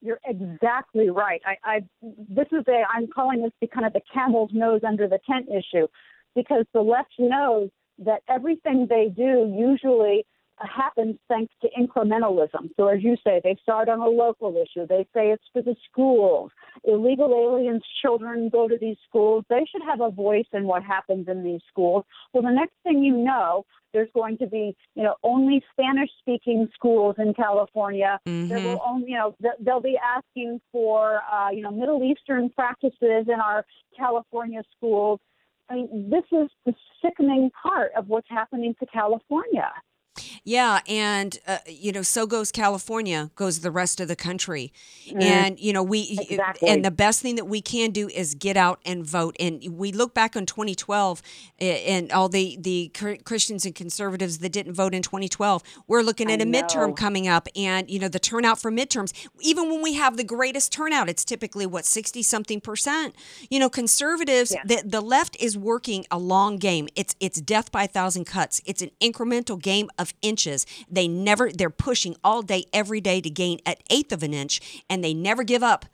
You're 0.00 0.20
exactly 0.24 1.10
right. 1.10 1.40
I, 1.44 1.56
I 1.64 1.80
this 2.02 2.46
is 2.52 2.64
a 2.68 2.84
I'm 2.94 3.08
calling 3.08 3.42
this 3.42 3.52
the 3.60 3.66
kind 3.66 3.84
of 3.84 3.92
the 3.92 4.02
camel's 4.14 4.50
nose 4.52 4.82
under 4.86 5.08
the 5.08 5.18
tent 5.28 5.48
issue, 5.48 5.88
because 6.34 6.64
the 6.72 6.82
left 6.82 7.14
knows 7.18 7.70
that 7.98 8.22
everything 8.28 8.86
they 8.88 9.08
do 9.08 9.52
usually 9.58 10.24
happens 10.60 11.16
thanks 11.28 11.52
to 11.62 11.68
incrementalism. 11.78 12.70
So 12.76 12.88
as 12.88 13.02
you 13.02 13.16
say, 13.24 13.40
they 13.42 13.56
start 13.62 13.88
on 13.88 14.00
a 14.00 14.08
local 14.08 14.54
issue. 14.56 14.86
They 14.86 15.06
say 15.14 15.30
it's 15.30 15.44
for 15.52 15.62
the 15.62 15.76
schools. 15.90 16.50
Illegal 16.84 17.32
aliens' 17.32 17.82
children 18.02 18.48
go 18.48 18.68
to 18.68 18.76
these 18.80 18.96
schools. 19.08 19.44
They 19.48 19.64
should 19.70 19.82
have 19.82 20.00
a 20.00 20.10
voice 20.10 20.46
in 20.52 20.64
what 20.64 20.82
happens 20.82 21.28
in 21.28 21.44
these 21.44 21.60
schools. 21.70 22.04
Well, 22.32 22.42
the 22.42 22.50
next 22.50 22.74
thing 22.82 23.02
you 23.02 23.16
know, 23.16 23.64
there's 23.92 24.10
going 24.14 24.38
to 24.38 24.46
be, 24.46 24.76
you 24.94 25.02
know, 25.02 25.14
only 25.22 25.62
Spanish-speaking 25.72 26.68
schools 26.74 27.16
in 27.18 27.32
California. 27.34 28.18
There 28.48 28.60
will 28.60 28.80
only, 28.86 29.10
you 29.10 29.16
know, 29.16 29.34
th- 29.40 29.54
they'll 29.60 29.80
be 29.80 29.98
asking 29.98 30.60
for, 30.72 31.20
uh, 31.32 31.50
you 31.50 31.62
know, 31.62 31.70
Middle 31.70 32.02
Eastern 32.04 32.50
practices 32.50 33.26
in 33.28 33.40
our 33.42 33.64
California 33.96 34.62
schools. 34.76 35.20
I 35.70 35.74
mean, 35.74 36.10
this 36.10 36.24
is 36.32 36.48
the 36.64 36.74
sickening 37.02 37.50
part 37.62 37.92
of 37.96 38.08
what's 38.08 38.28
happening 38.28 38.74
to 38.80 38.86
California. 38.86 39.70
Yeah, 40.44 40.80
and 40.88 41.38
uh, 41.46 41.58
you 41.66 41.92
know, 41.92 42.02
so 42.02 42.26
goes 42.26 42.50
California, 42.52 43.30
goes 43.36 43.60
the 43.60 43.70
rest 43.70 44.00
of 44.00 44.08
the 44.08 44.16
country, 44.16 44.72
Mm. 45.08 45.22
and 45.22 45.60
you 45.60 45.72
know, 45.72 45.82
we 45.82 46.18
Exactly. 46.28 46.68
and 46.68 46.84
the 46.84 46.90
best 46.90 47.22
thing 47.22 47.36
that 47.36 47.46
we 47.46 47.60
can 47.62 47.90
do 47.90 48.08
is 48.08 48.34
get 48.34 48.56
out 48.56 48.80
and 48.84 49.04
vote. 49.06 49.36
And 49.40 49.62
we 49.78 49.90
look 49.92 50.12
back 50.14 50.36
on 50.36 50.44
2012 50.46 51.22
uh, 51.60 51.64
and 51.64 52.12
all 52.12 52.28
the 52.28 52.58
the 52.60 52.90
Christians 53.24 53.64
and 53.64 53.74
conservatives 53.74 54.38
that 54.38 54.50
didn't 54.52 54.74
vote 54.74 54.94
in 54.94 55.02
2012. 55.02 55.62
We're 55.86 56.02
looking 56.02 56.30
at 56.30 56.40
I 56.40 56.42
a 56.42 56.46
midterm 56.46 56.94
coming 56.96 57.26
up, 57.28 57.48
and 57.56 57.90
you 57.90 57.98
know, 57.98 58.08
the 58.08 58.18
turnout 58.18 58.58
for 58.60 58.70
midterms. 58.70 59.12
Even 59.40 59.70
when 59.70 59.82
we 59.82 59.94
have 59.94 60.16
the 60.16 60.24
greatest 60.24 60.72
turnout, 60.72 61.08
it's 61.08 61.24
typically 61.24 61.66
what 61.66 61.84
60 61.84 62.22
something 62.22 62.60
percent. 62.60 63.14
You 63.50 63.58
know, 63.60 63.70
conservatives, 63.70 64.54
the 64.64 64.82
the 64.84 65.00
left 65.00 65.36
is 65.40 65.56
working 65.56 66.04
a 66.10 66.18
long 66.18 66.56
game. 66.58 66.88
It's 66.94 67.14
it's 67.20 67.40
death 67.40 67.72
by 67.72 67.84
a 67.84 67.88
thousand 67.88 68.24
cuts. 68.26 68.60
It's 68.66 68.82
an 68.82 68.90
incremental 69.00 69.60
game 69.60 69.88
of 69.98 70.07
inches. 70.22 70.66
They 70.90 71.08
never 71.08 71.50
they're 71.50 71.70
pushing 71.70 72.16
all 72.22 72.42
day 72.42 72.64
every 72.72 73.00
day 73.00 73.20
to 73.20 73.30
gain 73.30 73.60
an 73.66 73.76
eighth 73.90 74.12
of 74.12 74.22
an 74.22 74.34
inch 74.34 74.82
and 74.88 75.02
they 75.02 75.14
never 75.14 75.42
give 75.42 75.62
up 75.62 75.86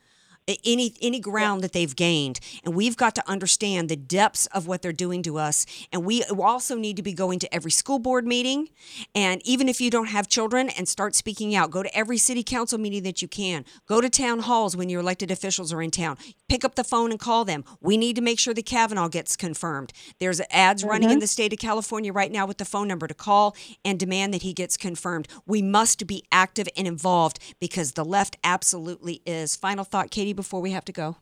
any 0.64 0.94
any 1.00 1.20
ground 1.20 1.62
that 1.62 1.72
they've 1.72 1.94
gained. 1.94 2.40
And 2.64 2.74
we've 2.74 2.96
got 2.96 3.14
to 3.16 3.28
understand 3.28 3.88
the 3.88 3.96
depths 3.96 4.46
of 4.46 4.66
what 4.66 4.82
they're 4.82 4.92
doing 4.92 5.22
to 5.22 5.38
us. 5.38 5.66
And 5.92 6.04
we 6.04 6.22
also 6.24 6.76
need 6.76 6.96
to 6.96 7.02
be 7.02 7.12
going 7.12 7.38
to 7.40 7.54
every 7.54 7.70
school 7.70 7.98
board 7.98 8.26
meeting. 8.26 8.68
And 9.14 9.40
even 9.46 9.68
if 9.68 9.80
you 9.80 9.90
don't 9.90 10.08
have 10.08 10.28
children 10.28 10.68
and 10.70 10.88
start 10.88 11.14
speaking 11.14 11.54
out 11.54 11.70
go 11.70 11.82
to 11.82 11.96
every 11.96 12.18
city 12.18 12.42
council 12.42 12.78
meeting 12.78 13.02
that 13.04 13.22
you 13.22 13.28
can. 13.28 13.64
Go 13.86 14.00
to 14.00 14.10
town 14.10 14.40
halls 14.40 14.76
when 14.76 14.88
your 14.88 15.00
elected 15.00 15.30
officials 15.30 15.72
are 15.72 15.82
in 15.82 15.90
town. 15.90 16.16
Pick 16.48 16.64
up 16.64 16.74
the 16.74 16.84
phone 16.84 17.10
and 17.10 17.18
call 17.18 17.44
them. 17.44 17.64
We 17.80 17.96
need 17.96 18.16
to 18.16 18.22
make 18.22 18.38
sure 18.38 18.54
that 18.54 18.66
kavanaugh 18.66 19.08
gets 19.08 19.36
confirmed. 19.36 19.92
There's 20.20 20.40
ads 20.50 20.82
mm-hmm. 20.82 20.90
running 20.90 21.10
in 21.10 21.18
the 21.18 21.26
state 21.26 21.52
of 21.52 21.58
california 21.58 22.12
right 22.12 22.30
now 22.30 22.46
with 22.46 22.58
the 22.58 22.64
phone 22.64 22.88
number 22.88 23.06
to 23.06 23.14
call 23.14 23.56
and 23.84 23.98
demand 23.98 24.34
that 24.34 24.42
he 24.42 24.52
gets 24.52 24.76
confirmed. 24.76 25.28
We 25.46 25.62
must 25.62 26.06
be 26.06 26.24
active 26.30 26.68
and 26.76 26.86
involved 26.86 27.38
because 27.60 27.92
the 27.92 28.04
left 28.04 28.36
absolutely 28.44 29.22
is. 29.24 29.56
Final 29.56 29.84
thought 29.84 30.10
Katy 30.10 30.33
before 30.34 30.60
we 30.60 30.72
have 30.72 30.84
to 30.84 30.92
go 30.92 31.16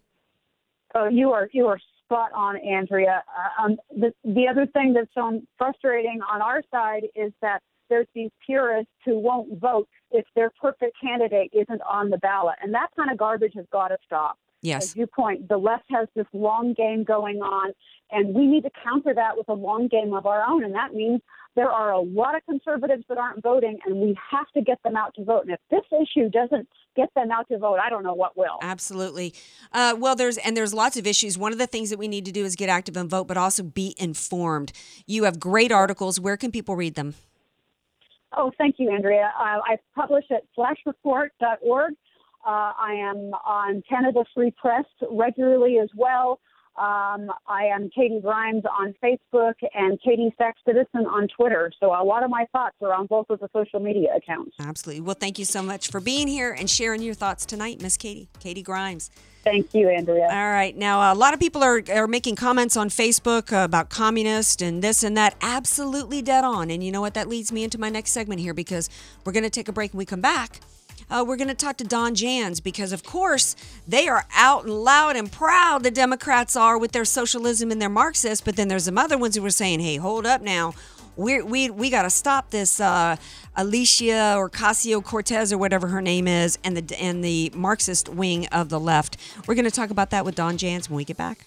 Oh, 0.95 1.09
you 1.09 1.33
are 1.33 1.49
you 1.53 1.67
are 1.67 1.79
spot 2.05 2.31
on, 2.35 2.57
Andrea. 2.59 3.23
Uh, 3.29 3.63
um, 3.65 3.77
the 3.91 4.13
the 4.25 4.47
other 4.49 4.67
thing 4.67 4.93
that's 4.93 5.11
so 5.15 5.41
frustrating 5.57 6.21
on 6.31 6.43
our 6.43 6.63
side 6.71 7.05
is 7.15 7.33
that 7.41 7.63
there's 7.89 8.07
these 8.15 8.31
purists 8.45 8.93
who 9.05 9.19
won't 9.19 9.59
vote 9.59 9.89
if 10.11 10.25
their 10.35 10.51
perfect 10.61 10.97
candidate 11.01 11.51
isn't 11.53 11.81
on 11.91 12.11
the 12.11 12.19
ballot, 12.19 12.57
and 12.63 12.73
that 12.75 12.89
kind 12.97 13.11
of 13.11 13.19
garbage 13.19 13.53
has 13.55 13.67
got 13.73 13.89
to 13.89 13.97
stop. 14.05 14.39
Yes. 14.61 14.85
As 14.85 14.97
you 14.97 15.07
point, 15.09 15.49
the 15.49 15.57
left 15.57 15.85
has 15.91 16.07
this 16.15 16.27
long 16.33 16.73
game 16.75 17.03
going 17.03 17.39
on, 17.39 17.73
and 18.11 18.33
we 18.35 18.47
need 18.47 18.63
to 18.63 18.71
counter 18.85 19.13
that 19.15 19.37
with 19.37 19.49
a 19.49 19.55
long 19.55 19.89
game 19.89 20.15
of 20.15 20.27
our 20.27 20.45
own, 20.49 20.65
and 20.65 20.75
that 20.75 20.95
means 20.95 21.21
there 21.55 21.71
are 21.71 21.93
a 21.93 22.01
lot 22.01 22.35
of 22.35 22.45
conservatives 22.47 23.05
that 23.09 23.19
aren't 23.19 23.43
voting, 23.43 23.79
and 23.85 23.97
we 23.97 24.17
have 24.31 24.49
to 24.55 24.63
get 24.63 24.83
them 24.83 24.97
out 24.97 25.15
to 25.17 25.25
vote. 25.25 25.43
And 25.43 25.53
if 25.53 25.61
this 25.71 25.85
issue 25.93 26.29
doesn't 26.31 26.69
get 26.97 27.13
them 27.15 27.31
out 27.31 27.49
to 27.49 27.59
vote, 27.59 27.79
I 27.83 27.91
don't 27.91 28.03
know 28.03 28.15
what 28.15 28.37
will. 28.37 28.59
Absolutely. 28.63 29.35
Uh, 29.73 29.95
well, 29.99 30.17
there's 30.17 30.39
and 30.39 30.57
there's 30.57 30.73
lots 30.73 30.97
of 30.97 31.07
issues. 31.07 31.37
One 31.37 31.53
of 31.53 31.59
the 31.59 31.67
things 31.67 31.91
that 31.91 31.99
we 31.99 32.09
need 32.09 32.25
to 32.25 32.33
do 32.33 32.45
is 32.45 32.57
get 32.57 32.69
active 32.69 32.97
and 32.97 33.09
vote, 33.09 33.29
but 33.29 33.37
also 33.37 33.63
be 33.63 33.95
informed. 33.99 34.73
You 35.07 35.25
have 35.25 35.39
great 35.39 35.73
articles. 35.73 36.19
Where 36.19 36.37
can 36.37 36.51
people 36.51 36.77
read 36.77 36.95
them? 36.95 37.15
Oh, 38.35 38.51
thank 38.57 38.77
you, 38.79 38.91
Andrea. 38.91 39.31
Uh, 39.39 39.59
I 39.65 39.77
publish 39.95 40.25
at 40.31 40.43
flashreport.org. 40.57 41.93
Uh, 42.45 42.73
I 42.77 42.95
am 42.95 43.33
on 43.47 43.83
Canada 43.89 44.25
Free 44.35 44.53
Press 44.53 44.85
regularly 45.11 45.79
as 45.79 45.91
well. 45.95 46.41
Um, 46.77 47.31
I 47.47 47.65
am 47.67 47.91
Katy 47.95 48.21
Grimes 48.21 48.63
on 48.65 48.95
Facebook 49.03 49.55
and 49.75 50.01
Katie 50.03 50.35
Sack 50.39 50.57
Citizen 50.67 51.07
on 51.07 51.29
Twitter. 51.29 51.71
So 51.79 51.89
a 51.89 52.03
lot 52.03 52.23
of 52.23 52.31
my 52.31 52.47
thoughts 52.51 52.77
are 52.81 52.95
on 52.95 53.07
both 53.07 53.29
of 53.29 53.41
the 53.41 53.49
social 53.53 53.79
media 53.79 54.09
accounts. 54.17 54.57
Absolutely. 54.59 55.03
Well, 55.03 55.17
thank 55.19 55.39
you 55.39 55.45
so 55.45 55.63
much 55.63 55.91
for 55.91 56.01
being 56.01 56.29
here 56.29 56.53
and 56.53 56.71
sharing 56.71 57.03
your 57.03 57.15
thoughts 57.15 57.45
tonight, 57.45 57.83
Miss 57.83 57.97
Katy. 57.97 58.29
Katy 58.41 58.63
Grimes. 58.63 59.11
Thank 59.45 59.75
you, 59.75 59.89
Andrea. 59.89 60.29
All 60.31 60.51
right. 60.51 60.75
Now, 60.75 61.13
a 61.13 61.17
lot 61.17 61.35
of 61.35 61.41
people 61.41 61.63
are, 61.63 61.83
are 61.93 62.07
making 62.07 62.37
comments 62.37 62.77
on 62.77 62.89
Facebook 62.89 63.53
uh, 63.53 63.65
about 63.65 63.91
communist 63.91 64.63
and 64.63 64.83
this 64.83 65.03
and 65.03 65.17
that. 65.17 65.35
Absolutely 65.43 66.23
dead 66.23 66.45
on. 66.45 66.71
And 66.71 66.83
you 66.83 66.93
know 66.93 67.01
what? 67.01 67.15
That 67.15 67.29
leads 67.29 67.53
me 67.53 67.65
into 67.65 67.79
my 67.79 67.91
next 67.91 68.13
segment 68.13 68.41
here 68.41 68.55
because 68.55 68.89
we're 69.25 69.33
going 69.33 69.43
to 69.43 69.51
take 69.51 69.69
a 69.69 69.73
break 69.73 69.93
and 69.93 69.99
we 69.99 70.05
come 70.05 70.21
back. 70.21 70.61
Uh, 71.13 71.23
we're 71.23 71.37
going 71.37 71.49
to 71.49 71.55
talk 71.55 71.77
to 71.77 71.85
Don 71.85 72.15
Jans 72.15 72.59
because, 72.59 72.91
of 72.91 73.05
course, 73.05 73.55
they 73.87 74.09
are 74.09 74.25
out 74.35 74.65
and 74.65 74.73
loud 74.73 75.15
and 75.15 75.31
proud, 75.31 75.83
the 75.83 75.91
Democrats 75.91 76.57
are, 76.57 76.79
with 76.79 76.93
their 76.93 77.05
socialism 77.05 77.71
and 77.71 77.83
their 77.83 77.91
Marxist. 77.91 78.47
But 78.47 78.57
then 78.57 78.69
there's 78.69 78.85
some 78.85 78.97
other 78.97 79.19
ones 79.19 79.37
who 79.37 79.43
were 79.43 79.51
saying, 79.51 79.81
hey, 79.81 79.97
hold 79.97 80.25
up 80.25 80.41
now. 80.41 80.73
We're, 81.15 81.45
we 81.45 81.69
we 81.69 81.91
got 81.91 82.03
to 82.03 82.11
stop 82.11 82.49
this 82.49 82.81
uh, 82.81 83.17
Alicia 83.55 84.39
Ocasio 84.39 85.05
Cortez 85.05 85.53
or 85.53 85.59
whatever 85.59 85.89
her 85.89 86.01
name 86.01 86.27
is, 86.27 86.59
and 86.65 86.75
the 86.75 86.99
and 86.99 87.23
the 87.23 87.53
Marxist 87.55 88.09
wing 88.09 88.47
of 88.47 88.71
the 88.71 88.81
left. 88.81 89.19
We're 89.47 89.55
going 89.55 89.67
to 89.67 89.71
talk 89.71 89.91
about 89.91 90.09
that 90.09 90.25
with 90.25 90.37
Don 90.37 90.57
Jans 90.57 90.89
when 90.89 90.97
we 90.97 91.05
get 91.05 91.19
back. 91.19 91.47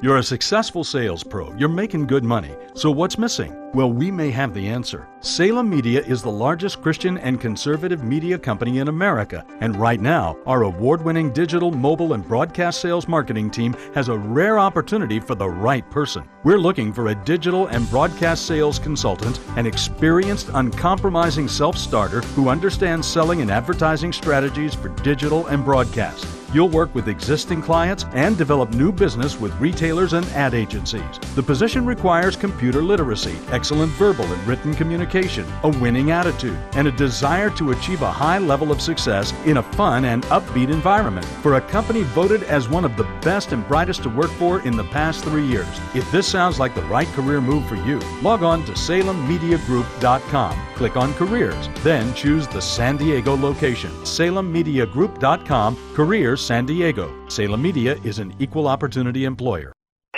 You're 0.00 0.18
a 0.18 0.22
successful 0.22 0.84
sales 0.84 1.24
pro. 1.24 1.52
You're 1.56 1.68
making 1.68 2.06
good 2.06 2.22
money. 2.22 2.54
So 2.74 2.88
what's 2.88 3.18
missing? 3.18 3.52
Well, 3.74 3.92
we 3.92 4.10
may 4.10 4.30
have 4.30 4.54
the 4.54 4.66
answer. 4.66 5.06
Salem 5.20 5.68
Media 5.68 6.00
is 6.00 6.22
the 6.22 6.30
largest 6.30 6.80
Christian 6.80 7.18
and 7.18 7.38
conservative 7.38 8.02
media 8.02 8.38
company 8.38 8.78
in 8.78 8.88
America, 8.88 9.44
and 9.60 9.76
right 9.76 10.00
now, 10.00 10.38
our 10.46 10.62
award 10.62 11.04
winning 11.04 11.30
digital, 11.34 11.70
mobile, 11.70 12.14
and 12.14 12.26
broadcast 12.26 12.80
sales 12.80 13.06
marketing 13.06 13.50
team 13.50 13.76
has 13.94 14.08
a 14.08 14.16
rare 14.16 14.58
opportunity 14.58 15.20
for 15.20 15.34
the 15.34 15.48
right 15.48 15.88
person. 15.90 16.26
We're 16.44 16.56
looking 16.56 16.94
for 16.94 17.08
a 17.08 17.14
digital 17.14 17.66
and 17.66 17.88
broadcast 17.90 18.46
sales 18.46 18.78
consultant, 18.78 19.38
an 19.56 19.66
experienced, 19.66 20.48
uncompromising 20.54 21.46
self 21.46 21.76
starter 21.76 22.22
who 22.22 22.48
understands 22.48 23.06
selling 23.06 23.42
and 23.42 23.50
advertising 23.50 24.14
strategies 24.14 24.74
for 24.74 24.88
digital 24.88 25.46
and 25.48 25.62
broadcast. 25.62 26.26
You'll 26.54 26.70
work 26.70 26.94
with 26.94 27.08
existing 27.08 27.60
clients 27.60 28.06
and 28.14 28.38
develop 28.38 28.72
new 28.72 28.90
business 28.90 29.38
with 29.38 29.52
retailers 29.60 30.14
and 30.14 30.24
ad 30.28 30.54
agencies. 30.54 31.02
The 31.34 31.42
position 31.42 31.84
requires 31.84 32.36
computer 32.36 32.82
literacy, 32.82 33.36
excellent 33.58 33.90
verbal 33.94 34.24
and 34.32 34.46
written 34.46 34.72
communication, 34.72 35.44
a 35.64 35.68
winning 35.80 36.12
attitude, 36.12 36.56
and 36.74 36.86
a 36.86 36.92
desire 36.92 37.50
to 37.50 37.72
achieve 37.72 38.02
a 38.02 38.12
high 38.12 38.38
level 38.38 38.70
of 38.70 38.80
success 38.80 39.32
in 39.46 39.56
a 39.56 39.62
fun 39.74 40.04
and 40.04 40.22
upbeat 40.26 40.70
environment 40.70 41.26
for 41.42 41.56
a 41.56 41.60
company 41.60 42.02
voted 42.02 42.44
as 42.44 42.68
one 42.68 42.84
of 42.84 42.96
the 42.96 43.08
best 43.20 43.50
and 43.50 43.66
brightest 43.66 44.04
to 44.04 44.10
work 44.10 44.30
for 44.30 44.60
in 44.60 44.76
the 44.76 44.84
past 44.84 45.24
three 45.24 45.44
years. 45.44 45.80
If 45.92 46.08
this 46.12 46.28
sounds 46.28 46.60
like 46.60 46.76
the 46.76 46.82
right 46.82 47.08
career 47.08 47.40
move 47.40 47.66
for 47.66 47.74
you, 47.74 47.98
log 48.22 48.44
on 48.44 48.64
to 48.66 48.72
salemmediagroup.com, 48.72 50.58
click 50.76 50.96
on 50.96 51.12
careers, 51.14 51.68
then 51.82 52.14
choose 52.14 52.46
the 52.46 52.62
San 52.62 52.96
Diego 52.96 53.36
location. 53.36 53.90
salemmediagroup.com, 54.04 55.76
careers 55.94 56.40
San 56.40 56.64
Diego. 56.64 57.12
Salem 57.28 57.60
Media 57.60 57.98
is 58.04 58.20
an 58.20 58.32
equal 58.38 58.68
opportunity 58.68 59.24
employer. 59.24 59.72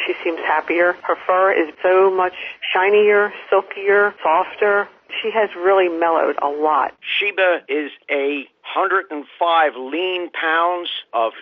She 0.06 0.14
seems 0.24 0.38
happier. 0.40 0.94
Her 1.02 1.16
fur 1.26 1.52
is 1.52 1.72
so 1.82 2.10
much 2.10 2.34
shinier, 2.72 3.32
silkier, 3.48 4.14
softer. 4.22 4.88
She 5.22 5.30
has 5.32 5.50
really 5.56 5.88
mellowed 5.88 6.36
a 6.40 6.48
lot. 6.48 6.94
Sheba 7.00 7.62
is 7.68 7.90
a 8.10 8.48
105 8.74 9.72
lean 9.76 10.30
pounds 10.30 10.90
of 11.12 11.32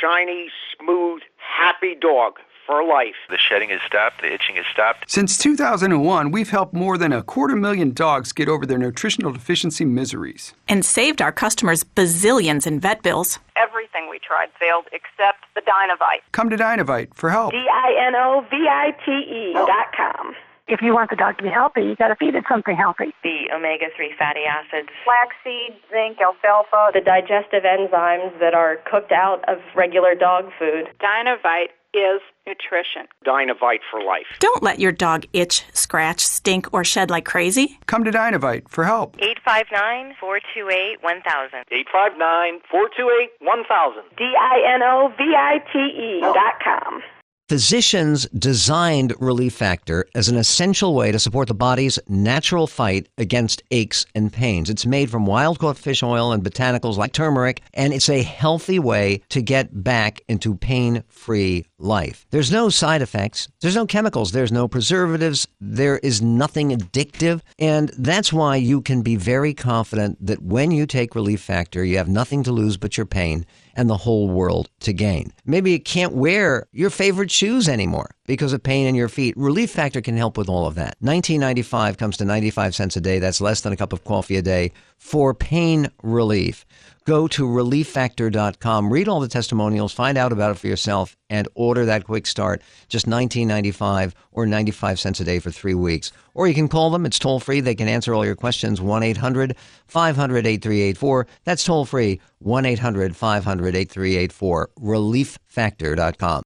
shiny, 0.00 0.50
smooth, 0.78 1.22
happy 1.38 1.94
dog 1.94 2.38
for 2.66 2.84
life. 2.84 3.14
The 3.28 3.38
shedding 3.38 3.70
has 3.70 3.80
stopped, 3.86 4.20
the 4.22 4.32
itching 4.32 4.56
has 4.56 4.66
stopped. 4.72 5.10
Since 5.10 5.38
2001, 5.38 6.30
we've 6.30 6.50
helped 6.50 6.74
more 6.74 6.98
than 6.98 7.12
a 7.12 7.22
quarter 7.22 7.56
million 7.56 7.92
dogs 7.92 8.32
get 8.32 8.48
over 8.48 8.66
their 8.66 8.78
nutritional 8.78 9.32
deficiency 9.32 9.84
miseries. 9.84 10.54
And 10.68 10.84
saved 10.84 11.20
our 11.20 11.32
customers 11.32 11.84
bazillions 11.84 12.66
in 12.66 12.80
vet 12.80 13.02
bills. 13.02 13.38
Everything 13.56 14.08
we 14.10 14.18
tried 14.18 14.48
failed 14.58 14.86
except 14.92 15.44
the 15.54 15.60
Dinovite. 15.62 16.22
Come 16.32 16.50
to 16.50 16.56
Dinovite 16.56 17.14
for 17.14 17.30
help. 17.30 17.52
D 17.52 17.58
I 17.58 18.06
N 18.08 18.14
O 18.16 18.44
V 18.50 18.56
I 18.68 18.92
T 19.04 19.10
E 19.12 19.52
dot 19.54 19.92
com. 19.96 20.34
If 20.68 20.80
you 20.80 20.94
want 20.94 21.10
the 21.10 21.16
dog 21.16 21.36
to 21.38 21.42
be 21.42 21.50
healthy, 21.50 21.82
you 21.82 21.96
got 21.96 22.08
to 22.08 22.16
feed 22.16 22.34
it 22.34 22.44
something 22.48 22.76
healthy. 22.76 23.12
The 23.22 23.50
omega 23.52 23.86
3 23.96 24.14
fatty 24.16 24.46
acids, 24.46 24.88
flaxseed, 25.04 25.76
zinc, 25.90 26.16
alfalfa, 26.22 26.92
the 26.94 27.02
digestive 27.02 27.64
enzymes 27.64 28.38
that 28.38 28.54
are 28.54 28.78
cooked 28.88 29.12
out 29.12 29.42
of 29.48 29.58
regular 29.74 30.14
dog 30.14 30.50
food. 30.58 30.88
Dinovite 31.02 31.74
is 31.92 32.22
nutrition. 32.46 33.06
Dinovite 33.24 33.80
for 33.90 34.00
life. 34.02 34.26
Don't 34.40 34.62
let 34.62 34.78
your 34.78 34.92
dog 34.92 35.26
itch, 35.32 35.64
scratch, 35.72 36.20
stink, 36.20 36.72
or 36.72 36.84
shed 36.84 37.10
like 37.10 37.24
crazy. 37.24 37.78
Come 37.86 38.04
to 38.04 38.10
Dinovite 38.10 38.68
for 38.68 38.84
help. 38.84 39.16
859 39.20 40.14
428 40.20 41.02
1000. 41.02 41.64
859 41.70 42.60
428 42.70 43.30
1000. 43.40 44.02
D 44.16 44.24
I 44.38 44.74
N 44.74 44.82
O 44.82 45.12
V 45.16 45.22
I 45.36 45.58
T 45.72 45.78
E 45.78 46.20
dot 46.20 46.54
com. 46.62 47.02
Physicians 47.48 48.26
designed 48.28 49.12
Relief 49.20 49.52
Factor 49.52 50.06
as 50.14 50.28
an 50.28 50.38
essential 50.38 50.94
way 50.94 51.12
to 51.12 51.18
support 51.18 51.48
the 51.48 51.54
body's 51.54 51.98
natural 52.08 52.66
fight 52.66 53.08
against 53.18 53.62
aches 53.70 54.06
and 54.14 54.32
pains. 54.32 54.70
It's 54.70 54.86
made 54.86 55.10
from 55.10 55.26
wild 55.26 55.58
caught 55.58 55.76
fish 55.76 56.02
oil 56.02 56.32
and 56.32 56.42
botanicals 56.42 56.96
like 56.96 57.12
turmeric, 57.12 57.60
and 57.74 57.92
it's 57.92 58.08
a 58.08 58.22
healthy 58.22 58.78
way 58.78 59.20
to 59.28 59.42
get 59.42 59.84
back 59.84 60.22
into 60.28 60.54
pain 60.54 61.02
free 61.08 61.66
life. 61.82 62.26
There's 62.30 62.52
no 62.52 62.68
side 62.68 63.02
effects, 63.02 63.48
there's 63.60 63.76
no 63.76 63.86
chemicals, 63.86 64.32
there's 64.32 64.52
no 64.52 64.68
preservatives, 64.68 65.46
there 65.60 65.98
is 65.98 66.22
nothing 66.22 66.70
addictive, 66.70 67.40
and 67.58 67.90
that's 67.98 68.32
why 68.32 68.56
you 68.56 68.80
can 68.80 69.02
be 69.02 69.16
very 69.16 69.54
confident 69.54 70.24
that 70.24 70.42
when 70.42 70.70
you 70.70 70.86
take 70.86 71.14
Relief 71.14 71.40
Factor, 71.40 71.84
you 71.84 71.96
have 71.98 72.08
nothing 72.08 72.42
to 72.44 72.52
lose 72.52 72.76
but 72.76 72.96
your 72.96 73.06
pain 73.06 73.44
and 73.74 73.88
the 73.88 73.96
whole 73.96 74.28
world 74.28 74.68
to 74.80 74.92
gain. 74.92 75.32
Maybe 75.44 75.72
you 75.72 75.80
can't 75.80 76.12
wear 76.12 76.66
your 76.72 76.90
favorite 76.90 77.30
shoes 77.30 77.68
anymore 77.68 78.14
because 78.26 78.52
of 78.52 78.62
pain 78.62 78.86
in 78.86 78.94
your 78.94 79.08
feet. 79.08 79.36
Relief 79.36 79.70
Factor 79.70 80.00
can 80.00 80.16
help 80.16 80.36
with 80.36 80.48
all 80.48 80.66
of 80.66 80.74
that. 80.74 80.96
1995 81.00 81.96
comes 81.96 82.16
to 82.18 82.24
95 82.24 82.74
cents 82.74 82.96
a 82.96 83.00
day. 83.00 83.18
That's 83.18 83.40
less 83.40 83.62
than 83.62 83.72
a 83.72 83.76
cup 83.76 83.92
of 83.92 84.04
coffee 84.04 84.36
a 84.36 84.42
day 84.42 84.72
for 84.98 85.34
pain 85.34 85.88
relief. 86.02 86.64
Go 87.04 87.26
to 87.28 87.46
relieffactor.com, 87.46 88.92
read 88.92 89.08
all 89.08 89.20
the 89.20 89.28
testimonials, 89.28 89.92
find 89.92 90.16
out 90.16 90.32
about 90.32 90.52
it 90.52 90.58
for 90.58 90.68
yourself, 90.68 91.16
and 91.28 91.48
order 91.54 91.84
that 91.86 92.04
quick 92.04 92.26
start. 92.26 92.62
Just 92.88 93.06
$19.95 93.06 94.12
or 94.30 94.46
95 94.46 95.00
cents 95.00 95.20
a 95.20 95.24
day 95.24 95.40
for 95.40 95.50
three 95.50 95.74
weeks. 95.74 96.12
Or 96.34 96.46
you 96.46 96.54
can 96.54 96.68
call 96.68 96.90
them. 96.90 97.04
It's 97.04 97.18
toll 97.18 97.40
free. 97.40 97.60
They 97.60 97.74
can 97.74 97.88
answer 97.88 98.14
all 98.14 98.24
your 98.24 98.36
questions. 98.36 98.80
1 98.80 99.02
800 99.02 99.56
500 99.86 100.46
8384. 100.46 101.26
That's 101.44 101.64
toll 101.64 101.84
free. 101.84 102.20
1 102.38 102.66
800 102.66 103.16
500 103.16 103.74
8384. 103.74 104.70
Relieffactor.com. 104.78 106.42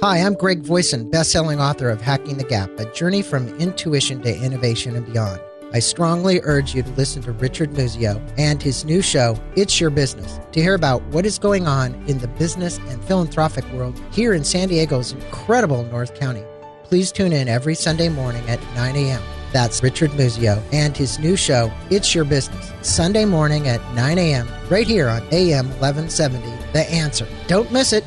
Hi, 0.00 0.18
I'm 0.18 0.34
Greg 0.34 0.60
Voisin, 0.60 1.10
best-selling 1.10 1.60
author 1.60 1.90
of 1.90 2.00
Hacking 2.00 2.38
the 2.38 2.44
Gap: 2.44 2.70
A 2.78 2.84
Journey 2.92 3.20
from 3.20 3.48
Intuition 3.58 4.22
to 4.22 4.44
Innovation 4.44 4.94
and 4.94 5.04
Beyond. 5.04 5.40
I 5.72 5.80
strongly 5.80 6.40
urge 6.44 6.74
you 6.74 6.82
to 6.82 6.90
listen 6.92 7.22
to 7.22 7.32
Richard 7.32 7.72
Muzio 7.72 8.22
and 8.38 8.62
his 8.62 8.86
new 8.86 9.02
show, 9.02 9.38
It's 9.54 9.78
Your 9.78 9.90
Business, 9.90 10.40
to 10.52 10.62
hear 10.62 10.74
about 10.74 11.02
what 11.08 11.26
is 11.26 11.38
going 11.38 11.66
on 11.66 11.94
in 12.06 12.18
the 12.18 12.28
business 12.28 12.78
and 12.88 13.04
philanthropic 13.04 13.70
world 13.72 14.00
here 14.10 14.32
in 14.32 14.44
San 14.44 14.68
Diego's 14.68 15.12
incredible 15.12 15.84
North 15.84 16.18
County. 16.18 16.42
Please 16.84 17.12
tune 17.12 17.32
in 17.34 17.48
every 17.48 17.74
Sunday 17.74 18.08
morning 18.08 18.48
at 18.48 18.62
9 18.74 18.96
a.m. 18.96 19.22
That's 19.52 19.82
Richard 19.82 20.10
Muzio 20.12 20.62
and 20.72 20.96
his 20.96 21.18
new 21.18 21.36
show, 21.36 21.70
It's 21.90 22.14
Your 22.14 22.24
Business, 22.24 22.72
Sunday 22.80 23.26
morning 23.26 23.68
at 23.68 23.82
9 23.94 24.16
a.m. 24.16 24.48
right 24.70 24.86
here 24.86 25.08
on 25.08 25.22
AM 25.32 25.66
1170, 25.80 26.46
The 26.72 26.90
Answer. 26.90 27.28
Don't 27.46 27.70
miss 27.70 27.92
it. 27.92 28.04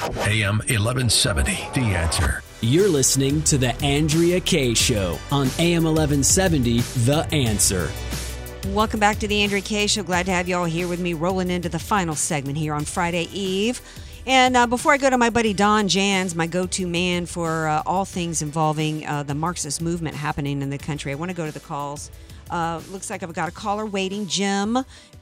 AM 0.00 0.58
1170, 0.58 1.52
The 1.74 1.94
Answer. 1.94 2.42
You're 2.64 2.88
listening 2.88 3.42
to 3.42 3.58
The 3.58 3.76
Andrea 3.84 4.40
Kaye 4.40 4.72
Show 4.72 5.18
on 5.30 5.48
AM 5.58 5.84
1170, 5.84 6.80
The 7.04 7.28
Answer. 7.30 7.90
Welcome 8.68 8.98
back 8.98 9.18
to 9.18 9.28
the 9.28 9.42
Andrea 9.42 9.60
Kaye 9.60 9.86
Show. 9.86 10.02
Glad 10.02 10.24
to 10.24 10.32
have 10.32 10.48
you 10.48 10.56
all 10.56 10.64
here 10.64 10.88
with 10.88 10.98
me, 10.98 11.12
rolling 11.12 11.50
into 11.50 11.68
the 11.68 11.78
final 11.78 12.14
segment 12.14 12.56
here 12.56 12.72
on 12.72 12.86
Friday 12.86 13.28
Eve. 13.34 13.82
And 14.24 14.56
uh, 14.56 14.66
before 14.66 14.94
I 14.94 14.96
go 14.96 15.10
to 15.10 15.18
my 15.18 15.28
buddy 15.28 15.52
Don 15.52 15.88
Jans, 15.88 16.34
my 16.34 16.46
go 16.46 16.64
to 16.68 16.86
man 16.86 17.26
for 17.26 17.68
uh, 17.68 17.82
all 17.84 18.06
things 18.06 18.40
involving 18.40 19.06
uh, 19.06 19.24
the 19.24 19.34
Marxist 19.34 19.82
movement 19.82 20.16
happening 20.16 20.62
in 20.62 20.70
the 20.70 20.78
country, 20.78 21.12
I 21.12 21.16
want 21.16 21.30
to 21.32 21.36
go 21.36 21.44
to 21.44 21.52
the 21.52 21.60
calls. 21.60 22.10
Uh, 22.48 22.80
looks 22.90 23.10
like 23.10 23.22
I've 23.22 23.34
got 23.34 23.50
a 23.50 23.52
caller 23.52 23.84
waiting. 23.84 24.26
Jim, 24.26 24.78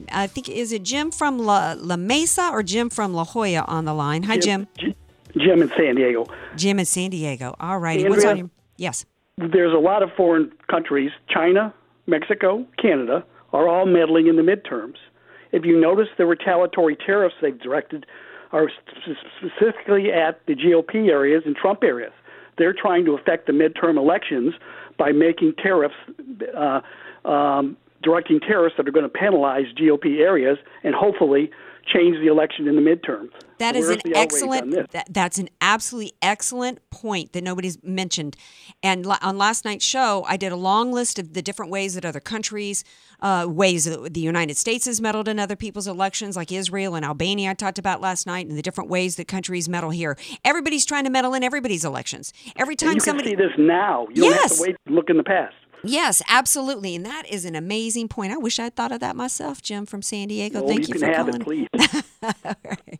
I 0.09 0.27
think, 0.27 0.47
is 0.47 0.71
it 0.71 0.83
Jim 0.83 1.11
from 1.11 1.39
La, 1.39 1.75
La 1.77 1.97
Mesa 1.97 2.51
or 2.53 2.63
Jim 2.63 2.89
from 2.89 3.13
La 3.13 3.25
Jolla 3.25 3.65
on 3.67 3.83
the 3.83 3.93
line? 3.93 4.23
Hi, 4.23 4.37
Jim. 4.37 4.67
Jim, 4.77 4.95
Jim 5.37 5.61
in 5.61 5.69
San 5.69 5.95
Diego. 5.95 6.25
Jim 6.55 6.79
in 6.79 6.85
San 6.85 7.09
Diego. 7.09 7.55
All 7.59 7.79
righty. 7.79 8.07
What's 8.07 8.25
on 8.25 8.37
your. 8.37 8.49
Yes. 8.77 9.05
There's 9.37 9.73
a 9.73 9.79
lot 9.79 10.03
of 10.03 10.09
foreign 10.15 10.51
countries, 10.69 11.11
China, 11.27 11.73
Mexico, 12.05 12.65
Canada, 12.79 13.25
are 13.51 13.67
all 13.67 13.85
meddling 13.85 14.27
in 14.27 14.35
the 14.35 14.43
midterms. 14.43 14.95
If 15.51 15.65
you 15.65 15.79
notice, 15.79 16.07
the 16.17 16.25
retaliatory 16.25 16.95
tariffs 16.95 17.35
they've 17.41 17.59
directed 17.59 18.05
are 18.51 18.69
specifically 19.39 20.11
at 20.11 20.45
the 20.45 20.55
GOP 20.55 21.09
areas 21.09 21.43
and 21.45 21.55
Trump 21.55 21.83
areas. 21.83 22.11
They're 22.57 22.73
trying 22.73 23.05
to 23.05 23.13
affect 23.13 23.47
the 23.47 23.53
midterm 23.53 23.97
elections 23.97 24.53
by 24.97 25.11
making 25.11 25.53
tariffs, 25.61 25.95
uh, 26.55 26.81
um, 27.27 27.77
directing 28.03 28.39
tariffs 28.39 28.75
that 28.77 28.87
are 28.87 28.91
going 28.91 29.09
to 29.09 29.09
penalize 29.09 29.65
GOP 29.75 30.19
areas 30.19 30.57
and 30.83 30.93
hopefully 30.93 31.49
change 31.85 32.17
the 32.17 32.27
election 32.27 32.67
in 32.67 32.75
the 32.75 32.81
midterms. 32.81 33.29
That 33.59 33.75
So 33.75 33.81
is 33.81 33.89
an 33.89 34.01
excellent. 34.15 34.91
That, 34.91 35.07
that's 35.09 35.37
an 35.37 35.49
absolutely 35.61 36.13
excellent 36.21 36.79
point 36.89 37.33
that 37.33 37.43
nobody's 37.43 37.81
mentioned. 37.83 38.35
And 38.81 39.05
la- 39.05 39.17
on 39.21 39.37
last 39.37 39.63
night's 39.65 39.85
show, 39.85 40.25
I 40.27 40.37
did 40.37 40.51
a 40.51 40.55
long 40.55 40.91
list 40.91 41.19
of 41.19 41.33
the 41.33 41.41
different 41.41 41.71
ways 41.71 41.93
that 41.95 42.03
other 42.05 42.19
countries, 42.19 42.83
uh, 43.21 43.45
ways 43.49 43.85
that 43.85 44.13
the 44.13 44.19
United 44.19 44.57
States 44.57 44.85
has 44.85 44.99
meddled 44.99 45.27
in 45.27 45.39
other 45.39 45.55
people's 45.55 45.87
elections, 45.87 46.35
like 46.35 46.51
Israel 46.51 46.95
and 46.95 47.05
Albania. 47.05 47.51
I 47.51 47.53
talked 47.53 47.79
about 47.79 48.01
last 48.01 48.25
night, 48.27 48.47
and 48.47 48.57
the 48.57 48.61
different 48.61 48.89
ways 48.89 49.15
that 49.17 49.27
countries 49.27 49.69
meddle 49.69 49.91
here. 49.91 50.17
Everybody's 50.43 50.85
trying 50.85 51.03
to 51.05 51.09
meddle 51.09 51.33
in 51.33 51.43
everybody's 51.43 51.85
elections. 51.85 52.33
Every 52.55 52.73
And 52.73 52.79
time 52.79 52.93
you 52.95 52.99
somebody 53.01 53.35
can 53.35 53.39
see 53.39 53.43
this 53.47 53.53
now. 53.57 54.07
You 54.13 54.23
don't 54.23 54.31
have 54.33 54.41
Yes. 54.41 54.57
to 54.57 54.63
wait 54.63 54.75
look 54.89 55.09
in 55.09 55.17
the 55.17 55.23
past. 55.23 55.53
Yes, 55.83 56.21
absolutely. 56.29 56.95
And 56.95 57.05
that 57.05 57.27
is 57.27 57.43
an 57.45 57.55
amazing 57.55 58.07
point. 58.07 58.31
I 58.31 58.37
wish 58.37 58.57
I'd 58.57 58.75
thought 58.75 58.91
of 58.91 59.01
that 59.01 59.15
myself, 59.15 59.61
Jim 59.61 59.85
from 59.85 60.01
San 60.01 60.29
Diego. 60.29 60.59
Well, 60.59 60.69
Thank 60.69 60.87
you 60.87 60.93
you, 60.93 60.99
can 60.99 61.01
for 61.01 61.13
have 61.13 61.43
calling. 61.43 61.67
it, 61.73 62.05
right. 62.63 62.99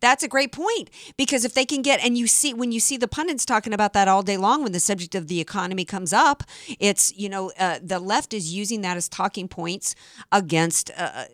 That's 0.00 0.22
a 0.22 0.28
great 0.28 0.52
point 0.52 0.90
because 1.18 1.44
if 1.44 1.52
they 1.54 1.66
can 1.66 1.82
get 1.82 2.02
and 2.02 2.16
you 2.16 2.26
see 2.26 2.54
when 2.54 2.72
you 2.72 2.80
see 2.80 2.96
the 2.96 3.08
pundits 3.08 3.44
talking 3.44 3.74
about 3.74 3.92
that 3.92 4.08
all 4.08 4.22
day 4.22 4.38
long 4.38 4.62
when 4.62 4.72
the 4.72 4.80
subject 4.80 5.14
of 5.14 5.28
the 5.28 5.40
economy 5.40 5.84
comes 5.84 6.12
up, 6.12 6.44
it's 6.78 7.14
you 7.16 7.28
know 7.28 7.52
uh, 7.58 7.78
the 7.82 7.98
left 7.98 8.32
is 8.32 8.54
using 8.54 8.80
that 8.82 8.96
as 8.96 9.08
talking 9.08 9.48
points 9.48 9.94
against 10.32 10.90
uh, 10.96 11.24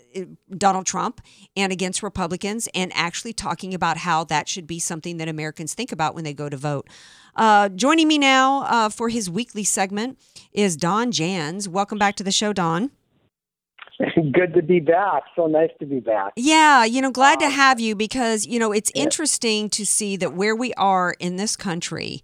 Donald 0.57 0.87
Trump 0.87 1.21
and 1.57 1.73
against 1.73 2.03
Republicans, 2.03 2.69
and 2.75 2.93
actually 2.95 3.33
talking 3.33 3.75
about 3.75 3.99
how 3.99 4.25
that 4.25 4.49
should 4.49 4.67
be 4.67 4.79
something 4.81 5.19
that 5.19 5.29
Americans 5.29 5.75
think 5.75 5.93
about 5.93 6.15
when 6.15 6.25
they 6.25 6.35
go 6.35 6.49
to 6.49 6.57
vote. 6.57 6.89
Uh, 7.37 7.69
joining 7.69 8.09
me 8.09 8.17
now 8.19 8.63
uh, 8.63 8.89
for 8.89 9.11
his 9.11 9.29
weekly 9.29 9.63
segment 9.63 10.19
is 10.53 10.77
Don 10.77 11.13
Jans. 11.13 11.69
Welcome 11.69 11.99
back 11.99 12.17
to 12.17 12.25
the 12.25 12.33
show, 12.33 12.53
Don. 12.53 12.91
Good 14.33 14.55
to 14.55 14.63
be 14.63 14.81
back. 14.81 15.25
So 15.37 15.47
nice 15.47 15.71
to 15.79 15.87
be 15.87 16.01
back. 16.01 16.33
Yeah, 16.37 16.85
you 16.85 17.01
know, 17.03 17.11
glad 17.11 17.39
to 17.41 17.51
have 17.51 17.79
you 17.79 17.95
because, 17.95 18.47
you 18.47 18.59
know, 18.59 18.73
it's 18.73 18.91
interesting 18.95 19.69
to 19.71 19.85
see 19.85 20.17
that 20.17 20.35
where 20.35 20.57
we 20.57 20.73
are 20.75 21.15
in 21.21 21.37
this 21.37 21.57
country 21.57 22.23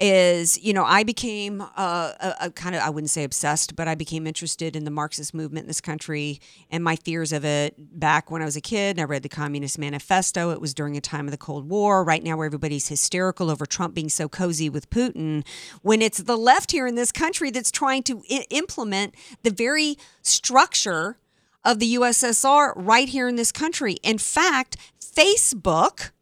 is, 0.00 0.62
you 0.62 0.72
know, 0.72 0.84
I 0.84 1.02
became 1.02 1.60
uh, 1.60 2.12
a, 2.20 2.34
a 2.42 2.50
kind 2.50 2.76
of, 2.76 2.82
I 2.82 2.90
wouldn't 2.90 3.10
say 3.10 3.24
obsessed, 3.24 3.74
but 3.74 3.88
I 3.88 3.94
became 3.94 4.26
interested 4.26 4.76
in 4.76 4.84
the 4.84 4.90
Marxist 4.90 5.34
movement 5.34 5.64
in 5.64 5.68
this 5.68 5.80
country 5.80 6.40
and 6.70 6.84
my 6.84 6.96
fears 6.96 7.32
of 7.32 7.44
it 7.44 7.74
back 7.98 8.30
when 8.30 8.40
I 8.40 8.44
was 8.44 8.56
a 8.56 8.60
kid. 8.60 8.96
And 8.96 9.00
I 9.00 9.04
read 9.04 9.22
the 9.22 9.28
Communist 9.28 9.78
Manifesto. 9.78 10.50
It 10.50 10.60
was 10.60 10.72
during 10.72 10.96
a 10.96 11.00
time 11.00 11.26
of 11.26 11.32
the 11.32 11.36
Cold 11.38 11.68
War. 11.68 12.04
Right 12.04 12.22
now, 12.22 12.36
where 12.36 12.46
everybody's 12.46 12.88
hysterical 12.88 13.50
over 13.50 13.66
Trump 13.66 13.94
being 13.94 14.08
so 14.08 14.28
cozy 14.28 14.68
with 14.68 14.88
Putin, 14.90 15.44
when 15.82 16.00
it's 16.00 16.18
the 16.18 16.36
left 16.36 16.70
here 16.70 16.86
in 16.86 16.94
this 16.94 17.10
country 17.10 17.50
that's 17.50 17.70
trying 17.70 18.04
to 18.04 18.22
I- 18.30 18.46
implement 18.50 19.14
the 19.42 19.50
very 19.50 19.96
structure 20.22 21.18
of 21.64 21.80
the 21.80 21.94
USSR 21.96 22.72
right 22.76 23.08
here 23.08 23.26
in 23.26 23.36
this 23.36 23.52
country. 23.52 23.94
In 24.02 24.18
fact, 24.18 24.76
Facebook 25.00 26.12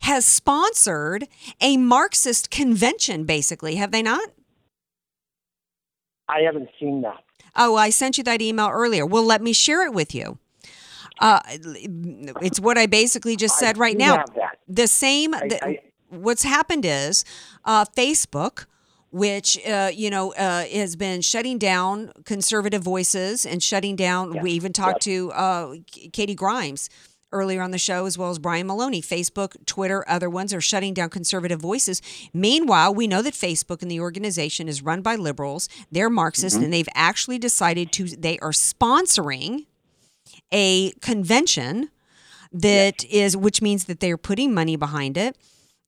has 0.00 0.24
sponsored 0.24 1.28
a 1.60 1.76
Marxist 1.76 2.50
convention, 2.50 3.24
basically, 3.24 3.76
have 3.76 3.90
they 3.92 4.02
not? 4.02 4.30
I 6.28 6.40
haven't 6.40 6.70
seen 6.80 7.02
that. 7.02 7.22
Oh, 7.56 7.76
I 7.76 7.90
sent 7.90 8.16
you 8.18 8.24
that 8.24 8.40
email 8.40 8.68
earlier. 8.68 9.04
Well, 9.04 9.24
let 9.24 9.42
me 9.42 9.52
share 9.52 9.84
it 9.84 9.92
with 9.92 10.14
you. 10.14 10.38
Uh, 11.18 11.40
it's 11.46 12.58
what 12.58 12.78
I 12.78 12.86
basically 12.86 13.36
just 13.36 13.58
said 13.58 13.76
right 13.76 13.96
now. 13.96 14.16
have 14.18 14.34
that. 14.34 14.58
The 14.68 14.86
same. 14.86 15.34
I- 15.34 15.48
the- 15.48 15.64
I- 15.64 15.78
what's 16.08 16.42
happened 16.42 16.84
is 16.84 17.24
uh, 17.64 17.84
Facebook. 17.96 18.66
Which 19.14 19.58
uh, 19.68 19.90
you 19.92 20.08
know 20.08 20.32
uh, 20.32 20.64
has 20.64 20.96
been 20.96 21.20
shutting 21.20 21.58
down 21.58 22.12
conservative 22.24 22.82
voices 22.82 23.44
and 23.44 23.62
shutting 23.62 23.94
down. 23.94 24.40
We 24.40 24.52
even 24.52 24.72
talked 24.72 25.02
to 25.02 25.30
uh, 25.32 25.74
Katy 26.14 26.34
Grimes 26.34 26.88
earlier 27.32 27.62
on 27.62 27.70
the 27.70 27.78
show, 27.78 28.06
as 28.06 28.16
well 28.18 28.30
as 28.30 28.38
Brian 28.38 28.66
Maloney. 28.66 29.02
Facebook, 29.02 29.54
Twitter, 29.66 30.04
other 30.08 30.28
ones 30.30 30.52
are 30.54 30.60
shutting 30.60 30.94
down 30.94 31.10
conservative 31.10 31.60
voices. 31.60 32.00
Meanwhile, 32.32 32.94
we 32.94 33.06
know 33.06 33.22
that 33.22 33.34
Facebook 33.34 33.82
and 33.82 33.90
the 33.90 34.00
organization 34.00 34.68
is 34.68 34.82
run 34.82 35.02
by 35.02 35.16
liberals. 35.16 35.68
They're 35.90 36.10
Marxist, 36.10 36.58
Mhm. 36.58 36.64
and 36.64 36.72
they've 36.72 36.88
actually 36.94 37.38
decided 37.38 37.92
to. 37.92 38.04
They 38.08 38.38
are 38.40 38.52
sponsoring 38.52 39.66
a 40.52 40.92
convention 41.00 41.90
that 42.52 43.04
is, 43.04 43.36
which 43.36 43.62
means 43.62 43.84
that 43.84 44.00
they're 44.00 44.18
putting 44.18 44.52
money 44.52 44.76
behind 44.76 45.16
it. 45.16 45.36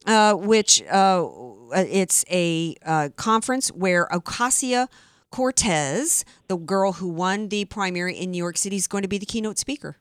Uh, 0.07 0.35
which 0.35 0.83
uh, 0.91 1.27
it's 1.73 2.27
a 2.31 2.75
uh, 2.85 3.09
conference 3.17 3.69
where 3.69 4.07
Ocasio 4.13 4.87
Cortez, 5.31 6.27
the 6.47 6.57
girl 6.59 6.93
who 6.93 7.09
won 7.09 7.49
the 7.49 7.65
primary 7.65 8.15
in 8.15 8.31
New 8.31 8.37
York 8.39 8.59
City, 8.59 8.77
is 8.77 8.87
going 8.87 9.01
to 9.01 9.09
be 9.09 9.17
the 9.17 9.25
keynote 9.25 9.59
speaker. 9.59 9.97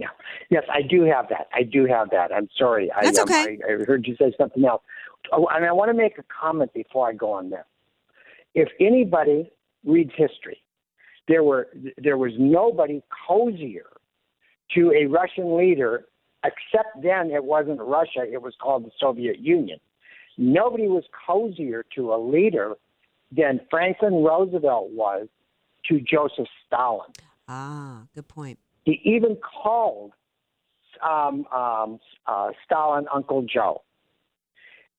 Yeah. 0.00 0.08
Yes, 0.48 0.64
I 0.72 0.80
do 0.82 1.02
have 1.04 1.28
that. 1.28 1.48
I 1.52 1.62
do 1.62 1.84
have 1.84 2.10
that. 2.10 2.32
I'm 2.32 2.48
sorry. 2.56 2.90
That's 3.02 3.18
I, 3.18 3.22
um, 3.22 3.28
okay. 3.28 3.58
I, 3.68 3.72
I 3.72 3.84
heard 3.84 4.06
you 4.06 4.16
say 4.16 4.32
something 4.38 4.64
else. 4.64 4.82
Oh, 5.32 5.46
and 5.52 5.64
I 5.64 5.72
want 5.72 5.90
to 5.90 5.96
make 5.96 6.18
a 6.18 6.24
comment 6.24 6.72
before 6.72 7.08
I 7.08 7.12
go 7.12 7.32
on 7.32 7.50
this. 7.50 7.64
If 8.54 8.68
anybody 8.80 9.50
reads 9.84 10.12
history, 10.16 10.62
there 11.28 11.44
were 11.44 11.68
there 11.98 12.16
was 12.16 12.32
nobody 12.38 13.02
cozier 13.28 13.86
to 14.74 14.92
a 14.92 15.06
Russian 15.06 15.56
leader, 15.56 16.06
except 16.44 17.02
then 17.02 17.30
it 17.30 17.44
wasn't 17.44 17.80
Russia; 17.80 18.24
it 18.30 18.40
was 18.40 18.54
called 18.60 18.86
the 18.86 18.90
Soviet 18.98 19.38
Union. 19.38 19.78
Nobody 20.38 20.88
was 20.88 21.04
cozier 21.26 21.84
to 21.94 22.14
a 22.14 22.18
leader 22.18 22.74
than 23.30 23.60
Franklin 23.70 24.24
Roosevelt 24.24 24.90
was 24.90 25.28
to 25.88 26.00
Joseph 26.00 26.48
Stalin. 26.66 27.10
Ah, 27.46 28.04
good 28.14 28.28
point. 28.28 28.58
He 28.84 29.00
even 29.04 29.36
called 29.36 30.12
um, 31.02 31.46
um, 31.52 31.98
uh, 32.26 32.50
Stalin 32.64 33.06
Uncle 33.14 33.42
Joe. 33.42 33.82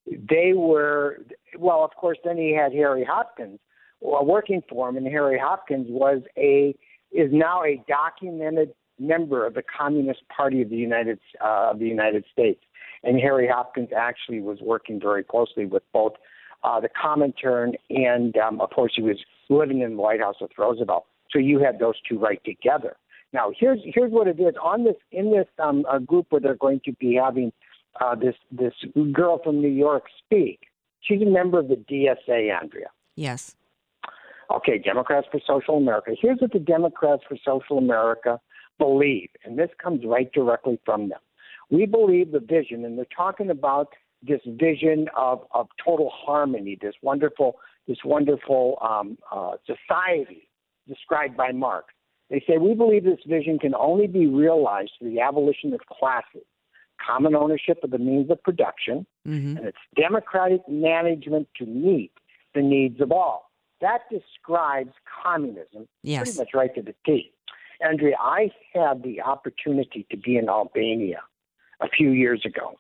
They 0.08 0.54
were, 0.56 1.20
well, 1.58 1.84
of 1.84 1.92
course, 1.92 2.18
then 2.24 2.38
he 2.38 2.56
had 2.56 2.74
Harry 2.74 3.04
Hopkins 3.04 3.60
working 4.02 4.62
for 4.68 4.90
him, 4.90 4.98
and 4.98 5.06
Harry 5.08 5.40
Hopkins 5.40 5.88
was 5.90 6.22
a 6.38 6.76
is 7.12 7.30
now 7.32 7.62
a 7.64 7.84
documented 7.88 8.74
member 8.98 9.46
of 9.46 9.54
the 9.54 9.64
Communist 9.78 10.22
Party 10.36 10.62
of 10.62 10.70
the 10.70 10.78
United 10.78 11.20
uh, 11.44 11.72
of 11.72 11.80
the 11.80 11.88
United 11.88 12.26
States. 12.32 12.62
And 13.04 13.20
Harry 13.20 13.48
Hopkins 13.48 13.90
actually 13.96 14.42
was 14.42 14.60
working 14.62 15.00
very 15.00 15.24
closely 15.24 15.66
with 15.66 15.84
both 15.92 16.14
uh, 16.64 16.80
the 16.80 16.90
Comintern 16.90 17.74
and, 17.90 18.38
um, 18.38 18.62
of 18.62 18.70
course, 18.70 18.94
he 18.96 19.02
was 19.02 19.18
living 19.50 19.82
in 19.82 19.96
the 19.96 20.02
White 20.02 20.20
House 20.20 20.36
with 20.40 20.52
Roosevelt. 20.58 21.06
So 21.32 21.40
you 21.40 21.60
had 21.60 21.80
those 21.80 21.96
two 22.08 22.20
right 22.20 22.42
together. 22.46 22.96
Now 23.34 23.52
here's 23.58 23.80
here's 23.84 24.12
what 24.12 24.28
it 24.28 24.40
is 24.40 24.56
on 24.62 24.84
this 24.84 24.96
in 25.12 25.32
this 25.32 25.48
um, 25.60 25.86
uh, 25.90 26.00
group 26.00 26.28
where 26.30 26.42
they're 26.42 26.56
going 26.56 26.82
to 26.86 26.94
be 26.94 27.16
having 27.16 27.52
uh, 28.00 28.16
this 28.16 28.36
this 28.52 28.74
girl 29.12 29.40
from 29.44 29.62
New 29.62 29.70
York 29.70 30.04
speak. 30.26 30.60
She's 31.02 31.22
a 31.22 31.26
member 31.26 31.60
of 31.60 31.68
the 31.68 31.76
DSA, 31.76 32.52
Andrea. 32.62 32.88
Yes. 33.16 33.56
Okay, 34.54 34.78
Democrats 34.78 35.28
for 35.32 35.40
Social 35.48 35.78
America. 35.78 36.12
Here's 36.20 36.40
what 36.40 36.52
the 36.52 36.60
Democrats 36.60 37.24
for 37.28 37.38
Social 37.44 37.78
America 37.78 38.40
believe, 38.78 39.30
and 39.46 39.58
this 39.58 39.70
comes 39.82 40.02
right 40.06 40.32
directly 40.34 40.80
from 40.86 41.10
them. 41.10 41.20
We 41.70 41.86
believe 41.86 42.32
the 42.32 42.40
vision, 42.40 42.84
and 42.84 42.98
they're 42.98 43.06
talking 43.16 43.50
about 43.50 43.94
this 44.22 44.42
vision 44.46 45.08
of, 45.16 45.46
of 45.52 45.68
total 45.84 46.12
harmony, 46.14 46.78
this 46.82 46.96
wonderful, 47.02 47.60
this 47.88 47.98
wonderful 48.04 48.78
um, 48.82 49.18
uh, 49.32 49.54
society 49.66 50.50
described 50.88 51.38
by 51.38 51.52
Marx. 51.52 51.94
They 52.32 52.44
say 52.48 52.58
we 52.58 52.74
believe 52.74 53.04
this 53.04 53.20
vision 53.28 53.60
can 53.60 53.76
only 53.76 54.08
be 54.08 54.26
realized 54.26 54.94
through 54.98 55.12
the 55.12 55.20
abolition 55.20 55.74
of 55.74 55.82
classes, 55.82 56.46
common 57.06 57.36
ownership 57.36 57.80
of 57.84 57.92
the 57.92 58.00
means 58.00 58.32
of 58.32 58.42
production, 58.42 59.06
Mm-hmm. 59.28 59.58
and 59.58 59.68
its 59.68 59.78
democratic 59.96 60.68
management 60.68 61.48
to 61.58 61.66
meet 61.68 62.12
the 62.56 62.62
needs 62.64 63.00
of 63.02 63.12
all. 63.12 63.52
That 63.82 64.02
describes 64.10 64.90
communism 65.24 65.88
Yes. 66.02 66.24
pretty 66.24 66.38
much 66.40 66.50
right 66.56 66.74
to 66.74 66.82
the 66.82 66.96
T. 67.06 67.32
Andrea, 67.82 68.16
I 68.20 68.50
had 68.74 69.04
the 69.04 69.22
opportunity 69.22 70.08
to 70.10 70.18
be 70.18 70.38
in 70.38 70.50
Albania 70.50 71.22
a 71.82 71.88
few 71.88 72.10
years 72.12 72.44
ago. 72.46 72.80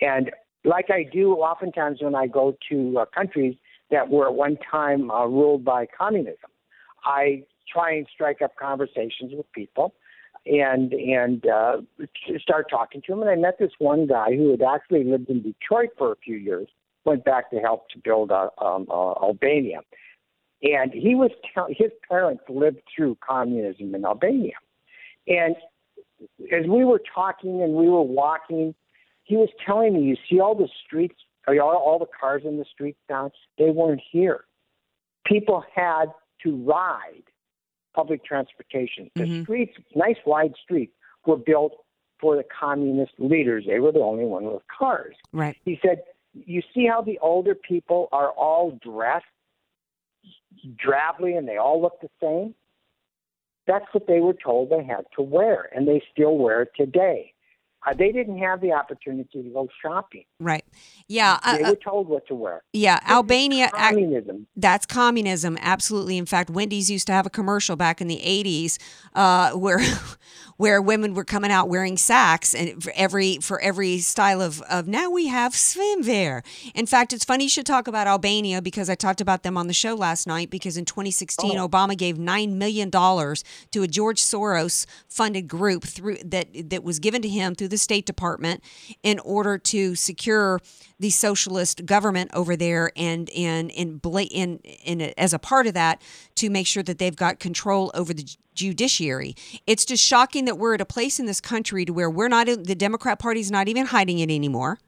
And 0.00 0.30
like 0.64 0.90
I 0.90 1.02
do 1.02 1.32
oftentimes 1.34 1.98
when 2.00 2.14
I 2.14 2.28
go 2.28 2.56
to 2.68 2.98
uh, 3.00 3.04
countries 3.06 3.56
that 3.90 4.08
were 4.08 4.26
at 4.28 4.34
one 4.34 4.58
time 4.70 5.10
uh, 5.10 5.26
ruled 5.26 5.64
by 5.64 5.86
communism, 5.86 6.50
I 7.04 7.42
try 7.70 7.94
and 7.94 8.06
strike 8.12 8.42
up 8.42 8.56
conversations 8.56 9.32
with 9.32 9.50
people 9.52 9.94
and 10.46 10.92
and 10.92 11.46
uh, 11.46 11.78
start 12.38 12.66
talking 12.70 13.02
to 13.02 13.12
them. 13.12 13.22
And 13.22 13.30
I 13.30 13.34
met 13.34 13.58
this 13.58 13.72
one 13.78 14.06
guy 14.06 14.34
who 14.36 14.50
had 14.50 14.62
actually 14.62 15.04
lived 15.04 15.28
in 15.28 15.42
Detroit 15.42 15.90
for 15.98 16.12
a 16.12 16.16
few 16.16 16.36
years, 16.36 16.68
went 17.04 17.24
back 17.24 17.50
to 17.50 17.58
help 17.58 17.88
to 17.90 17.98
build 17.98 18.30
uh, 18.30 18.48
um, 18.58 18.86
uh, 18.90 19.12
Albania, 19.12 19.80
and 20.62 20.92
he 20.92 21.14
was 21.14 21.30
tell- 21.52 21.68
his 21.68 21.90
parents 22.08 22.44
lived 22.48 22.80
through 22.94 23.16
communism 23.26 23.94
in 23.94 24.04
Albania, 24.04 24.54
and 25.26 25.56
as 26.52 26.66
we 26.66 26.84
were 26.84 27.02
talking 27.14 27.62
and 27.62 27.74
we 27.74 27.88
were 27.88 28.02
walking, 28.02 28.74
he 29.24 29.36
was 29.36 29.48
telling 29.64 29.94
me, 29.94 30.02
"You 30.02 30.16
see 30.30 30.40
all 30.40 30.54
the 30.54 30.68
streets, 30.84 31.16
all, 31.48 31.58
all 31.58 31.98
the 31.98 32.06
cars 32.18 32.42
in 32.44 32.58
the 32.58 32.64
streets 32.64 33.00
down, 33.08 33.32
they 33.58 33.70
weren't 33.70 34.02
here. 34.12 34.44
People 35.24 35.64
had 35.74 36.06
to 36.44 36.56
ride." 36.64 37.24
Public 37.96 38.24
transportation. 38.24 39.10
The 39.14 39.22
mm-hmm. 39.22 39.42
streets, 39.42 39.72
nice 39.94 40.18
wide 40.26 40.52
streets, 40.62 40.92
were 41.26 41.38
built 41.38 41.72
for 42.20 42.36
the 42.36 42.44
communist 42.44 43.12
leaders. 43.18 43.64
They 43.66 43.80
were 43.80 43.90
the 43.90 44.00
only 44.00 44.24
one 44.24 44.44
with 44.44 44.62
cars. 44.78 45.16
Right. 45.32 45.56
He 45.64 45.80
said, 45.84 46.02
"You 46.34 46.62
see 46.74 46.86
how 46.86 47.00
the 47.02 47.18
older 47.20 47.54
people 47.54 48.08
are 48.12 48.30
all 48.30 48.78
dressed 48.82 49.24
drably 50.84 51.36
and 51.36 51.48
they 51.48 51.56
all 51.56 51.80
look 51.80 52.00
the 52.00 52.10
same? 52.20 52.54
That's 53.66 53.86
what 53.92 54.06
they 54.06 54.20
were 54.20 54.34
told 54.34 54.70
they 54.70 54.84
had 54.84 55.06
to 55.16 55.22
wear, 55.22 55.68
and 55.74 55.88
they 55.88 56.00
still 56.12 56.38
wear 56.38 56.62
it 56.62 56.70
today. 56.76 57.32
Uh, 57.86 57.94
they 57.94 58.10
didn't 58.10 58.38
have 58.38 58.60
the 58.60 58.72
opportunity 58.72 59.42
to 59.44 59.48
go 59.50 59.68
shopping. 59.80 60.24
Right. 60.40 60.64
Yeah, 61.08 61.38
uh, 61.44 61.56
they 61.56 61.62
uh, 61.62 61.70
were 61.70 61.76
told 61.76 62.08
what 62.08 62.26
to 62.26 62.34
wear. 62.34 62.64
Yeah, 62.72 62.98
Albania. 63.08 63.66
ac- 63.66 63.72
Communism. 63.76 64.46
That's 64.56 64.86
communism, 64.86 65.56
absolutely. 65.60 66.18
In 66.18 66.26
fact, 66.26 66.50
Wendy's 66.50 66.90
used 66.90 67.06
to 67.06 67.12
have 67.12 67.26
a 67.26 67.30
commercial 67.30 67.76
back 67.76 68.00
in 68.00 68.08
the 68.08 68.20
'80s 68.24 68.78
uh, 69.14 69.52
where 69.52 69.78
where 70.56 70.82
women 70.82 71.14
were 71.14 71.24
coming 71.24 71.50
out 71.50 71.68
wearing 71.68 71.96
sacks 71.96 72.54
and 72.54 72.82
for 72.82 72.92
every 72.96 73.36
for 73.38 73.60
every 73.60 73.98
style 73.98 74.40
of 74.42 74.60
of 74.62 74.88
now 74.88 75.08
we 75.10 75.28
have 75.28 75.52
swimwear. 75.52 76.42
In 76.74 76.86
fact, 76.86 77.12
it's 77.12 77.24
funny 77.24 77.44
you 77.44 77.50
should 77.50 77.66
talk 77.66 77.86
about 77.86 78.06
Albania 78.08 78.60
because 78.60 78.90
I 78.90 78.94
talked 78.96 79.20
about 79.20 79.42
them 79.44 79.56
on 79.56 79.68
the 79.68 79.72
show 79.74 79.94
last 79.94 80.26
night. 80.26 80.50
Because 80.50 80.76
in 80.76 80.84
2016, 80.86 81.56
Oh. 81.56 81.68
Obama 81.68 81.96
gave 81.96 82.18
nine 82.18 82.58
million 82.58 82.90
dollars 82.90 83.44
to 83.70 83.82
a 83.84 83.86
George 83.86 84.20
Soros 84.20 84.86
funded 85.08 85.46
group 85.46 85.84
through 85.84 86.16
that 86.24 86.48
that 86.70 86.82
was 86.82 86.98
given 86.98 87.22
to 87.22 87.28
him 87.28 87.54
through 87.54 87.68
the 87.68 87.75
State 87.78 88.06
Department 88.06 88.62
in 89.02 89.18
order 89.20 89.58
to 89.58 89.94
secure 89.94 90.60
the 90.98 91.10
socialist 91.10 91.84
government 91.86 92.30
over 92.32 92.56
there 92.56 92.90
and 92.96 93.28
in 93.30 93.68
in 93.68 95.00
as 95.16 95.32
a 95.34 95.38
part 95.38 95.66
of 95.66 95.74
that 95.74 96.00
to 96.36 96.50
make 96.50 96.66
sure 96.66 96.82
that 96.82 96.98
they've 96.98 97.16
got 97.16 97.38
control 97.38 97.90
over 97.94 98.14
the 98.14 98.26
judiciary. 98.54 99.34
It's 99.66 99.84
just 99.84 100.02
shocking 100.02 100.46
that 100.46 100.58
we're 100.58 100.74
at 100.74 100.80
a 100.80 100.86
place 100.86 101.20
in 101.20 101.26
this 101.26 101.40
country 101.40 101.84
to 101.84 101.92
where 101.92 102.10
we're 102.10 102.28
not 102.28 102.46
the 102.46 102.74
Democrat 102.74 103.18
Party's 103.18 103.50
not 103.50 103.68
even 103.68 103.86
hiding 103.86 104.18
it 104.18 104.30
anymore. 104.30 104.78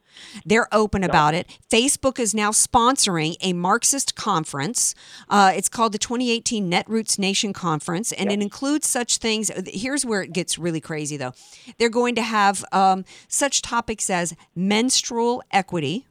They're 0.45 0.69
open 0.73 1.05
about 1.05 1.35
it. 1.35 1.47
Facebook 1.71 2.19
is 2.19 2.35
now 2.35 2.51
sponsoring 2.51 3.37
a 3.41 3.53
Marxist 3.53 4.15
conference. 4.15 4.95
Uh, 5.29 5.53
it's 5.55 5.69
called 5.69 5.93
the 5.93 5.99
2018 5.99 6.71
Netroots 6.71 7.19
Nation 7.19 7.53
Conference, 7.53 8.13
and 8.13 8.31
it 8.31 8.41
includes 8.43 8.89
such 8.89 9.19
things. 9.19 9.51
Here's 9.67 10.05
where 10.05 10.23
it 10.23 10.33
gets 10.33 10.59
really 10.59 10.81
crazy, 10.81 11.17
though. 11.17 11.33
They're 11.79 11.89
going 11.89 12.15
to 12.17 12.23
have 12.23 12.65
um, 12.73 13.05
such 13.29 13.63
topics 13.63 14.11
as 14.11 14.35
menstrual 14.55 15.43
equity. 15.51 16.07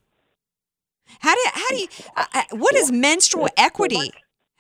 How 1.20 1.34
do 1.34 1.42
how 1.54 1.70
do 1.70 1.78
you 1.78 1.88
uh, 2.16 2.26
uh, 2.34 2.44
what 2.52 2.76
is 2.76 2.92
menstrual 2.92 3.48
equity? 3.58 4.12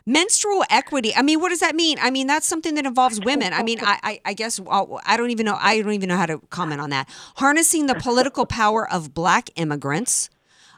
Menstrual 0.08 0.64
equity. 0.70 1.14
I 1.14 1.22
mean, 1.22 1.42
what 1.42 1.50
does 1.50 1.60
that 1.60 1.76
mean? 1.76 1.98
I 2.02 2.12
mean, 2.12 2.28
that's 2.28 2.48
something 2.48 2.76
that 2.76 2.86
involves 2.86 3.20
women. 3.20 3.52
I 3.52 3.62
mean, 3.62 3.80
I, 3.82 4.00
I, 4.02 4.22
I 4.24 4.34
guess 4.34 4.58
well, 4.58 5.02
I 5.06 5.18
don't 5.18 5.32
even 5.32 5.46
know. 5.46 5.58
I 5.60 5.82
don't 5.82 5.92
even 5.92 6.08
know 6.08 6.16
how 6.16 6.26
to 6.26 6.40
comment 6.50 6.80
on 6.80 6.92
that. 6.92 7.10
Harnessing 7.36 7.88
the 7.88 7.96
political 7.96 8.46
power 8.46 8.90
of 8.90 9.14
black 9.14 9.50
immigrants. 9.58 10.30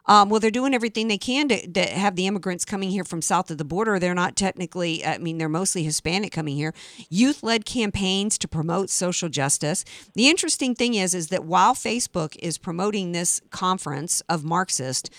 Um, 0.07 0.29
well, 0.29 0.39
they're 0.39 0.49
doing 0.49 0.73
everything 0.73 1.07
they 1.07 1.19
can 1.19 1.47
to, 1.49 1.67
to 1.73 1.85
have 1.85 2.15
the 2.15 2.25
immigrants 2.25 2.65
coming 2.65 2.89
here 2.89 3.03
from 3.03 3.21
south 3.21 3.51
of 3.51 3.59
the 3.59 3.63
border. 3.63 3.99
They're 3.99 4.15
not 4.15 4.35
technically, 4.35 5.05
I 5.05 5.19
mean, 5.19 5.37
they're 5.37 5.47
mostly 5.47 5.83
Hispanic 5.83 6.31
coming 6.31 6.55
here. 6.55 6.73
Youth 7.09 7.43
led 7.43 7.63
campaigns 7.63 8.39
to 8.39 8.47
promote 8.47 8.89
social 8.89 9.29
justice. 9.29 9.85
The 10.15 10.27
interesting 10.27 10.73
thing 10.73 10.95
is, 10.95 11.13
is 11.13 11.27
that 11.27 11.45
while 11.45 11.75
Facebook 11.75 12.35
is 12.39 12.57
promoting 12.57 13.11
this 13.11 13.39
conference 13.51 14.21
of 14.21 14.43
Marxist, 14.43 15.11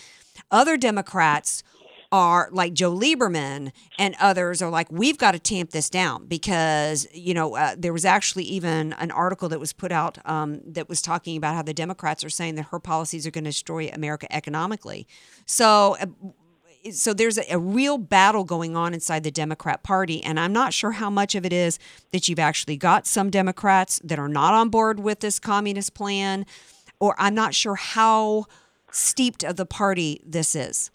other 0.50 0.76
Democrats 0.76 1.62
are 2.12 2.48
like 2.50 2.74
Joe 2.74 2.92
Lieberman 2.92 3.70
and 3.98 4.16
others 4.20 4.61
are 4.61 4.70
like, 4.70 4.90
we've 4.90 5.18
got 5.18 5.32
to 5.32 5.38
tamp 5.38 5.70
this 5.70 5.88
down 5.88 6.26
because, 6.26 7.06
you 7.12 7.34
know, 7.34 7.56
uh, 7.56 7.76
there 7.78 7.92
was 7.92 8.04
actually 8.04 8.44
even 8.44 8.92
an 8.94 9.11
article 9.12 9.48
that 9.48 9.61
was 9.61 9.72
put 9.72 9.92
out 9.92 10.18
um, 10.26 10.61
that 10.66 10.88
was 10.88 11.00
talking 11.00 11.36
about 11.36 11.54
how 11.54 11.62
the 11.62 11.74
Democrats 11.74 12.24
are 12.24 12.30
saying 12.30 12.56
that 12.56 12.66
her 12.66 12.80
policies 12.80 13.26
are 13.26 13.30
going 13.30 13.44
to 13.44 13.50
destroy 13.50 13.88
America 13.92 14.26
economically. 14.34 15.06
So, 15.46 15.96
uh, 16.00 16.06
so 16.90 17.12
there's 17.12 17.38
a, 17.38 17.54
a 17.54 17.58
real 17.58 17.98
battle 17.98 18.42
going 18.42 18.76
on 18.76 18.92
inside 18.92 19.22
the 19.22 19.30
Democrat 19.30 19.82
Party, 19.82 20.24
and 20.24 20.40
I'm 20.40 20.52
not 20.52 20.72
sure 20.72 20.92
how 20.92 21.11
much 21.11 21.34
of 21.34 21.44
it 21.44 21.52
is 21.52 21.78
that 22.11 22.28
you've 22.28 22.38
actually 22.38 22.76
got 22.76 23.06
some 23.06 23.30
Democrats 23.30 24.00
that 24.02 24.18
are 24.18 24.28
not 24.28 24.54
on 24.54 24.68
board 24.68 24.98
with 24.98 25.20
this 25.20 25.38
communist 25.38 25.94
plan, 25.94 26.44
or 26.98 27.14
I'm 27.18 27.34
not 27.34 27.54
sure 27.54 27.76
how 27.76 28.46
steeped 28.90 29.44
of 29.44 29.56
the 29.56 29.66
party 29.66 30.20
this 30.26 30.56
is. 30.56 30.90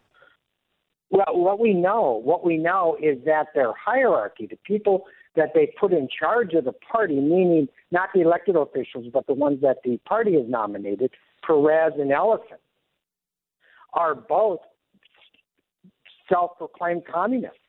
Well, 1.16 1.38
what 1.40 1.60
we 1.62 1.74
know, 1.74 2.20
what 2.26 2.44
we 2.44 2.58
know 2.58 2.98
is 3.02 3.24
that 3.24 3.48
their 3.56 3.72
hierarchy, 3.74 4.48
the 4.48 4.58
people 4.66 5.06
that 5.38 5.54
they 5.54 5.74
put 5.80 5.94
in 5.94 6.10
charge 6.10 6.54
of 6.54 6.66
the 6.66 6.74
party, 6.74 7.16
meaning 7.16 7.70
not 7.90 8.10
the 8.14 8.20
elected 8.20 8.58
officials, 8.58 9.06
but 9.14 9.26
the 9.26 9.34
ones 9.34 9.62
that 9.62 9.78
the 9.86 9.98
party 10.06 10.34
has 10.34 10.44
nominated, 10.50 11.12
Perez 11.42 11.94
and 11.98 12.12
Ellison, 12.12 12.58
are 13.94 14.14
both 14.14 14.60
self-proclaimed 16.28 17.04
communists. 17.06 17.60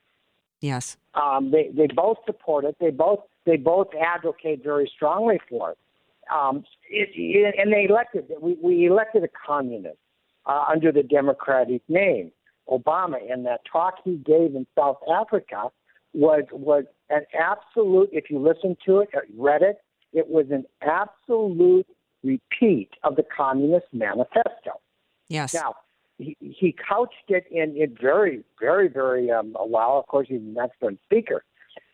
Yes. 0.61 0.97
Um, 1.14 1.53
they 1.53 1.70
they 1.72 1.86
both 1.86 2.16
support 2.26 2.64
it. 2.64 2.76
They 2.80 2.90
both 2.90 3.20
they 3.44 3.57
both 3.57 3.88
advocate 3.94 4.64
very 4.64 4.90
strongly 4.92 5.38
for 5.49 5.72
it. 5.72 5.78
Um, 6.34 6.64
it, 6.90 7.11
it 7.14 7.55
and 7.59 7.72
they 7.72 7.86
elected 7.88 8.24
we, 8.40 8.57
we 8.61 8.86
elected 8.86 9.22
a 9.22 9.28
communist 9.47 9.99
uh, 10.47 10.64
under 10.68 10.90
the 10.90 11.05
Democratic 11.05 11.82
name, 11.88 12.32
Obama. 12.69 13.17
And 13.31 13.47
that 13.47 13.61
talk 13.71 13.95
he 14.05 14.17
gave 14.17 14.55
in 14.55 14.67
South 14.77 14.99
Africa 15.12 15.69
was 16.12 16.45
was 16.51 16.85
an 17.11 17.23
absolute. 17.39 18.11
If 18.12 18.31
you 18.31 18.39
listen 18.39 18.77
to 18.87 19.01
it, 19.01 19.11
read 19.37 19.62
it, 19.62 19.79
it 20.12 20.29
was 20.29 20.47
an 20.51 20.64
absolute 20.83 21.87
repeat 22.23 22.91
of 23.05 23.17
the 23.17 23.25
Communist 23.25 23.87
Manifesto. 23.93 24.81
Yes. 25.29 25.55
Now, 25.55 25.75
he, 26.19 26.37
he 26.41 26.75
couched 26.89 27.14
it 27.29 27.45
in, 27.51 27.77
in 27.77 27.97
very, 28.01 28.43
very, 28.61 28.89
very 28.89 29.31
um, 29.31 29.57
well. 29.67 29.99
Of 29.99 30.07
course, 30.07 30.29
he's 30.29 30.41
an 30.41 30.57
excellent 30.62 31.01
speaker. 31.05 31.45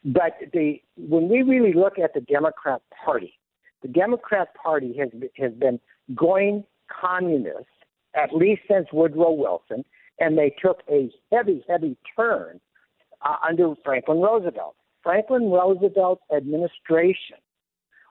But 0.04 0.32
the 0.52 0.80
when 0.96 1.28
we 1.28 1.42
really 1.42 1.72
look 1.72 1.98
at 1.98 2.14
the 2.14 2.20
Democrat 2.20 2.82
Party, 3.04 3.34
the 3.82 3.88
Democrat 3.88 4.48
Party 4.54 4.96
has 4.98 5.10
has 5.36 5.52
been 5.52 5.80
going 6.14 6.64
communist 6.88 7.66
at 8.14 8.34
least 8.34 8.62
since 8.68 8.88
Woodrow 8.92 9.32
Wilson, 9.32 9.84
and 10.18 10.38
they 10.38 10.54
took 10.62 10.82
a 10.90 11.10
heavy, 11.32 11.64
heavy 11.68 11.96
turn 12.16 12.60
uh, 13.22 13.36
under 13.46 13.74
Franklin 13.84 14.20
Roosevelt. 14.20 14.76
Franklin 15.02 15.50
Roosevelt's 15.50 16.22
administration 16.34 17.36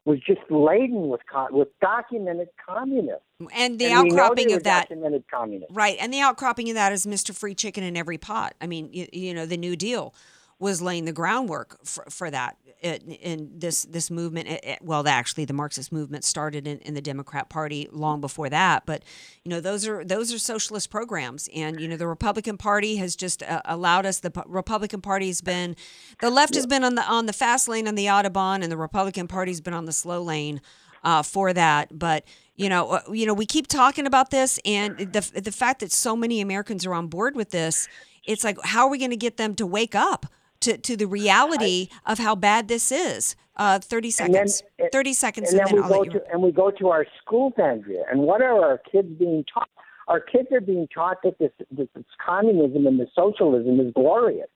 was 0.03 0.19
just 0.25 0.41
laden 0.49 1.09
with 1.09 1.21
con- 1.31 1.53
with 1.53 1.67
documented 1.79 2.49
communists. 2.67 3.23
And 3.53 3.77
the 3.79 3.85
And 3.85 4.11
outcropping 4.11 4.51
of 4.51 4.63
that 4.63 4.89
documented 4.89 5.23
communists. 5.31 5.73
Right, 5.73 5.97
and 5.99 6.11
the 6.11 6.21
outcropping 6.21 6.69
of 6.69 6.75
that 6.75 6.91
is 6.91 7.05
Mr. 7.05 7.35
Free 7.35 7.53
Chicken 7.53 7.83
in 7.83 7.95
every 7.95 8.17
pot. 8.17 8.55
I 8.59 8.67
mean, 8.67 8.89
you, 8.91 9.07
you 9.13 9.33
know, 9.33 9.45
the 9.45 9.57
New 9.57 9.75
Deal 9.75 10.13
was 10.61 10.81
laying 10.81 11.05
the 11.05 11.11
groundwork 11.11 11.77
for, 11.85 12.05
for 12.09 12.31
that. 12.31 12.55
In 12.83 13.51
this 13.59 13.83
this 13.85 14.09
movement, 14.09 14.47
it, 14.47 14.63
it- 14.63 14.79
well, 14.81 15.07
actually, 15.07 15.45
the 15.45 15.53
Marxist 15.53 15.91
movement 15.91 16.23
started 16.23 16.65
in, 16.67 16.79
in 16.79 16.95
the 16.95 17.01
Democrat 17.01 17.47
Party 17.47 17.87
long 17.91 18.21
before 18.21 18.49
that. 18.49 18.85
But 18.87 19.03
you 19.43 19.49
know, 19.49 19.59
those 19.61 19.87
are 19.87 20.03
those 20.03 20.33
are 20.33 20.39
socialist 20.39 20.89
programs, 20.89 21.47
and 21.55 21.79
you 21.79 21.87
know, 21.87 21.95
the 21.97 22.07
Republican 22.07 22.57
Party 22.57 22.95
has 22.95 23.15
just 23.15 23.43
uh, 23.43 23.61
allowed 23.65 24.05
us. 24.07 24.19
The 24.19 24.31
P- 24.31 24.41
Republican 24.47 24.99
Party 25.01 25.27
has 25.27 25.41
been, 25.41 25.75
the 26.21 26.31
left 26.31 26.55
has 26.55 26.65
been 26.65 26.83
on 26.83 26.95
the 26.95 27.03
on 27.03 27.27
the 27.27 27.33
fast 27.33 27.67
lane 27.67 27.87
on 27.87 27.93
the 27.93 28.05
autobahn, 28.07 28.63
and 28.63 28.71
the 28.71 28.77
Republican 28.77 29.27
Party's 29.27 29.61
been 29.61 29.75
on 29.75 29.85
the 29.85 29.93
slow 29.93 30.21
lane 30.23 30.59
uh, 31.03 31.21
for 31.21 31.53
that. 31.53 31.99
But 31.99 32.23
you 32.55 32.67
know, 32.67 32.89
uh, 32.93 33.01
you 33.11 33.27
know, 33.27 33.35
we 33.35 33.45
keep 33.45 33.67
talking 33.67 34.07
about 34.07 34.31
this, 34.31 34.59
and 34.65 34.97
the 34.97 35.21
the 35.39 35.51
fact 35.51 35.81
that 35.81 35.91
so 35.91 36.15
many 36.15 36.41
Americans 36.41 36.83
are 36.87 36.95
on 36.95 37.07
board 37.09 37.35
with 37.35 37.51
this, 37.51 37.87
it's 38.25 38.43
like, 38.43 38.57
how 38.63 38.85
are 38.85 38.89
we 38.89 38.97
going 38.97 39.11
to 39.11 39.17
get 39.17 39.37
them 39.37 39.53
to 39.55 39.67
wake 39.67 39.93
up 39.93 40.25
to 40.61 40.77
to 40.77 40.95
the 40.97 41.07
reality 41.07 41.89
of 42.05 42.19
how 42.19 42.35
bad 42.35 42.67
this 42.67 42.91
is? 42.91 43.35
Uh, 43.57 43.79
Thirty 43.79 44.11
And 44.19 44.33
then- 44.33 44.47
seconds. 44.47 44.91
Thirty 44.91 45.13
seconds, 45.13 45.51
and 45.51 45.59
and, 45.61 45.69
then 45.69 45.75
we 45.75 45.81
I'll 45.83 45.89
go 45.89 45.99
let 45.99 46.13
you. 46.13 46.19
to 46.19 46.31
and 46.31 46.41
we 46.41 46.51
go 46.51 46.71
to 46.71 46.89
our 46.89 47.05
schools, 47.21 47.53
Andrea. 47.61 48.03
And 48.09 48.21
what 48.21 48.41
are 48.41 48.63
our 48.63 48.77
kids 48.91 49.09
being 49.19 49.43
taught? 49.53 49.69
Our 50.07 50.19
kids 50.19 50.47
are 50.51 50.61
being 50.61 50.87
taught 50.93 51.17
that 51.23 51.37
this 51.39 51.51
this, 51.69 51.87
this 51.95 52.05
communism 52.25 52.87
and 52.87 52.99
the 52.99 53.07
socialism 53.15 53.79
is 53.79 53.93
glorious. 53.93 54.47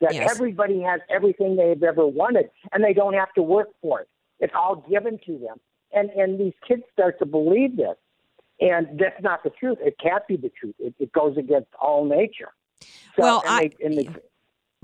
That 0.00 0.14
Yes. 0.14 0.30
everybody 0.34 0.80
has 0.80 1.00
everything 1.08 1.56
they've 1.56 1.82
ever 1.82 2.06
wanted, 2.06 2.50
and 2.72 2.82
they 2.82 2.92
don't 2.92 3.14
have 3.14 3.32
to 3.34 3.42
work 3.42 3.68
for 3.82 4.00
it. 4.00 4.08
It's 4.40 4.54
all 4.56 4.76
given 4.90 5.18
to 5.26 5.38
them. 5.38 5.58
And 5.92 6.10
and 6.10 6.38
these 6.38 6.54
kids 6.66 6.82
start 6.92 7.18
to 7.20 7.26
believe 7.26 7.76
this, 7.76 7.96
and 8.60 8.98
that's 8.98 9.22
not 9.22 9.42
the 9.44 9.50
truth. 9.50 9.78
It 9.80 9.96
can't 10.02 10.26
be 10.26 10.36
the 10.36 10.50
truth. 10.50 10.74
It, 10.78 10.94
it 10.98 11.12
goes 11.12 11.36
against 11.36 11.68
all 11.80 12.04
nature. 12.04 12.52
So, 13.16 13.22
Well, 13.22 13.42
and 13.46 13.50
I- 13.50 13.68
they, 13.78 13.84
and 13.86 13.98
they, 13.98 14.08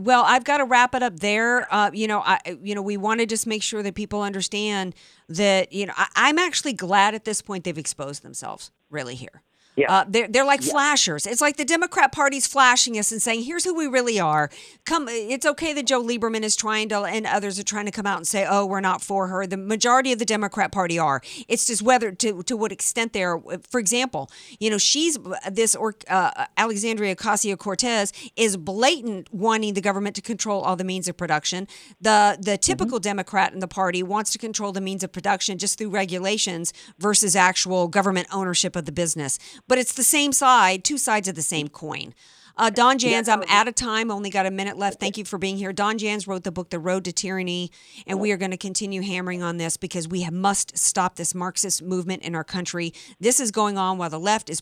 Well, 0.01 0.25
I've 0.27 0.45
got 0.45 0.59
to 0.59 0.65
wrap 0.65 0.95
it 0.95 1.03
up 1.03 1.21
there. 1.21 1.73
Uh, 1.73 1.91
you 1.93 2.07
know, 2.07 2.21
I 2.21 2.41
you 2.63 2.75
know 2.75 2.81
we 2.81 2.97
want 2.97 3.21
to 3.21 3.27
just 3.27 3.47
make 3.47 3.63
sure 3.63 3.83
that 3.83 3.95
people 3.95 4.23
understand 4.23 4.95
that 5.29 5.75
you 5.75 5.85
know 5.85 5.93
I, 5.95 6.07
I'm 6.17 6.39
actually 6.39 6.73
glad 6.73 7.15
at 7.15 7.27
this 7.27 7.43
point 7.43 7.65
they've 7.65 7.77
exposed 7.77 8.23
themselves 8.23 8.71
really 8.89 9.15
here. 9.15 9.43
Yeah. 9.77 9.93
Uh, 9.93 10.05
they're 10.09 10.29
they're 10.29 10.45
like 10.45 10.63
flashers. 10.63 11.27
It's 11.27 11.41
like 11.41 11.57
the 11.57 11.65
Democrat 11.65 12.13
Party's 12.13 12.47
flashing 12.47 12.99
us 12.99 13.13
and 13.13 13.23
saying, 13.23 13.45
"Here's 13.45 13.65
who 13.65 13.75
we 13.75 13.87
really 13.87 14.19
are." 14.19 14.51
Come, 14.85 15.09
it's 15.09 15.47
okay 15.47 15.73
that 15.73 15.87
Joe 15.87 16.03
Lieberman 16.03 16.43
is 16.43 16.57
trying 16.57 16.89
to, 16.89 17.05
and 17.05 17.25
others 17.25 17.59
are 17.59 17.65
trying 17.65 17.87
to 17.87 17.93
come 17.93 18.05
out 18.07 18.17
and 18.17 18.27
say, 18.27 18.47
"Oh, 18.49 18.67
we're 18.67 18.81
not 18.81 19.01
for 19.01 19.29
her." 19.29 19.47
The 19.47 19.57
majority 19.57 20.13
of 20.13 20.19
the 20.19 20.25
Democrat 20.25 20.73
Party 20.73 20.99
are. 20.99 21.23
It's 21.49 21.67
just 21.67 21.83
whether 21.83 22.11
to 22.11 22.43
to 22.43 22.57
what 22.57 22.73
extent 22.73 23.13
they're. 23.13 23.41
For 23.69 23.79
example, 23.79 24.31
you 24.59 24.71
know, 24.71 24.79
she's 24.79 25.17
this 25.51 25.75
or 25.77 25.95
uh, 26.09 26.47
Alexandria 26.57 27.15
Ocasio 27.15 27.57
Cortez 27.57 28.13
is 28.37 28.57
blatant 28.57 29.33
wanting 29.33 29.75
the 29.75 29.81
government 29.81 30.17
to 30.17 30.23
control 30.23 30.63
all 30.63 30.77
the 30.77 30.85
means 30.85 31.09
of 31.09 31.17
production. 31.17 31.69
The 32.01 32.37
the 32.41 32.59
typical 32.59 32.99
Democrat 32.99 33.53
in 33.53 33.61
the 33.61 33.69
party 33.69 34.03
wants 34.03 34.33
to 34.33 34.39
control 34.39 34.73
the 34.73 34.81
means 34.81 35.05
of 35.05 35.13
production 35.13 35.59
just 35.59 35.79
through 35.79 35.91
regulations 35.91 36.73
versus 36.99 37.37
actual 37.37 37.89
government 37.89 38.27
ownership 38.33 38.75
of 38.75 38.85
the 38.85 38.93
business. 38.93 39.39
But 39.71 39.79
it's 39.79 39.93
the 39.93 40.03
same 40.03 40.33
side, 40.33 40.83
two 40.83 40.99
sides 40.99 41.29
of 41.29 41.37
the 41.37 41.43
same 41.43 41.69
coin. 41.69 42.13
Uh, 42.57 42.71
Don 42.71 42.99
Jans, 42.99 43.29
I'm 43.29 43.45
out 43.49 43.69
of 43.69 43.77
time. 43.77 44.11
Only 44.11 44.29
got 44.29 44.45
a 44.45 44.51
minute 44.51 44.77
left. 44.77 44.99
Thank 44.99 45.17
you 45.17 45.25
for 45.25 45.39
being 45.39 45.59
here. 45.59 45.73
Don 45.73 45.97
Jans 45.97 46.27
wrote 46.27 46.43
the 46.43 46.51
book, 46.51 46.71
The 46.71 46.81
Road 46.81 47.05
to 47.05 47.13
Tyranny, 47.13 47.71
and 48.05 48.19
we 48.19 48.33
are 48.33 48.37
going 48.37 48.51
to 48.51 48.57
continue 48.57 49.01
hammering 49.01 49.45
on 49.45 49.59
this 49.59 49.77
because 49.77 50.09
we 50.09 50.23
have, 50.23 50.35
must 50.35 50.77
stop 50.77 51.15
this 51.15 51.37
Marxist 51.37 51.85
movement 51.85 52.25
in 52.25 52.35
our 52.35 52.43
country. 52.43 52.93
This 53.21 53.39
is 53.39 53.53
going 53.53 53.79
on 53.79 53.97
while 53.97 54.11
the 54.11 54.19
left 54.19 54.51
is, 54.51 54.61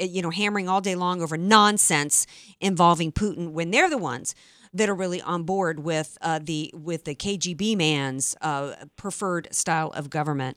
you 0.00 0.22
know, 0.22 0.30
hammering 0.30 0.66
all 0.66 0.80
day 0.80 0.94
long 0.94 1.20
over 1.20 1.36
nonsense 1.36 2.26
involving 2.58 3.12
Putin 3.12 3.50
when 3.50 3.70
they're 3.70 3.90
the 3.90 3.98
ones 3.98 4.34
that 4.72 4.88
are 4.88 4.94
really 4.94 5.20
on 5.22 5.44
board 5.44 5.80
with 5.80 6.18
uh, 6.20 6.40
the 6.42 6.70
with 6.74 7.04
the 7.04 7.14
KGB 7.14 7.76
man's 7.76 8.36
uh, 8.40 8.74
preferred 8.96 9.48
style 9.52 9.90
of 9.90 10.10
government. 10.10 10.56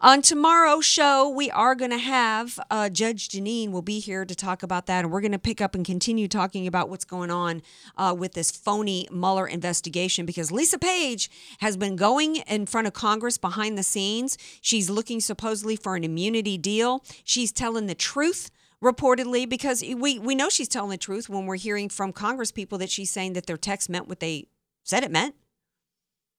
On 0.00 0.22
tomorrow's 0.22 0.84
show, 0.84 1.28
we 1.28 1.50
are 1.50 1.74
going 1.74 1.90
to 1.90 1.98
have 1.98 2.60
uh, 2.70 2.88
Judge 2.88 3.28
Jeanine 3.30 3.70
will 3.70 3.82
be 3.82 3.98
here 3.98 4.24
to 4.24 4.34
talk 4.34 4.62
about 4.62 4.86
that, 4.86 5.04
and 5.04 5.12
we're 5.12 5.20
going 5.20 5.32
to 5.32 5.38
pick 5.38 5.60
up 5.60 5.74
and 5.74 5.84
continue 5.84 6.28
talking 6.28 6.66
about 6.66 6.88
what's 6.88 7.04
going 7.04 7.30
on 7.30 7.62
uh, 7.96 8.14
with 8.16 8.34
this 8.34 8.50
phony 8.50 9.08
Mueller 9.10 9.46
investigation 9.46 10.26
because 10.26 10.52
Lisa 10.52 10.78
Page 10.78 11.30
has 11.60 11.76
been 11.76 11.96
going 11.96 12.36
in 12.36 12.66
front 12.66 12.86
of 12.86 12.92
Congress 12.92 13.38
behind 13.38 13.76
the 13.76 13.82
scenes. 13.82 14.36
She's 14.60 14.90
looking 14.90 15.20
supposedly 15.20 15.74
for 15.74 15.96
an 15.96 16.04
immunity 16.04 16.58
deal. 16.58 17.02
She's 17.24 17.50
telling 17.50 17.86
the 17.86 17.94
truth 17.94 18.50
reportedly 18.82 19.48
because 19.48 19.82
we, 19.82 20.18
we 20.18 20.34
know 20.34 20.48
she's 20.48 20.68
telling 20.68 20.90
the 20.90 20.96
truth 20.96 21.28
when 21.28 21.46
we're 21.46 21.56
hearing 21.56 21.88
from 21.88 22.12
Congress 22.12 22.52
people 22.52 22.78
that 22.78 22.90
she's 22.90 23.10
saying 23.10 23.32
that 23.32 23.46
their 23.46 23.56
text 23.56 23.88
meant 23.88 24.08
what 24.08 24.20
they 24.20 24.46
said 24.84 25.02
it 25.04 25.10
meant. 25.10 25.34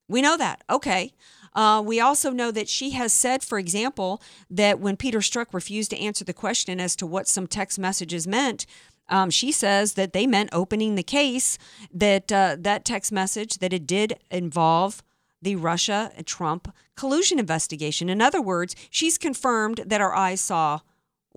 We 0.07 0.21
know 0.21 0.37
that. 0.37 0.63
Okay. 0.69 1.13
Uh, 1.53 1.83
we 1.85 1.99
also 1.99 2.31
know 2.31 2.51
that 2.51 2.69
she 2.69 2.91
has 2.91 3.13
said, 3.13 3.43
for 3.43 3.59
example, 3.59 4.21
that 4.49 4.79
when 4.79 4.97
Peter 4.97 5.19
Strzok 5.19 5.47
refused 5.53 5.91
to 5.91 5.99
answer 5.99 6.23
the 6.23 6.33
question 6.33 6.79
as 6.79 6.95
to 6.95 7.05
what 7.05 7.27
some 7.27 7.47
text 7.47 7.77
messages 7.77 8.27
meant, 8.27 8.65
um, 9.07 9.29
she 9.29 9.51
says 9.51 9.93
that 9.93 10.13
they 10.13 10.27
meant 10.27 10.49
opening 10.51 10.95
the 10.95 11.03
case. 11.03 11.57
That 11.91 12.31
uh, 12.31 12.55
that 12.59 12.85
text 12.85 13.11
message 13.11 13.57
that 13.57 13.73
it 13.73 13.87
did 13.87 14.13
involve 14.29 15.03
the 15.41 15.55
Russia 15.55 16.11
Trump 16.25 16.73
collusion 16.95 17.39
investigation. 17.39 18.09
In 18.09 18.21
other 18.21 18.41
words, 18.41 18.75
she's 18.89 19.17
confirmed 19.17 19.81
that 19.85 20.01
our 20.01 20.13
eyes 20.13 20.41
saw 20.41 20.81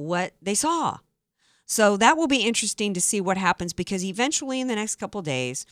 what 0.03 0.33
they 0.41 0.55
saw. 0.55 0.99
So 1.67 1.97
that 1.97 2.17
will 2.17 2.27
be 2.27 2.45
interesting 2.45 2.93
to 2.95 3.01
see 3.01 3.21
what 3.21 3.37
happens 3.37 3.73
because 3.73 4.05
eventually, 4.05 4.61
in 4.61 4.69
the 4.69 4.75
next 4.75 4.97
couple 4.97 5.23
days, 5.23 5.65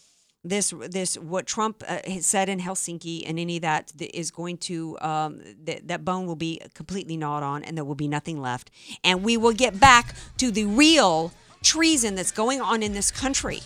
this 0.43 0.73
this 0.89 1.17
what 1.19 1.47
Trump 1.47 1.85
uh, 1.87 1.99
said 2.21 2.49
in 2.49 2.61
Helsinki 2.61 3.23
and 3.27 3.39
any 3.39 3.57
of 3.57 3.63
that 3.63 3.93
is 4.01 4.31
going 4.31 4.57
to 4.59 4.99
um, 5.01 5.43
th- 5.67 5.83
that 5.85 6.05
bone 6.05 6.27
will 6.27 6.37
be 6.37 6.61
completely 6.75 7.17
gnawed 7.17 7.43
on 7.43 7.63
and 7.63 7.77
there 7.77 7.85
will 7.85 7.95
be 7.95 8.09
nothing 8.09 8.41
left 8.41 8.71
and 9.05 9.23
we 9.23 9.37
will 9.37 9.53
get 9.53 9.79
back 9.79 10.15
to 10.39 10.51
the 10.51 10.65
real 10.65 11.33
treason 11.63 12.15
that's 12.15 12.33
going 12.33 12.61
on 12.61 12.83
in 12.83 12.95
this 12.95 13.11
country 13.11 13.61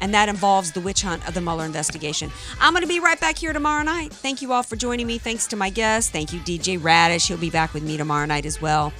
and 0.00 0.14
that 0.14 0.30
involves 0.30 0.72
the 0.72 0.80
witch 0.80 1.02
hunt 1.02 1.26
of 1.28 1.34
the 1.34 1.40
Mueller 1.42 1.66
investigation. 1.66 2.30
I'm 2.58 2.72
going 2.72 2.82
to 2.82 2.88
be 2.88 3.00
right 3.00 3.20
back 3.20 3.36
here 3.36 3.52
tomorrow 3.52 3.82
night. 3.82 4.12
Thank 4.12 4.40
you 4.40 4.54
all 4.54 4.62
for 4.62 4.76
joining 4.76 5.06
me. 5.06 5.18
Thanks 5.18 5.46
to 5.48 5.56
my 5.56 5.68
guest. 5.68 6.10
Thank 6.10 6.32
you, 6.32 6.40
DJ 6.40 6.82
Radish. 6.82 7.28
He'll 7.28 7.36
be 7.36 7.50
back 7.50 7.74
with 7.74 7.82
me 7.82 7.98
tomorrow 7.98 8.24
night 8.24 8.46
as 8.46 8.62
well. 8.62 8.94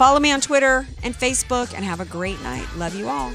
Follow 0.00 0.18
me 0.18 0.32
on 0.32 0.40
Twitter 0.40 0.86
and 1.02 1.14
Facebook 1.14 1.74
and 1.74 1.84
have 1.84 2.00
a 2.00 2.06
great 2.06 2.40
night. 2.42 2.66
Love 2.74 2.94
you 2.94 3.10
all. 3.10 3.30